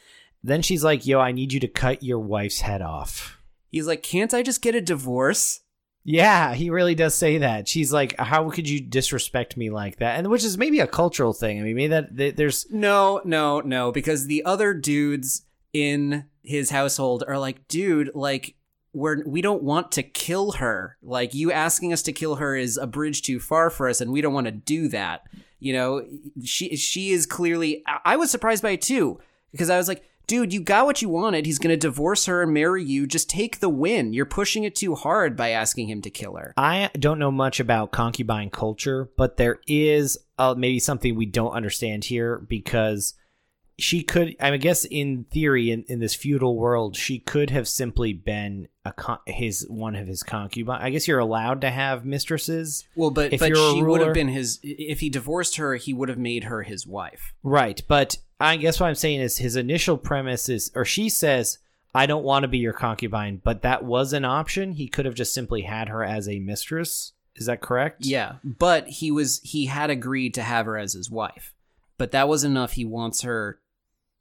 [0.44, 3.40] Then she's like, "Yo, I need you to cut your wife's head off."
[3.72, 5.62] He's like, "Can't I just get a divorce?"
[6.04, 7.70] Yeah, he really does say that.
[7.70, 11.32] She's like, "How could you disrespect me like that?" And which is maybe a cultural
[11.32, 11.62] thing.
[11.62, 16.70] I mean, maybe that that there's No, no, no, because the other dudes in his
[16.70, 18.56] household are like, dude, like
[18.94, 20.98] we're we don't want to kill her.
[21.02, 24.12] Like you asking us to kill her is a bridge too far for us, and
[24.12, 25.24] we don't want to do that.
[25.60, 26.06] You know,
[26.44, 27.84] she she is clearly.
[28.06, 29.20] I was surprised by it too
[29.52, 31.46] because I was like, dude, you got what you wanted.
[31.46, 33.08] He's gonna divorce her and marry you.
[33.08, 34.14] Just take the win.
[34.14, 36.54] You're pushing it too hard by asking him to kill her.
[36.56, 41.54] I don't know much about concubine culture, but there is uh, maybe something we don't
[41.54, 43.16] understand here because
[43.80, 48.14] she could, I guess, in theory, in, in this feudal world, she could have simply
[48.14, 50.82] been a con- his one of his concubine.
[50.82, 54.60] I guess you're allowed to have mistresses, Well, but but she would have been his.
[54.62, 57.34] If he divorced her, he would have made her his wife.
[57.42, 57.82] right?
[57.88, 61.58] But I guess what I'm saying is his initial premise is, or she says,
[61.96, 64.74] "I don't want to be your concubine," but that was an option.
[64.74, 67.14] He could have just simply had her as a mistress.
[67.36, 68.06] Is that correct?
[68.06, 71.54] Yeah, but he was he had agreed to have her as his wife,
[71.98, 72.74] but that wasn't enough.
[72.74, 73.60] He wants her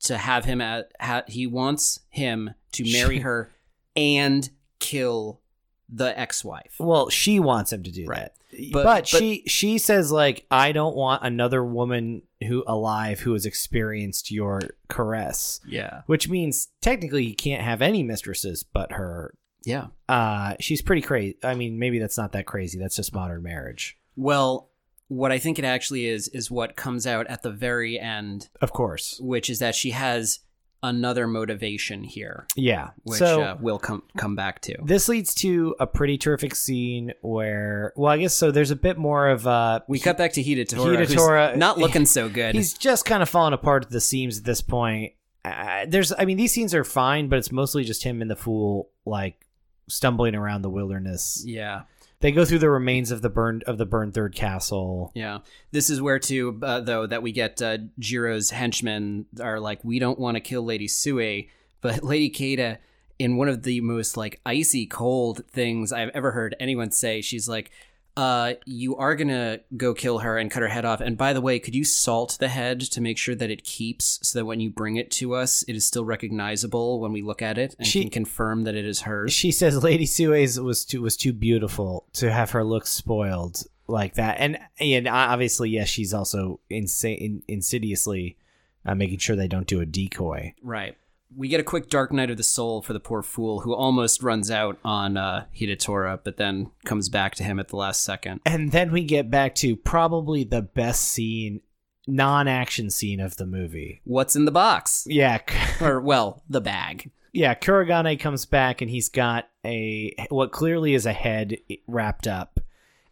[0.03, 0.93] to have him at.
[1.01, 3.51] Ha, he wants him to marry her
[3.97, 4.49] and
[4.79, 5.41] kill
[5.89, 6.75] the ex-wife.
[6.79, 8.19] Well, she wants him to do Right.
[8.21, 8.35] that.
[8.73, 13.33] But- But, but- she she says like I don't want another woman who alive who
[13.33, 19.35] has experienced your caress, Yeah, which means technically he can't have any mistresses but her.
[19.65, 19.87] yeah.
[20.09, 21.37] Uh she's pretty crazy.
[21.43, 22.79] I mean, maybe that's not that crazy.
[22.79, 23.97] That's just modern marriage.
[24.17, 24.69] Well,
[25.13, 28.73] what I think it actually is is what comes out at the very end, Of
[28.73, 29.19] course.
[29.21, 30.41] which is that she has
[30.85, 32.91] another motivation here, Yeah.
[33.05, 34.75] which so uh, we'll come come back to.
[34.85, 38.51] this leads to a pretty terrific scene where, well, I guess so.
[38.51, 42.07] There's a bit more of uh, We cut back to Hidetora, who's Hidetora- not looking
[42.07, 42.55] so good.
[42.55, 45.13] he's just kind of falling apart at the seams at this point.
[45.45, 48.37] Uh, there's, I mean, these scenes are fine, but it's mostly just him and the
[48.37, 49.47] fool like
[49.89, 51.43] stumbling around the wilderness.
[51.47, 51.83] yeah,
[52.23, 55.11] They go through the remains of the burned of the burned third castle.
[55.15, 55.39] yeah.
[55.73, 59.99] This is where too, uh, though, that we get uh, Jiro's henchmen are like, we
[59.99, 61.45] don't want to kill Lady Sue,
[61.81, 62.79] but Lady Kaede,
[63.19, 67.49] in one of the most like icy cold things I've ever heard anyone say, she's
[67.49, 67.71] like.
[68.17, 71.01] Uh, you are gonna go kill her and cut her head off.
[71.01, 74.19] And by the way, could you salt the head to make sure that it keeps,
[74.23, 77.41] so that when you bring it to us, it is still recognizable when we look
[77.41, 79.33] at it and She- can confirm that it is hers?
[79.33, 84.15] She says Lady Sue's was too was too beautiful to have her look spoiled like
[84.15, 88.37] that, and and obviously, yes, she's also insane, insidiously
[88.85, 90.55] uh, making sure they don't do a decoy.
[90.63, 90.97] Right.
[91.37, 94.23] We get a quick Dark Night of the Soul for the poor fool who almost
[94.23, 98.41] runs out on uh, Hidetora, but then comes back to him at the last second.
[98.45, 101.61] And then we get back to probably the best scene,
[102.07, 104.01] non-action scene of the movie.
[104.05, 105.05] What's in the box?
[105.09, 105.39] Yeah,
[105.81, 107.11] Or, well, the bag.
[107.33, 107.55] yeah.
[107.55, 111.57] Kurogane comes back and he's got a what clearly is a head
[111.87, 112.61] wrapped up,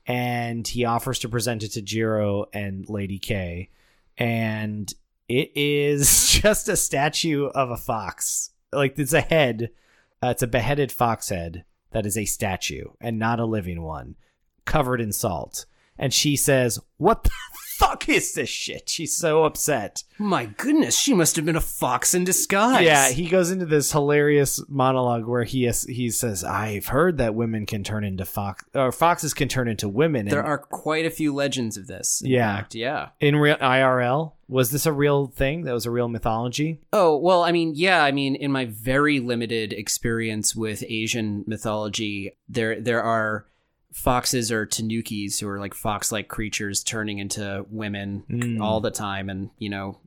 [0.07, 3.71] and he offers to present it to Jiro and Lady K,
[4.19, 4.93] and
[5.31, 8.51] it is just a statue of a fox.
[8.73, 9.71] Like it's a head.
[10.23, 14.17] Uh, it's a beheaded fox head that is a statue and not a living one,
[14.65, 15.67] covered in salt.
[15.97, 17.31] And she says, "What the
[17.81, 20.05] fuck is this shit?" She's so upset.
[20.19, 22.85] My goodness, she must have been a fox in disguise.
[22.85, 27.67] Yeah, he goes into this hilarious monologue where he he says, "I've heard that women
[27.67, 31.11] can turn into fox or foxes can turn into women." there And are quite a
[31.11, 32.23] few legends of this.
[32.25, 32.57] Yeah.
[32.59, 32.75] fact.
[32.75, 33.09] Yeah.
[33.21, 34.33] in real IRL.
[34.49, 35.63] Was this a real thing?
[35.63, 36.81] That was a real mythology.
[36.93, 42.33] Oh, well, I mean, yeah, I mean, in my very limited experience with Asian mythology,
[42.49, 43.47] there there are
[43.93, 48.61] foxes or tanukis who are like fox-like creatures turning into women Mm.
[48.63, 49.99] all the time and, you know,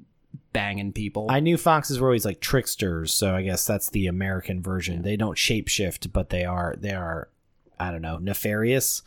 [0.54, 1.28] banging people.
[1.30, 5.02] I knew foxes were always like tricksters, so I guess that's the American version.
[5.02, 7.28] They don't shapeshift, but they are they are
[7.80, 9.02] I don't know nefarious.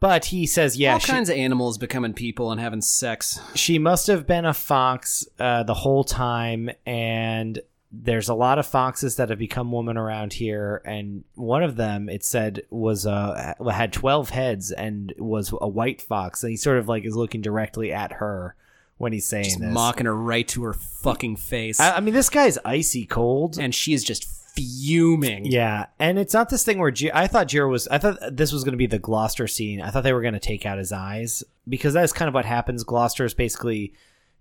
[0.00, 3.38] But he says, yeah, all she, kinds of animals becoming people and having sex.
[3.54, 7.60] she must have been a fox uh, the whole time and
[7.92, 12.08] there's a lot of foxes that have become women around here and one of them
[12.08, 16.78] it said was uh had 12 heads and was a white fox and he sort
[16.78, 18.54] of like is looking directly at her
[18.98, 21.80] when he's saying Just this mocking her right to her fucking face.
[21.80, 25.46] I, I mean this guy's icy cold and she is just fuming.
[25.46, 28.52] yeah and it's not this thing where Ji- i thought jiro was i thought this
[28.52, 30.76] was going to be the gloucester scene i thought they were going to take out
[30.78, 33.92] his eyes because that's kind of what happens gloucester is basically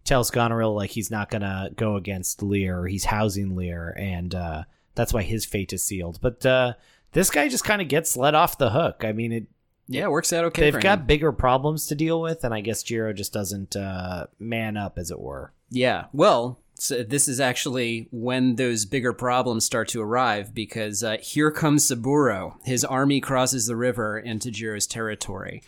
[0.04, 4.64] tells Goneril like he's not gonna go against Lear, he's housing Lear, and uh,
[4.96, 6.20] that's why his fate is sealed.
[6.22, 6.74] But uh,
[7.12, 9.04] this guy just kind of gets let off the hook.
[9.04, 9.48] I mean, it,
[9.88, 10.70] Yeah, it works out okay.
[10.70, 11.06] they've got him.
[11.06, 15.12] bigger problems to deal with, and I guess Jiro just doesn't uh, man up, as
[15.12, 15.52] it were.
[15.70, 16.06] Yeah.
[16.14, 21.52] Well, so this is actually when those bigger problems start to arrive because uh, here
[21.52, 22.58] comes Saburo.
[22.64, 25.62] His army crosses the river into Jiro's territory.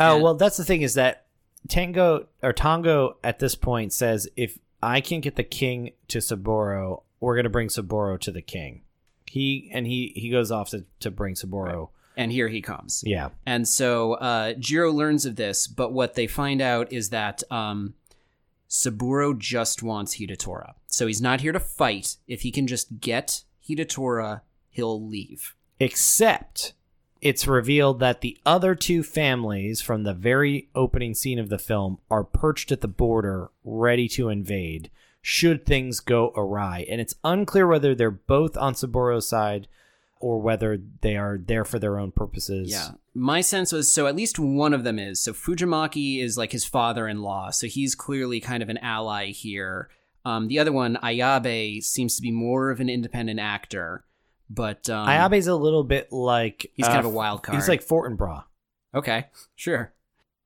[0.00, 1.25] Oh And- well, that's the thing is that
[1.68, 7.02] Tango or Tongo at this point says if I can get the king to Saburo,
[7.20, 8.82] we're gonna bring Saburo to the king.
[9.26, 11.90] He and he he goes off to, to bring Saburo.
[12.16, 13.02] And here he comes.
[13.04, 13.28] Yeah.
[13.44, 17.92] And so uh, Jiro learns of this, but what they find out is that um,
[18.68, 20.74] Saburo just wants Hidetora.
[20.86, 22.16] So he's not here to fight.
[22.26, 24.40] If he can just get Hidetora,
[24.70, 25.54] he'll leave.
[25.78, 26.72] except
[27.20, 31.98] it's revealed that the other two families from the very opening scene of the film
[32.10, 34.90] are perched at the border ready to invade
[35.22, 39.66] should things go awry and it's unclear whether they're both on Saburo's side
[40.20, 42.90] or whether they are there for their own purposes Yeah.
[43.14, 45.20] My sense was so at least one of them is.
[45.22, 47.50] So Fujimaki is like his father in law.
[47.50, 49.88] So he's clearly kind of an ally here.
[50.26, 54.04] Um, the other one, Ayabe, seems to be more of an independent actor.
[54.48, 57.56] But um, Ayabe's a little bit like he's kind uh, of a wild card.
[57.56, 58.44] he's like Fortinbras
[58.94, 59.92] Okay, sure.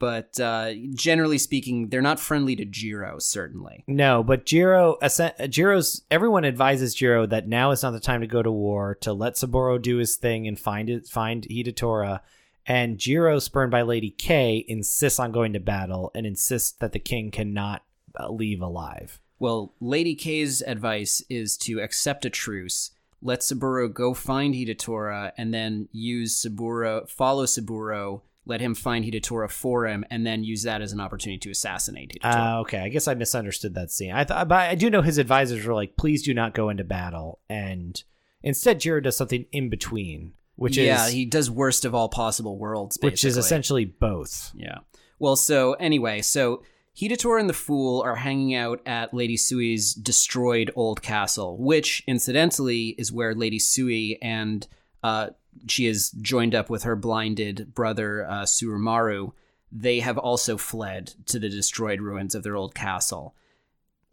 [0.00, 3.84] But uh, generally speaking, they're not friendly to Jiro, certainly.
[3.86, 8.42] No, but Jiro, Jiro's everyone advises Jiro that now is not the time to go
[8.42, 8.96] to war.
[9.02, 12.20] To let Saburo do his thing and find it, find Hidetora.
[12.66, 16.98] And Jiro, spurned by Lady K, insists on going to battle and insists that the
[16.98, 17.82] king cannot
[18.18, 19.20] uh, leave alive.
[19.38, 22.90] Well, Lady K's advice is to accept a truce,
[23.22, 29.50] let Saburo go find Hidetora, and then use Saburo, follow Saburo let him find Hidetora
[29.50, 32.56] for him, and then use that as an opportunity to assassinate Hidetora.
[32.56, 34.12] Uh, okay, I guess I misunderstood that scene.
[34.12, 36.84] I thought, but I do know his advisors were like, "Please do not go into
[36.84, 38.02] battle," and
[38.42, 42.08] instead, Jiro does something in between, which yeah, is Yeah, he does worst of all
[42.08, 44.52] possible worlds, which is essentially both.
[44.54, 44.78] Yeah.
[45.18, 46.62] Well, so anyway, so
[46.96, 52.88] Hidetora and the Fool are hanging out at Lady Sui's destroyed old castle, which incidentally
[52.98, 54.66] is where Lady Sui and
[55.02, 55.28] uh,
[55.66, 59.32] she is joined up with her blinded brother uh, Tsurumaru.
[59.72, 63.34] They have also fled to the destroyed ruins of their old castle.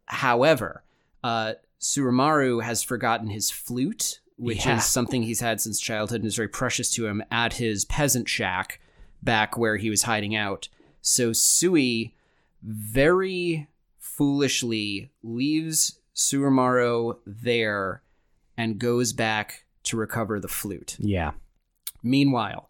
[0.05, 0.83] However,
[1.23, 4.77] uh, Tsurumaru has forgotten his flute, which Yeah.
[4.77, 8.29] is something he's had since childhood and is very precious to him, at his peasant
[8.29, 8.79] shack
[9.21, 10.69] back where he was hiding out.
[11.01, 12.13] So Sui
[12.61, 13.67] very
[13.97, 18.01] foolishly leaves Tsurumaru there
[18.57, 20.97] and goes back to recover the flute.
[20.99, 21.31] Yeah,
[22.03, 22.69] Meanwhile,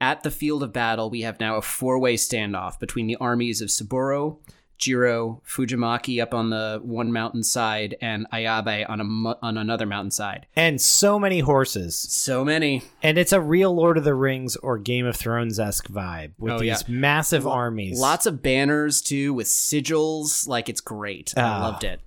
[0.00, 3.60] at the field of battle, we have now a four way standoff between the armies
[3.60, 4.40] of Saburo,
[4.82, 10.46] Jiro, Fujimaki up on the one mountainside, and Ayabe on, a, on another mountainside.
[10.56, 12.82] and so many horses, So many.
[13.00, 16.54] and it's a real Lord of the Rings or Game of Thrones esque vibe with
[16.54, 16.94] Oh, these yeah.
[16.94, 18.00] massive armies.
[18.00, 20.48] Lots of banners too with sigils.
[20.48, 21.32] Like it's great.
[21.36, 21.60] I Ah.
[21.62, 22.00] loved it.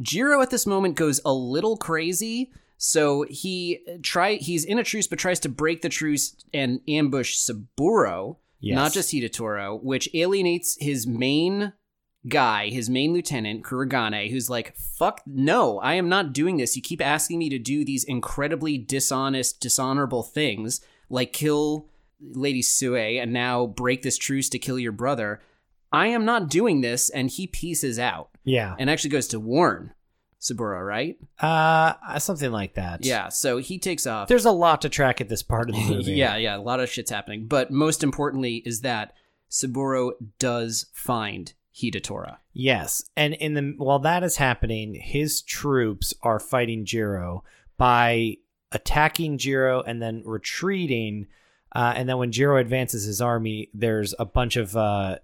[0.00, 2.52] Jiro at this moment goes a little crazy.
[2.78, 7.34] So he try he's in a truce but tries to break the truce and ambush
[7.36, 8.74] Saburo, Yes.
[8.76, 11.72] not just Hidetora, which alienates his main
[12.28, 16.76] guy, his main lieutenant, Kurogane, who's like, fuck no, I am not doing this.
[16.76, 20.80] You keep asking me to do these incredibly dishonest, dishonorable things,
[21.10, 21.88] like kill
[22.20, 25.40] Lady Sue and now break this truce to kill your brother.
[25.90, 29.92] I am not doing this, and he pieces out yeah, and actually goes to warn
[30.38, 31.18] Saburo, right?
[31.40, 33.04] uh, something like that.
[33.04, 34.28] Yeah, so he takes off.
[34.28, 36.12] there's a lot to track at this part of the movie.
[36.12, 37.46] yeah, yeah, a lot of shit's happening.
[37.46, 39.12] But most importantly is that
[39.48, 42.38] Saburo does find Hidetora.
[42.52, 47.44] Yes, and in the while that is happening, his troops are fighting Jiro
[47.78, 48.36] by
[48.72, 51.26] attacking Jiro and then retreating.
[51.74, 55.18] Uh, and then when Jiro advances his army, there's a bunch of uh,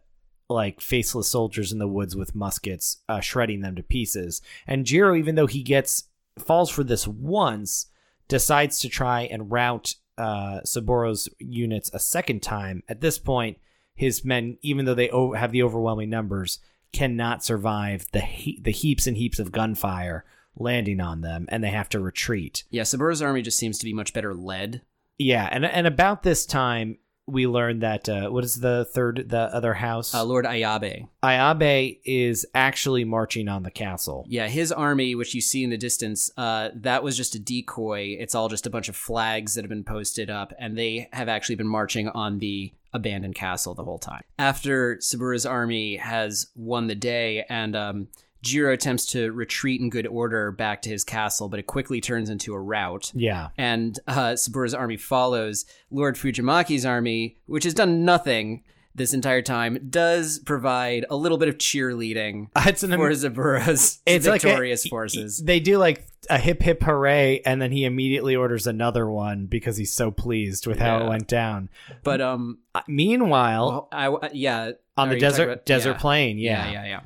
[0.48, 4.40] like faceless soldiers in the woods with muskets, uh, shredding them to pieces.
[4.66, 6.04] And Jiro, even though he gets
[6.38, 7.86] falls for this once,
[8.28, 12.82] decides to try and rout uh, Saburo's units a second time.
[12.88, 13.58] At this point,
[13.98, 16.60] his men, even though they have the overwhelming numbers,
[16.92, 20.24] cannot survive the he- the heaps and heaps of gunfire
[20.56, 22.64] landing on them, and they have to retreat.
[22.70, 24.82] Yeah, Saburo's army just seems to be much better led.
[25.18, 29.38] Yeah, and and about this time, we learned that uh, what is the third, the
[29.54, 30.14] other house?
[30.14, 31.08] Uh, Lord Ayabe.
[31.22, 34.24] Ayabe is actually marching on the castle.
[34.28, 38.16] Yeah, his army, which you see in the distance, uh, that was just a decoy.
[38.18, 41.28] It's all just a bunch of flags that have been posted up, and they have
[41.28, 44.22] actually been marching on the abandoned castle the whole time.
[44.38, 48.08] After Saburo's army has won the day, and um,
[48.42, 52.30] Jiro attempts to retreat in good order back to his castle, but it quickly turns
[52.30, 53.12] into a rout.
[53.14, 55.64] Yeah, and uh, Saburo's army follows.
[55.90, 58.62] Lord Fujimaki's army, which has done nothing
[58.98, 64.26] this entire time, does provide a little bit of cheerleading it's an for Saburo's it's
[64.26, 65.38] like a- victorious forces.
[65.42, 69.76] They do like a hip hip hooray, and then he immediately orders another one because
[69.76, 71.06] he's so pleased with how Yeah.
[71.06, 71.68] it went down.
[72.02, 75.98] But um, Uh, meanwhile, well, I, I- yeah, on the desert about- desert yeah.
[75.98, 77.00] plain, yeah, yeah, yeah, yeah.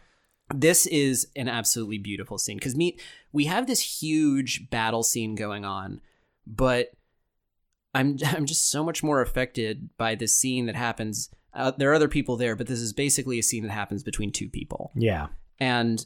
[0.54, 2.98] This is an absolutely beautiful scene because me,
[3.32, 6.00] we have this huge battle scene going on,
[6.46, 6.90] but
[7.94, 11.30] I'm I'm just so much more affected by this scene that happens.
[11.54, 14.32] Uh, there are other people there, but this is basically a scene that happens between
[14.32, 14.90] two people.
[14.94, 15.28] yeah.
[15.58, 16.04] And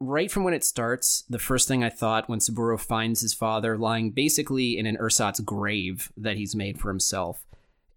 [0.00, 3.78] right from when it starts, the first thing I thought when Saburo finds his father
[3.78, 7.46] lying basically in an ersatz grave that he's made for himself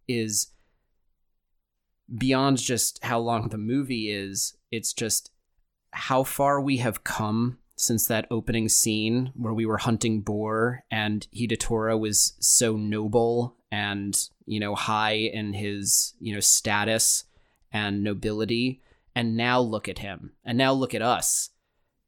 [0.08, 0.48] is
[2.16, 5.32] beyond just how long the movie is, it's just
[5.92, 11.28] how far we have come since that opening scene where we were hunting boar and
[11.36, 17.26] Hidetora was so noble and, you know, high in his, you know, status
[17.72, 18.82] and nobility.
[19.16, 20.34] And now look at him.
[20.46, 21.50] And now look at us.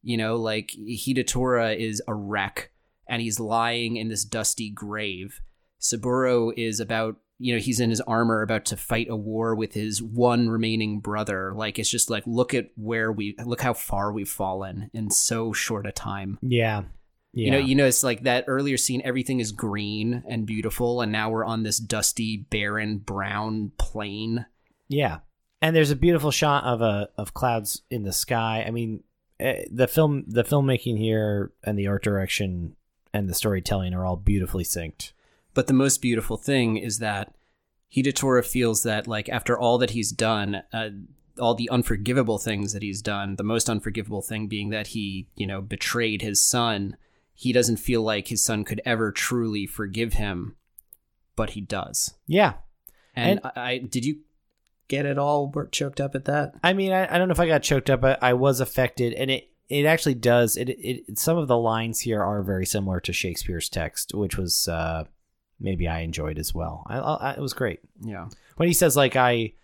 [0.02, 2.70] You know, like Hidetora is a wreck
[3.06, 5.42] and he's lying in this dusty grave.
[5.78, 9.74] Saburo is about, you know, he's in his armor about to fight a war with
[9.74, 11.52] his one remaining brother.
[11.54, 15.52] Like, it's just like, look at where we, look how far we've fallen in so
[15.52, 16.38] short a time.
[16.40, 16.84] Yeah.
[17.32, 17.44] Yeah.
[17.44, 21.00] You know, you know, it's like that earlier scene, everything is green and beautiful.
[21.00, 24.46] And now we're on this dusty, barren, brown plain.
[24.88, 25.18] yeah.
[25.62, 28.64] And there's a beautiful shot of a of clouds in the sky.
[28.66, 29.02] I mean,
[29.38, 32.76] eh, the film the filmmaking here and the art direction
[33.12, 35.12] and the storytelling are all beautifully synced.
[35.52, 37.34] But the most beautiful thing is that
[37.94, 40.90] Hidetora feels that like after all that he's done, uh,
[41.38, 45.46] all the unforgivable things that he's done, the most unforgivable thing being that he, you
[45.46, 46.96] know, betrayed his son.
[47.40, 50.56] He doesn't feel like his son could ever truly forgive him,
[51.36, 52.12] but he does.
[52.26, 52.52] Yeah.
[53.16, 54.18] And, I, I did you
[54.88, 56.52] get it all choked up at that?
[56.62, 59.14] I mean, I, I don't know if I got choked up, but I was affected,
[59.14, 60.58] and it it actually does.
[60.58, 64.68] It, it some of the lines here are very similar to Shakespeare's text, which was
[64.68, 65.04] uh,
[65.58, 66.84] maybe I enjoyed as well.
[66.88, 68.28] I, I, it was great Yeah.
[68.56, 69.54] when he says like I,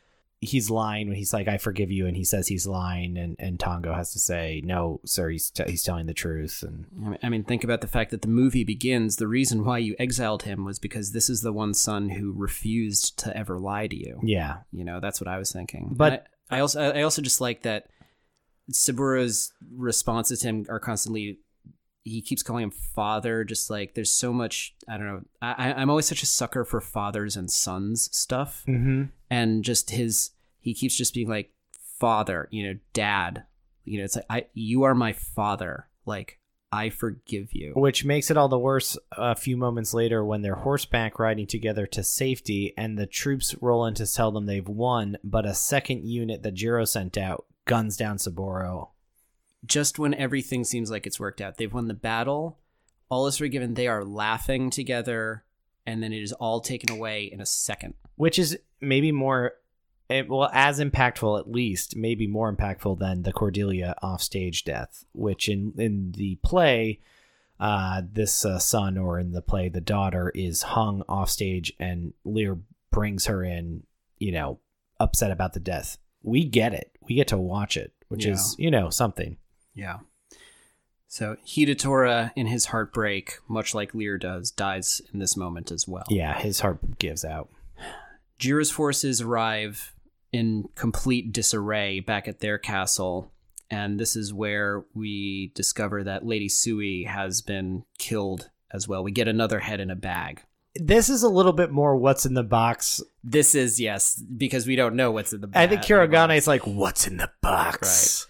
[0.41, 3.59] he's lying when he's like I forgive you, and he says he's lying, and and
[3.59, 7.19] Tango has to say no, sir, he's t- he's telling the truth, and I mean-
[7.23, 9.17] I mean, think about the fact that the movie begins.
[9.17, 13.19] The reason why you exiled him was because this is the one son who refused
[13.21, 14.21] to ever lie to you.
[14.23, 15.95] yeah, You know, that's what I was thinking.
[15.97, 17.89] But- I, I also, I also just like that
[18.71, 21.39] Saburo's responses to him are constantly.
[22.09, 23.43] He keeps calling him father.
[23.45, 24.75] Just like there's so much.
[24.89, 25.23] I don't know.
[25.43, 29.05] I, I'm always such a sucker for fathers and sons stuff, mm-hmm.
[29.29, 30.31] and just his.
[30.61, 31.53] He keeps just being like
[31.99, 32.49] father.
[32.51, 33.45] You know, dad.
[33.85, 34.47] You know, it's like I.
[34.55, 35.89] You are my father.
[36.05, 36.39] Like
[36.73, 37.73] I forgive you.
[37.75, 41.87] which makes it all the worse a few moments later when they're horseback riding together
[41.87, 46.05] to safety and the troops roll in to tell them they've won but a second
[46.05, 48.91] unit that Jiro sent out guns down Saburo
[49.67, 51.57] just when everything seems like it's worked out.
[51.57, 52.59] They've won the battle.
[53.09, 53.75] All is forgiven.
[53.75, 55.45] They are laughing together,
[55.87, 57.95] and then it is all taken away in a second.
[58.17, 59.53] which is maybe more
[60.11, 65.49] eh, well as impactful at least maybe more impactful than the Cordelia offstage death which
[65.49, 67.01] in in the play
[67.59, 72.59] uh this uh, son or in the play the daughter is hung offstage and Lear
[72.91, 73.83] brings her in
[74.19, 74.59] you know
[75.01, 78.71] upset about the death we get it we get to watch it which is you
[78.71, 79.37] know something
[79.77, 79.99] Yeah.
[81.07, 86.05] So Hidetora, in his heartbreak, much like Lear does, dies in this moment as well.
[86.09, 87.49] yeah his heart gives out
[88.39, 89.95] Jiro's forces arrive
[90.33, 93.33] in complete disarray back at their castle,
[93.71, 99.03] and this is where we discover that Lady Sue has been killed as well.
[99.03, 100.43] We get another head in a bag.
[100.75, 104.77] this is a little bit more what's in the box This is yes, because we
[104.77, 105.47] don't know what's in the.
[105.47, 105.59] Box.
[105.59, 108.27] I think Kurogane is like, "What's in the box?"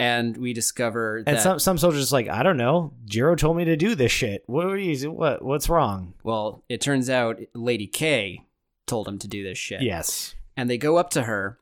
[0.00, 2.92] And we discover And that some some soldiers just like, "I don't know.
[3.04, 4.44] Jiro told me to do this shit.
[4.46, 5.10] What are you?
[5.10, 5.44] What?
[5.44, 8.42] What's wrong?" well, it turns out Lady K
[8.86, 9.82] told him to do this shit.
[9.82, 10.34] Yes.
[10.56, 11.58] and they go up to her,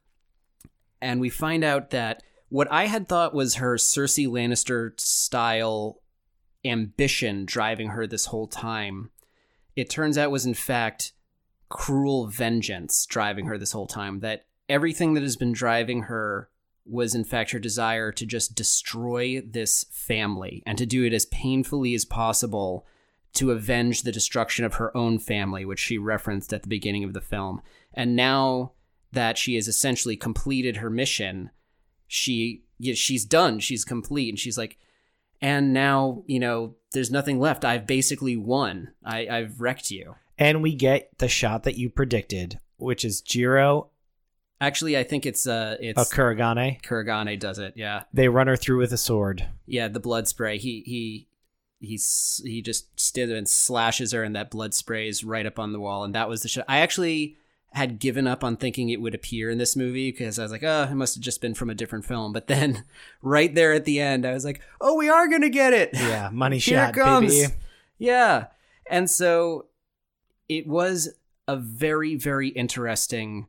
[1.01, 6.01] and we find out that what I had thought was her Cersei Lannister style
[6.65, 9.11] ambition driving her this whole time,
[9.75, 11.13] it turns out was in fact
[11.69, 14.21] cruel vengeance driving her this whole time.
[14.21, 16.49] That everything that has been driving her
[16.89, 21.27] was in fact her desire to just destroy this family and to do it as
[21.27, 22.87] painfully as possible
[23.35, 27.13] to avenge the destruction of her own family, which she referenced at the beginning of
[27.13, 27.61] the film.
[27.93, 28.73] And now
[29.13, 31.51] that she has essentially completed her mission,
[32.07, 32.65] she
[32.95, 34.79] she's done, she's complete, and she's like,
[35.41, 37.65] and now you know there's nothing left.
[37.65, 38.93] I've basically won.
[39.05, 40.15] I, I've wrecked you.
[40.39, 43.91] And we get the shot that you predicted, which is Jiro
[44.61, 46.81] Actually, I think it's uh it's of Kurogane.
[46.83, 47.75] Kurogane does it.
[47.77, 49.47] Yeah, They run her through with a sword.
[49.67, 49.89] yeah.
[49.89, 50.59] The blood spray.
[50.59, 51.29] He he.
[51.79, 55.79] He's he just stood and slashes her, and that blood sprays right up on the
[55.79, 56.05] wall.
[56.05, 56.65] And that was the shot.
[56.69, 57.37] I actually
[57.73, 60.63] had given up on thinking it would appear in this movie because I was like,
[60.63, 62.33] oh, it must have just been from a different film.
[62.33, 62.85] But then,
[63.23, 65.91] right there at the end, I was like, oh, we are gonna get it.
[65.93, 67.35] Yeah, money shot, comes.
[67.35, 67.53] baby.
[67.99, 68.47] Yeah.
[68.89, 69.67] And so
[70.49, 71.11] it was
[71.47, 73.49] a very, very interesting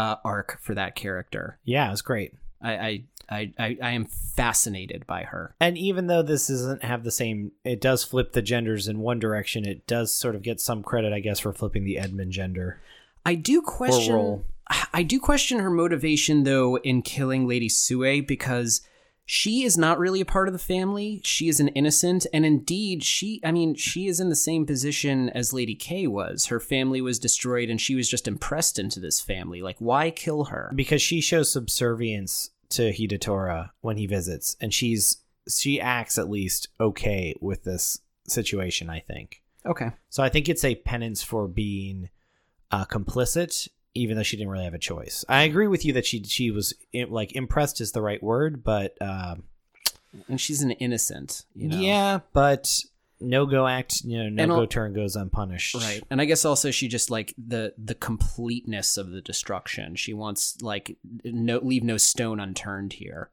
[0.00, 1.58] uh, arc for that character.
[1.64, 2.32] Yeah, it was great.
[2.62, 5.54] I, I, I, I, I am fascinated by her.
[5.60, 9.18] And even though this doesn't have the same, it does flip the genders in one
[9.18, 9.66] direction.
[9.66, 12.80] It does sort of get some credit, I guess, for flipping the Edmund gender.
[13.26, 14.44] I do question.
[14.94, 18.82] I do question her motivation though in killing Lady Sue because
[19.32, 21.20] she is not really a part of the family.
[21.22, 23.40] She is an innocent, and indeed, she.
[23.44, 26.46] I mean, she is in the same position as Lady K was.
[26.46, 29.62] Her family was destroyed, and she was just impressed into this family.
[29.62, 30.72] Like, why kill her?
[30.74, 36.66] because she shows subservience to Hidetora when he visits, and she's she acts at least
[36.80, 38.90] okay with this situation.
[38.90, 39.90] I think Okay.
[40.08, 40.24] so.
[40.24, 42.08] I think it's a penance for being
[42.72, 45.24] uh, complicit, even though she didn't really have a choice.
[45.28, 46.74] I agree with you that she she was
[47.08, 49.44] like impressed is the right word, but um,
[50.28, 51.44] And she's an innocent.
[51.54, 51.78] You know?
[51.80, 52.80] yeah, but
[53.20, 55.74] no go act, you know, no And go I'll- turn goes unpunished.
[55.74, 56.02] Right.
[56.08, 59.94] And I guess also she just like the the completeness of the destruction.
[59.96, 63.30] She wants like no leave no stone unturned here.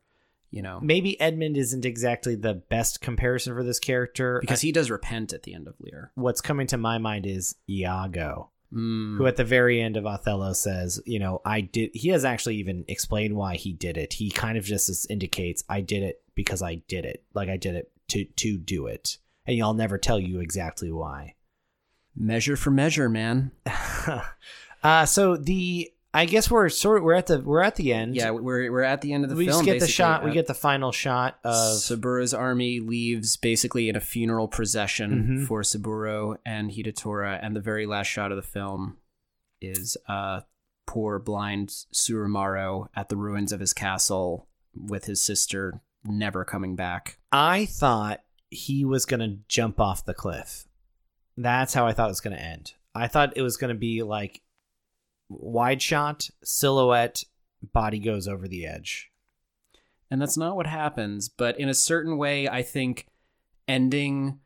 [0.50, 0.80] You know.
[0.82, 5.44] Maybe Edmund isn't exactly the best comparison for this character Because he does repent at
[5.44, 6.12] the end of Lear.
[6.16, 8.50] what's coming to my mind is Iago.
[8.74, 9.18] Mm.
[9.18, 11.92] who at the very end of Othello says, you know, I did.
[11.94, 14.14] He has actually even explained why he did it.
[14.14, 17.24] He kind of just indicates, I did it because I did it.
[17.34, 21.36] Like I did it to to do it, and I'll never tell you exactly why.
[22.14, 23.52] Measure for measure, man.
[24.84, 28.16] uh, so the I guess we're sort of, we're at the we're at the end.
[28.16, 29.60] Yeah, we're we're at the end of the we film.
[29.60, 29.94] We get the basically.
[29.94, 30.24] shot.
[30.24, 35.40] We Uh, get the final shot of Saburo's army leaves basically in a funeral procession
[35.42, 35.48] Mhm.
[35.48, 38.98] for Saburo and Hidetora, and the very last shot of the film
[39.62, 40.42] is uh,
[40.86, 47.18] poor blind Tsurumaru at the ruins of his castle with his sister never coming back.
[47.32, 50.66] I thought he was going to jump off the cliff.
[51.36, 52.74] That's how I thought it was going to end.
[52.96, 54.42] I thought it was going to be like
[55.30, 57.24] wide shot, silhouette,
[57.74, 59.12] body goes over the edge.
[60.10, 63.08] And that's not what happens, but in a certain way, I think
[63.68, 64.40] ending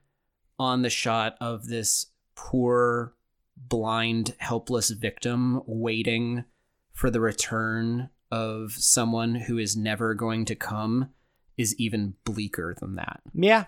[0.58, 3.14] on the shot of this poor,
[3.56, 6.46] blind, helpless victim waiting
[6.94, 11.10] for the return of someone who is never going to come
[11.58, 13.22] is even bleaker than that.
[13.34, 13.66] Yeah.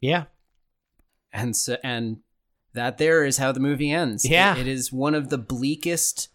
[0.00, 0.24] Yeah.
[1.32, 2.18] And so, and
[2.74, 4.28] that there is how the movie ends.
[4.28, 4.56] Yeah.
[4.56, 6.28] it is one of the bleakest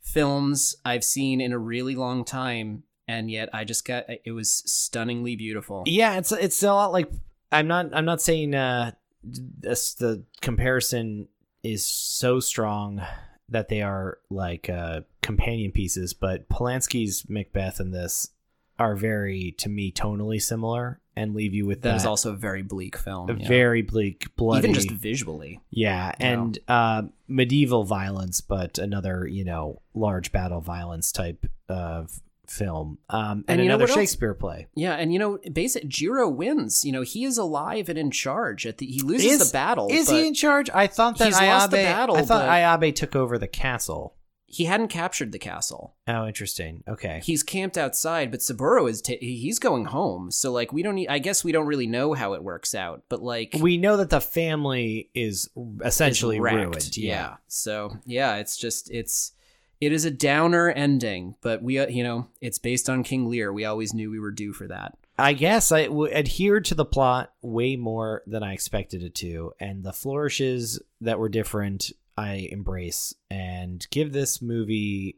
[0.00, 4.62] films I've seen in a really long time, and yet I just got it was
[4.66, 5.84] stunningly beautiful.
[5.86, 7.10] Yeah, it's it's a lot like
[7.52, 8.92] I'm not I'm not saying uh
[9.22, 11.28] this the comparison
[11.62, 13.02] is so strong
[13.48, 18.30] that they are like uh companion pieces, but Polanski's Macbeth and this
[18.78, 22.36] are very to me tonally similar and leave you with That that, is also a
[22.36, 23.30] very bleak film.
[23.30, 23.48] a yeah.
[23.48, 25.60] very bleak, bloody, even just visually.
[25.70, 32.98] yeah, and uh, medieval violence, but another you know large battle violence type of film,
[33.10, 33.98] um, and, And you know another what else?
[34.00, 34.66] Shakespeare play.
[34.74, 36.84] Yeah, and you know, basic Jiro wins.
[36.84, 38.66] You know, he is alive and in charge.
[38.66, 39.86] At the he loses Is- the battle.
[39.88, 40.68] Is he in charge?
[40.74, 41.46] I thought that He's Ayabe.
[41.48, 44.14] lost the battle, I thought but- Ayabe took over the castle.
[44.50, 45.94] He hadn't captured the castle.
[46.08, 46.82] Oh, interesting.
[46.88, 47.20] Okay.
[47.22, 50.32] He's camped outside, but Saburo is ta- he's going home.
[50.32, 50.96] So like we don't.
[50.96, 53.04] Need, I guess we don't really know how it works out.
[53.08, 55.48] But like We know that the family is
[55.84, 56.96] essentially is ruined.
[56.96, 57.36] Yeah.
[57.46, 59.32] So yeah, it's just it's
[59.80, 63.52] it is a downer ending, but we uh, you know it's based on King Lear.
[63.52, 64.98] We always knew we were due for that.
[65.16, 69.52] I guess I w- adhered to the plot way more than I expected it to,
[69.60, 75.16] and the flourishes that were different, I embrace and give this movie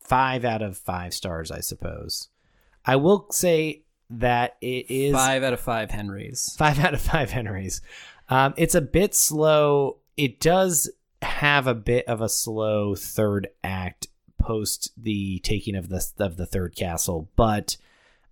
[0.00, 1.50] five out of five stars.
[1.50, 2.28] I suppose.
[2.84, 6.54] I will say that it is Five out of five Henrys.
[6.56, 7.80] Five out of five Henrys.
[8.28, 9.98] Um, it's a bit slow.
[10.16, 10.90] It does
[11.22, 14.06] have a bit of a slow third act
[14.38, 17.76] post the taking of the of the third castle, but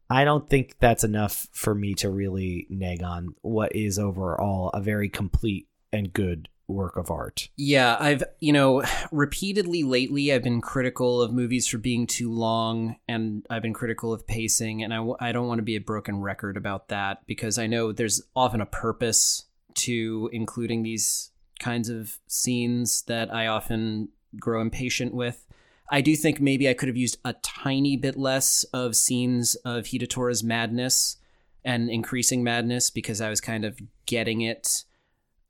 [0.08, 4.80] I don't think that's enough for me to really nag on what is overall a
[4.80, 7.48] very complete and good work of art.
[7.56, 8.82] Yeah, I've, you know,
[9.12, 14.12] repeatedly lately I've been critical of movies for being too long and I've been critical
[14.12, 17.26] of pacing and I, w- I don't want to be a broken record about that
[17.26, 23.46] because I know there's often a purpose to including these kinds of scenes that I
[23.46, 24.08] often
[24.38, 25.46] grow impatient with.
[25.90, 29.84] I do think maybe I could have used a tiny bit less of scenes of
[29.84, 31.18] Hidetora's madness
[31.64, 34.84] and increasing madness because I was kind of getting it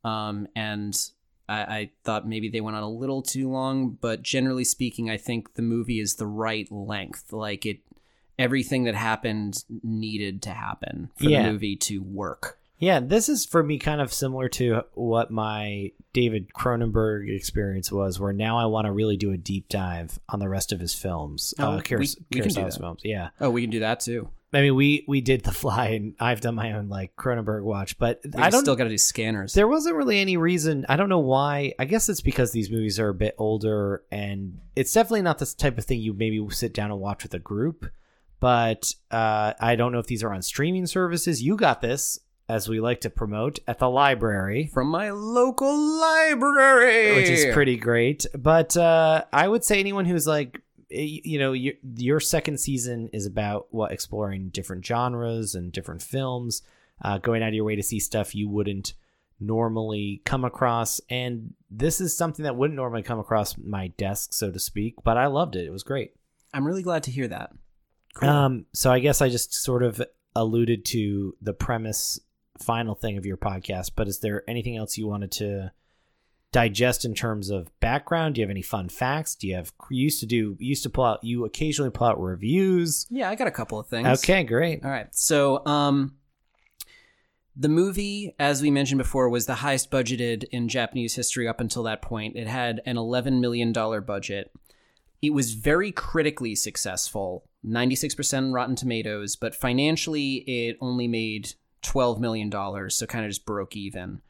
[0.05, 0.97] um, and
[1.49, 3.91] I, I thought maybe they went on a little too long.
[4.01, 7.33] But generally speaking, I think the movie is the right length.
[7.33, 7.81] Like it,
[8.39, 11.45] everything that happened needed to happen for Yeah.
[11.47, 12.59] the movie to work.
[12.79, 18.19] Yeah, this is for me kind of similar to what my David Cronenberg experience was,
[18.19, 20.93] where now I want to really do a deep dive on the rest of his
[20.93, 21.55] films.
[21.59, 23.01] Oh, uh, we- Kuros- we can do Kurosawa's films.
[23.05, 23.29] Yeah.
[23.41, 24.29] Oh, we can do that too.
[24.55, 27.99] I mean, we we did The Fly, and I've done my own like Cronenberg watch,
[27.99, 28.63] but We I don't.
[28.63, 29.53] still got to do scanners.
[29.55, 30.87] there wasn't really any reason.
[30.89, 31.75] I don't know why.
[31.79, 35.55] I guess it's because these movies are a bit older, and it's definitely not this
[35.55, 37.87] type of thing you maybe sit down and watch with a group.
[38.41, 41.43] But uh, I don't know if these are on streaming services.
[41.43, 42.19] You got this,
[42.49, 44.71] as we like to promote, at the library.
[44.75, 48.27] From my local library, which is pretty great.
[48.37, 50.61] But uh, I would say anyone who's like,
[50.91, 56.63] you know, your, your second season is about what exploring different genres and different films,
[57.03, 58.95] uh, going out of your way to see stuff you wouldn't
[59.41, 61.01] normally come across.
[61.11, 64.95] And this is something that wouldn't normally come across my desk, so to speak.
[65.03, 65.67] But I loved it.
[65.67, 66.13] It was great.
[66.53, 67.51] I'm really glad to hear that.
[68.15, 68.29] Cool.
[68.29, 70.01] Um, so I guess I just sort of
[70.37, 72.21] alluded to the premise,
[72.59, 73.93] final thing of your podcast.
[73.97, 75.73] But is there anything else you wanted to
[76.55, 78.37] digest in terms of background?
[78.37, 79.35] Do you have any fun facts?
[79.35, 82.07] Do you have you used to do you used to pull out you occasionally pull
[82.07, 83.07] out reviews?
[83.11, 84.07] yeah, I got a couple of things.
[84.07, 84.85] Okay, great.
[84.85, 85.13] All right.
[85.15, 86.15] So, um,
[87.57, 91.83] The movie, as we mentioned before, was the highest budgeted in Japanese history up until
[91.85, 92.37] that point.
[92.37, 94.51] It had an $11 million budget.
[95.23, 102.51] It was very critically successful, 96% Rotten Tomatoes, but financially it only made $12 million,
[102.91, 104.21] so kind of just broke even.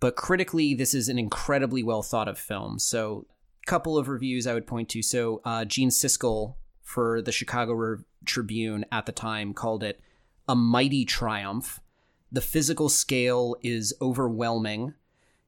[0.00, 2.78] But critically, this is an incredibly well thought of film.
[2.78, 3.26] So,
[3.62, 5.02] a couple of reviews I would point to.
[5.02, 10.00] So, uh, Gene Siskel for the Chicago Re- Tribune at the time called it
[10.48, 11.80] a mighty triumph.
[12.30, 14.94] The physical scale is overwhelming.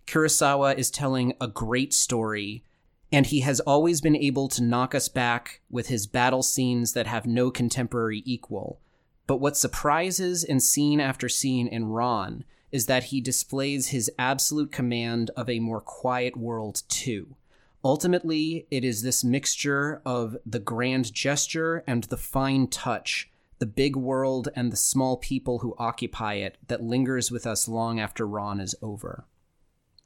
[0.06, 2.64] Kurosawa is telling a great story,
[3.12, 7.06] and he has always been able to knock us back with his battle scenes that
[7.06, 8.80] have no contemporary equal.
[9.26, 14.72] But what surprises in scene after scene in Ran is that he displays his absolute
[14.72, 17.36] command of a more quiet world too.
[17.82, 23.96] Ultimately, it is this mixture of the grand gesture and the fine touch, the big
[23.96, 28.60] world and the small people who occupy it, that lingers with us long after Ran
[28.60, 29.24] is over.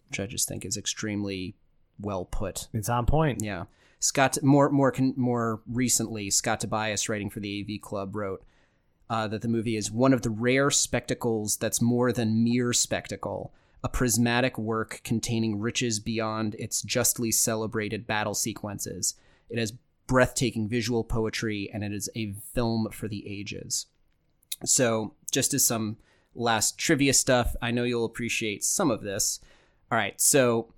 [0.08, 1.56] Which I just think is extremely
[1.98, 2.68] well put.
[2.72, 3.42] It's on point.
[3.42, 3.64] Yeah.
[3.98, 8.44] Scott more more more recently, Scott Tobias, writing for the AV Club, wrote
[9.10, 13.52] uh, that the movie is one of the rare spectacles that's more than mere spectacle,
[13.82, 19.14] a prismatic work containing riches beyond its justly celebrated battle sequences.
[19.50, 19.74] It has
[20.06, 23.86] breathtaking visual poetry, and it is a film for the ages.
[24.64, 25.98] So, just as some
[26.34, 29.40] last trivia stuff, I know you'll appreciate some of this.
[29.90, 30.72] All right, so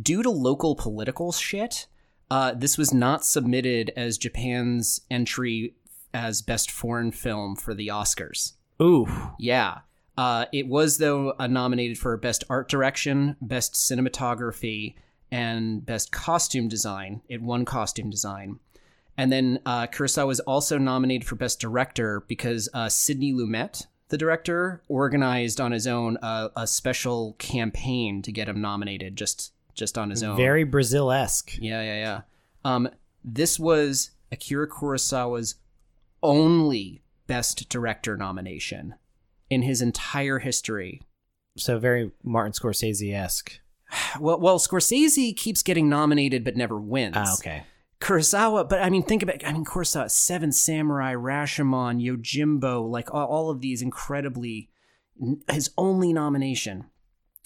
[0.00, 1.86] due to local political shit,
[2.30, 5.74] uh, this was not submitted as Japan's entry
[6.12, 8.54] as best foreign film for the Oscars.
[8.80, 9.08] Ooh.
[9.38, 9.80] Yeah.
[10.16, 14.94] Uh, it was, though, uh, nominated for Best Art Direction, Best Cinematography,
[15.30, 17.22] and Best Costume Design.
[17.28, 18.58] It won Costume Design.
[19.16, 24.18] And then uh, Kurosawa was also nominated for Best Director because uh, Sidney Lumet, the
[24.18, 30.10] director, organized on his own a special campaign to get him nominated just just on
[30.10, 30.36] his own.
[30.36, 31.56] Very Brazil esque.
[31.58, 32.20] Yeah, yeah, yeah.
[32.64, 32.88] Um,
[33.24, 35.54] this was Akira Kurosawa's
[36.22, 38.94] only Best Director nomination
[39.48, 41.02] in his entire history.
[41.56, 43.60] So very Martin Scorsese esque.
[44.20, 47.16] Well, well, Scorsese keeps getting nominated but never wins.
[47.16, 47.64] Ah, okay.
[48.00, 49.44] Kurosawa, but I mean, think about.
[49.44, 54.70] I mean, Kurosawa, Seven Samurai, Rashomon, Yojimbo, like all, all of these incredibly,
[55.50, 56.86] his only nomination.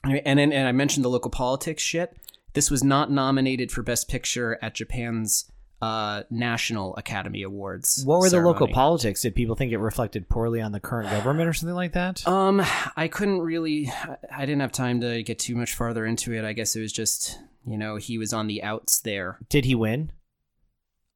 [0.05, 2.17] And and, and I mentioned the local politics shit.
[2.53, 5.51] This was not nominated for Best Picture at Japan's
[5.85, 8.03] uh, National Academy Awards.
[8.05, 9.21] What were the local politics?
[9.23, 12.27] Did people think it reflected poorly on the current government or something like that?
[12.27, 12.63] Um,
[12.97, 13.93] I couldn't really.
[14.33, 16.45] I didn't have time to get too much farther into it.
[16.45, 19.39] I guess it was just you know he was on the outs there.
[19.49, 20.13] Did he win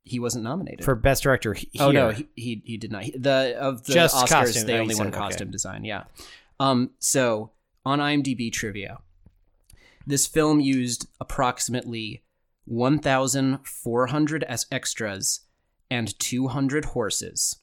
[0.04, 1.54] He wasn't nominated for best director?
[1.54, 3.04] he- Oh no, he, he he did not.
[3.04, 4.66] He- The of the Just Oscars, costume.
[4.66, 5.18] they only won said, okay.
[5.18, 5.84] costume design.
[5.84, 6.04] Yeah.
[6.60, 6.90] Um.
[6.98, 7.52] So
[7.86, 8.98] on IMDb trivia,
[10.06, 12.22] this film used approximately
[12.68, 15.40] one thousand four hundred as extras
[15.90, 17.56] and two hundred horses,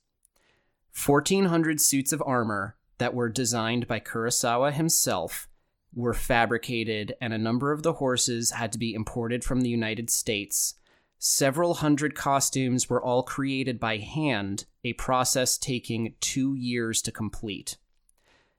[0.92, 5.48] fourteen hundred suits of armor that were designed by Kurosawa himself
[5.94, 10.10] were fabricated, and a number of the horses had to be imported from the United
[10.10, 10.74] States.
[11.20, 17.78] Several hundred costumes were all created by hand, a process taking two years to complete.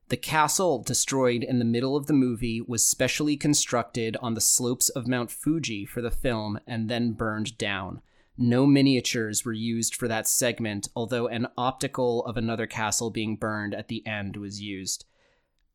[0.09, 4.89] The castle destroyed in the middle of the movie was specially constructed on the slopes
[4.89, 8.03] of Mount Fuji for the film and then burned down.
[8.39, 13.75] No miniatures were used for that segment, although an optical of another castle being burned
[13.75, 15.07] at the end was used.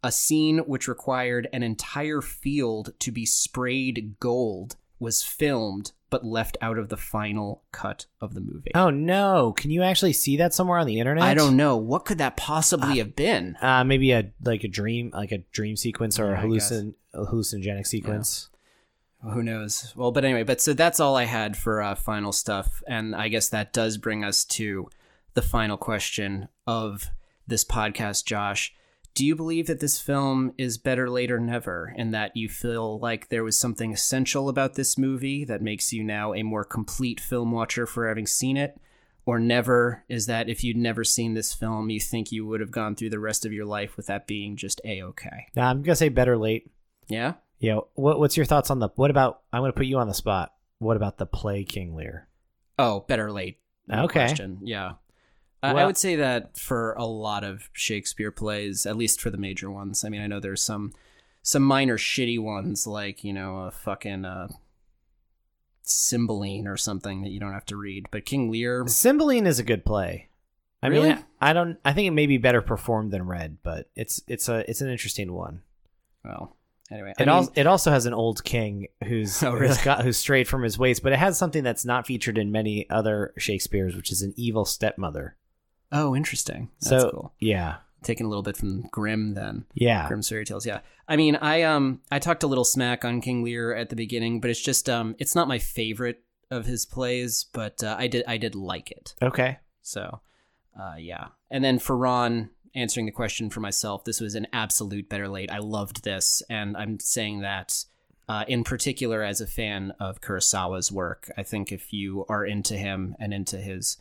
[0.02, 6.57] A scene which required an entire field to be sprayed gold was filmed but left
[6.61, 8.72] out of the final cut of the movie.
[8.76, 9.53] Oh no!
[9.53, 11.23] Can you actually see that somewhere on the internet?
[11.23, 11.78] I don't know.
[11.78, 13.57] What could that possibly have been?
[13.61, 17.26] Uh, maybe a like a dream, like a dream sequence or Yeah, a hallucin a
[17.26, 18.49] hallucinogenic sequence.
[19.23, 19.94] Who knows?
[19.95, 22.82] Well, but anyway, but so that's all I had for uh, final stuff.
[22.88, 24.90] And I guess that does bring us to
[25.36, 27.10] the final question of
[27.48, 28.73] this podcast, Josh.
[29.14, 32.98] Do you believe that this film is better late or never, and that you feel
[33.00, 37.20] like there was something essential about this movie that makes you now a more complete
[37.20, 38.80] film watcher for having seen it?
[39.26, 42.72] Or never is that if you'd never seen this film, you think you would have
[42.72, 45.46] gone through the rest of your life with that being just a okay?
[45.56, 46.72] Nah, I'm gonna say better late.
[47.08, 47.34] Yeah?
[47.60, 47.80] Yeah.
[47.94, 48.90] What, what's your thoughts on the?
[48.96, 49.42] What about?
[49.54, 50.54] I'm gonna put you on the spot.
[50.80, 52.28] What about the play King Lear?
[52.80, 53.60] Oh, better late.
[53.88, 54.22] No Okay.
[54.22, 54.60] Question.
[54.64, 54.94] Yeah.
[55.64, 59.38] I I would say that for a lot of Shakespeare plays, at least for the
[59.38, 60.04] major ones.
[60.04, 60.94] I mean, I know there's some
[61.44, 64.48] some minor shitty ones like you know a fucking uh,
[65.84, 68.86] Cymbeline or something that you don't have to read, but King Lear.
[68.88, 70.30] Cymbeline is a good play.
[70.84, 71.10] I Really?
[71.10, 71.78] mean, I don't.
[71.86, 74.90] I think it may be better performed than read, but it's it's a it's an
[74.90, 75.62] interesting one.
[76.26, 76.56] Well,
[76.92, 80.18] anyway, I It also it also has an old king who's Oh, who's, got, who's
[80.18, 83.96] strayed from his ways, but it has something that's not featured in many other Shakespeare's,
[83.96, 85.36] which is an evil stepmother.
[85.92, 86.70] Oh, interesting.
[86.82, 87.34] That's so cool.
[87.40, 89.66] yeah, Taking a little bit from Grimm then.
[89.74, 90.66] yeah, Grimm's fairy tales.
[90.66, 93.96] Yeah, I mean, I um, I talked a little smack on King Lear at the
[93.96, 98.08] beginning, but it's just um, it's not my favorite of his plays, but uh, I
[98.08, 99.14] did I did like it.
[99.22, 100.22] okay, So,
[100.80, 101.28] uh, yeah.
[101.50, 105.52] And then for Ran, answering the question for myself, this was an absolute better late.
[105.52, 107.86] I loved this, and I'm saying that
[108.28, 111.30] uh, in particular as a fan of Kurosawa's work.
[111.38, 113.98] I think if you are into him and into his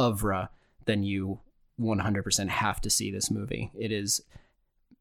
[0.00, 0.50] oeuvre,
[0.86, 1.40] then you
[1.80, 3.70] 100% have to see this movie.
[3.78, 4.22] It is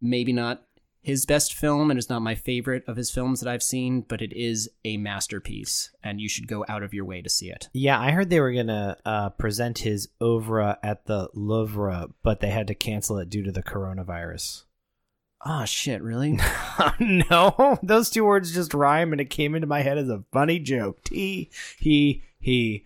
[0.02, 0.64] maybe not
[1.02, 4.24] his best film and is not my favorite of his films that I've seen, but
[4.24, 7.70] it is a masterpiece, and you should go out of your way to see it.
[7.74, 8.00] yeah.
[8.00, 12.68] I heard they were gonna uh, present his oeuvre at the Louvre, but they had
[12.68, 14.64] to cancel it due to the coronavirus.
[15.46, 16.40] Oh, shit, really?
[17.00, 20.58] no, those two words just rhyme, and it came into my head as a funny
[20.58, 21.04] joke.
[21.04, 22.84] T he he.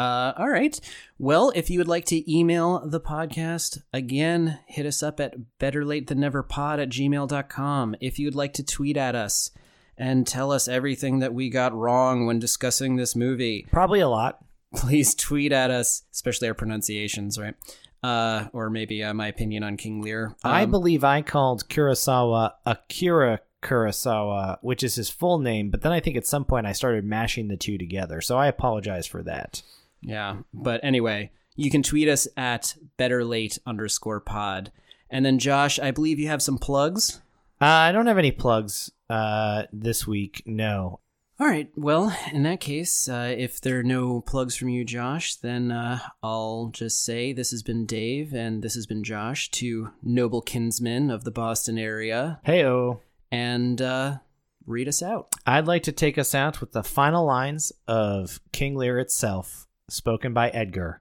[0.00, 0.80] Uh, all right.
[1.18, 6.80] Well, if you would like to email the podcast, again, hit us up at betterlatethanneverpod
[6.82, 7.96] at gmail.com.
[8.00, 9.50] If you'd like to tweet at us
[9.98, 14.38] and tell us everything that we got wrong when discussing this movie, Probably a lot.
[14.74, 17.54] please tweet at us, especially our pronunciations, right?
[18.02, 20.34] Uh, or maybe uh, my opinion on King Lear.
[20.42, 25.92] I Um, believe I called Kurosawa Akira Kurosawa, which is his full name, but then
[25.92, 28.22] I think at some point I started mashing the two together.
[28.22, 29.60] So I apologize for that.
[30.02, 30.38] Yeah.
[30.52, 34.72] But anyway, you can tweet us at betterlate underscore pod.
[35.10, 37.20] And then, Josh, I believe you have some plugs.
[37.60, 40.42] Uh, I don't have any plugs uh, this week.
[40.46, 41.00] No.
[41.38, 41.70] All right.
[41.74, 45.98] Well, in that case, uh, if there are no plugs from you, Josh, then uh,
[46.22, 51.10] I'll just say this has been Dave and this has been Josh, two noble kinsmen
[51.10, 53.00] of the Boston area, Heyo.
[53.32, 54.18] and uh,
[54.66, 55.34] read us out.
[55.46, 60.32] I'd like to take us out with the final lines of King Lear itself, spoken
[60.32, 61.00] by Edgar.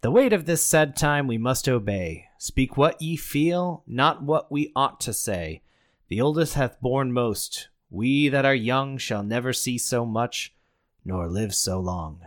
[0.00, 2.26] The weight of this sad time we must obey.
[2.38, 5.62] Speak what ye feel, not what we ought to say.
[6.08, 7.68] The oldest hath borne most.
[7.88, 10.54] We that are young shall never see so much,
[11.04, 12.20] nor live so long.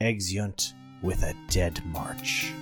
[0.00, 2.52] Exeunt with a dead march.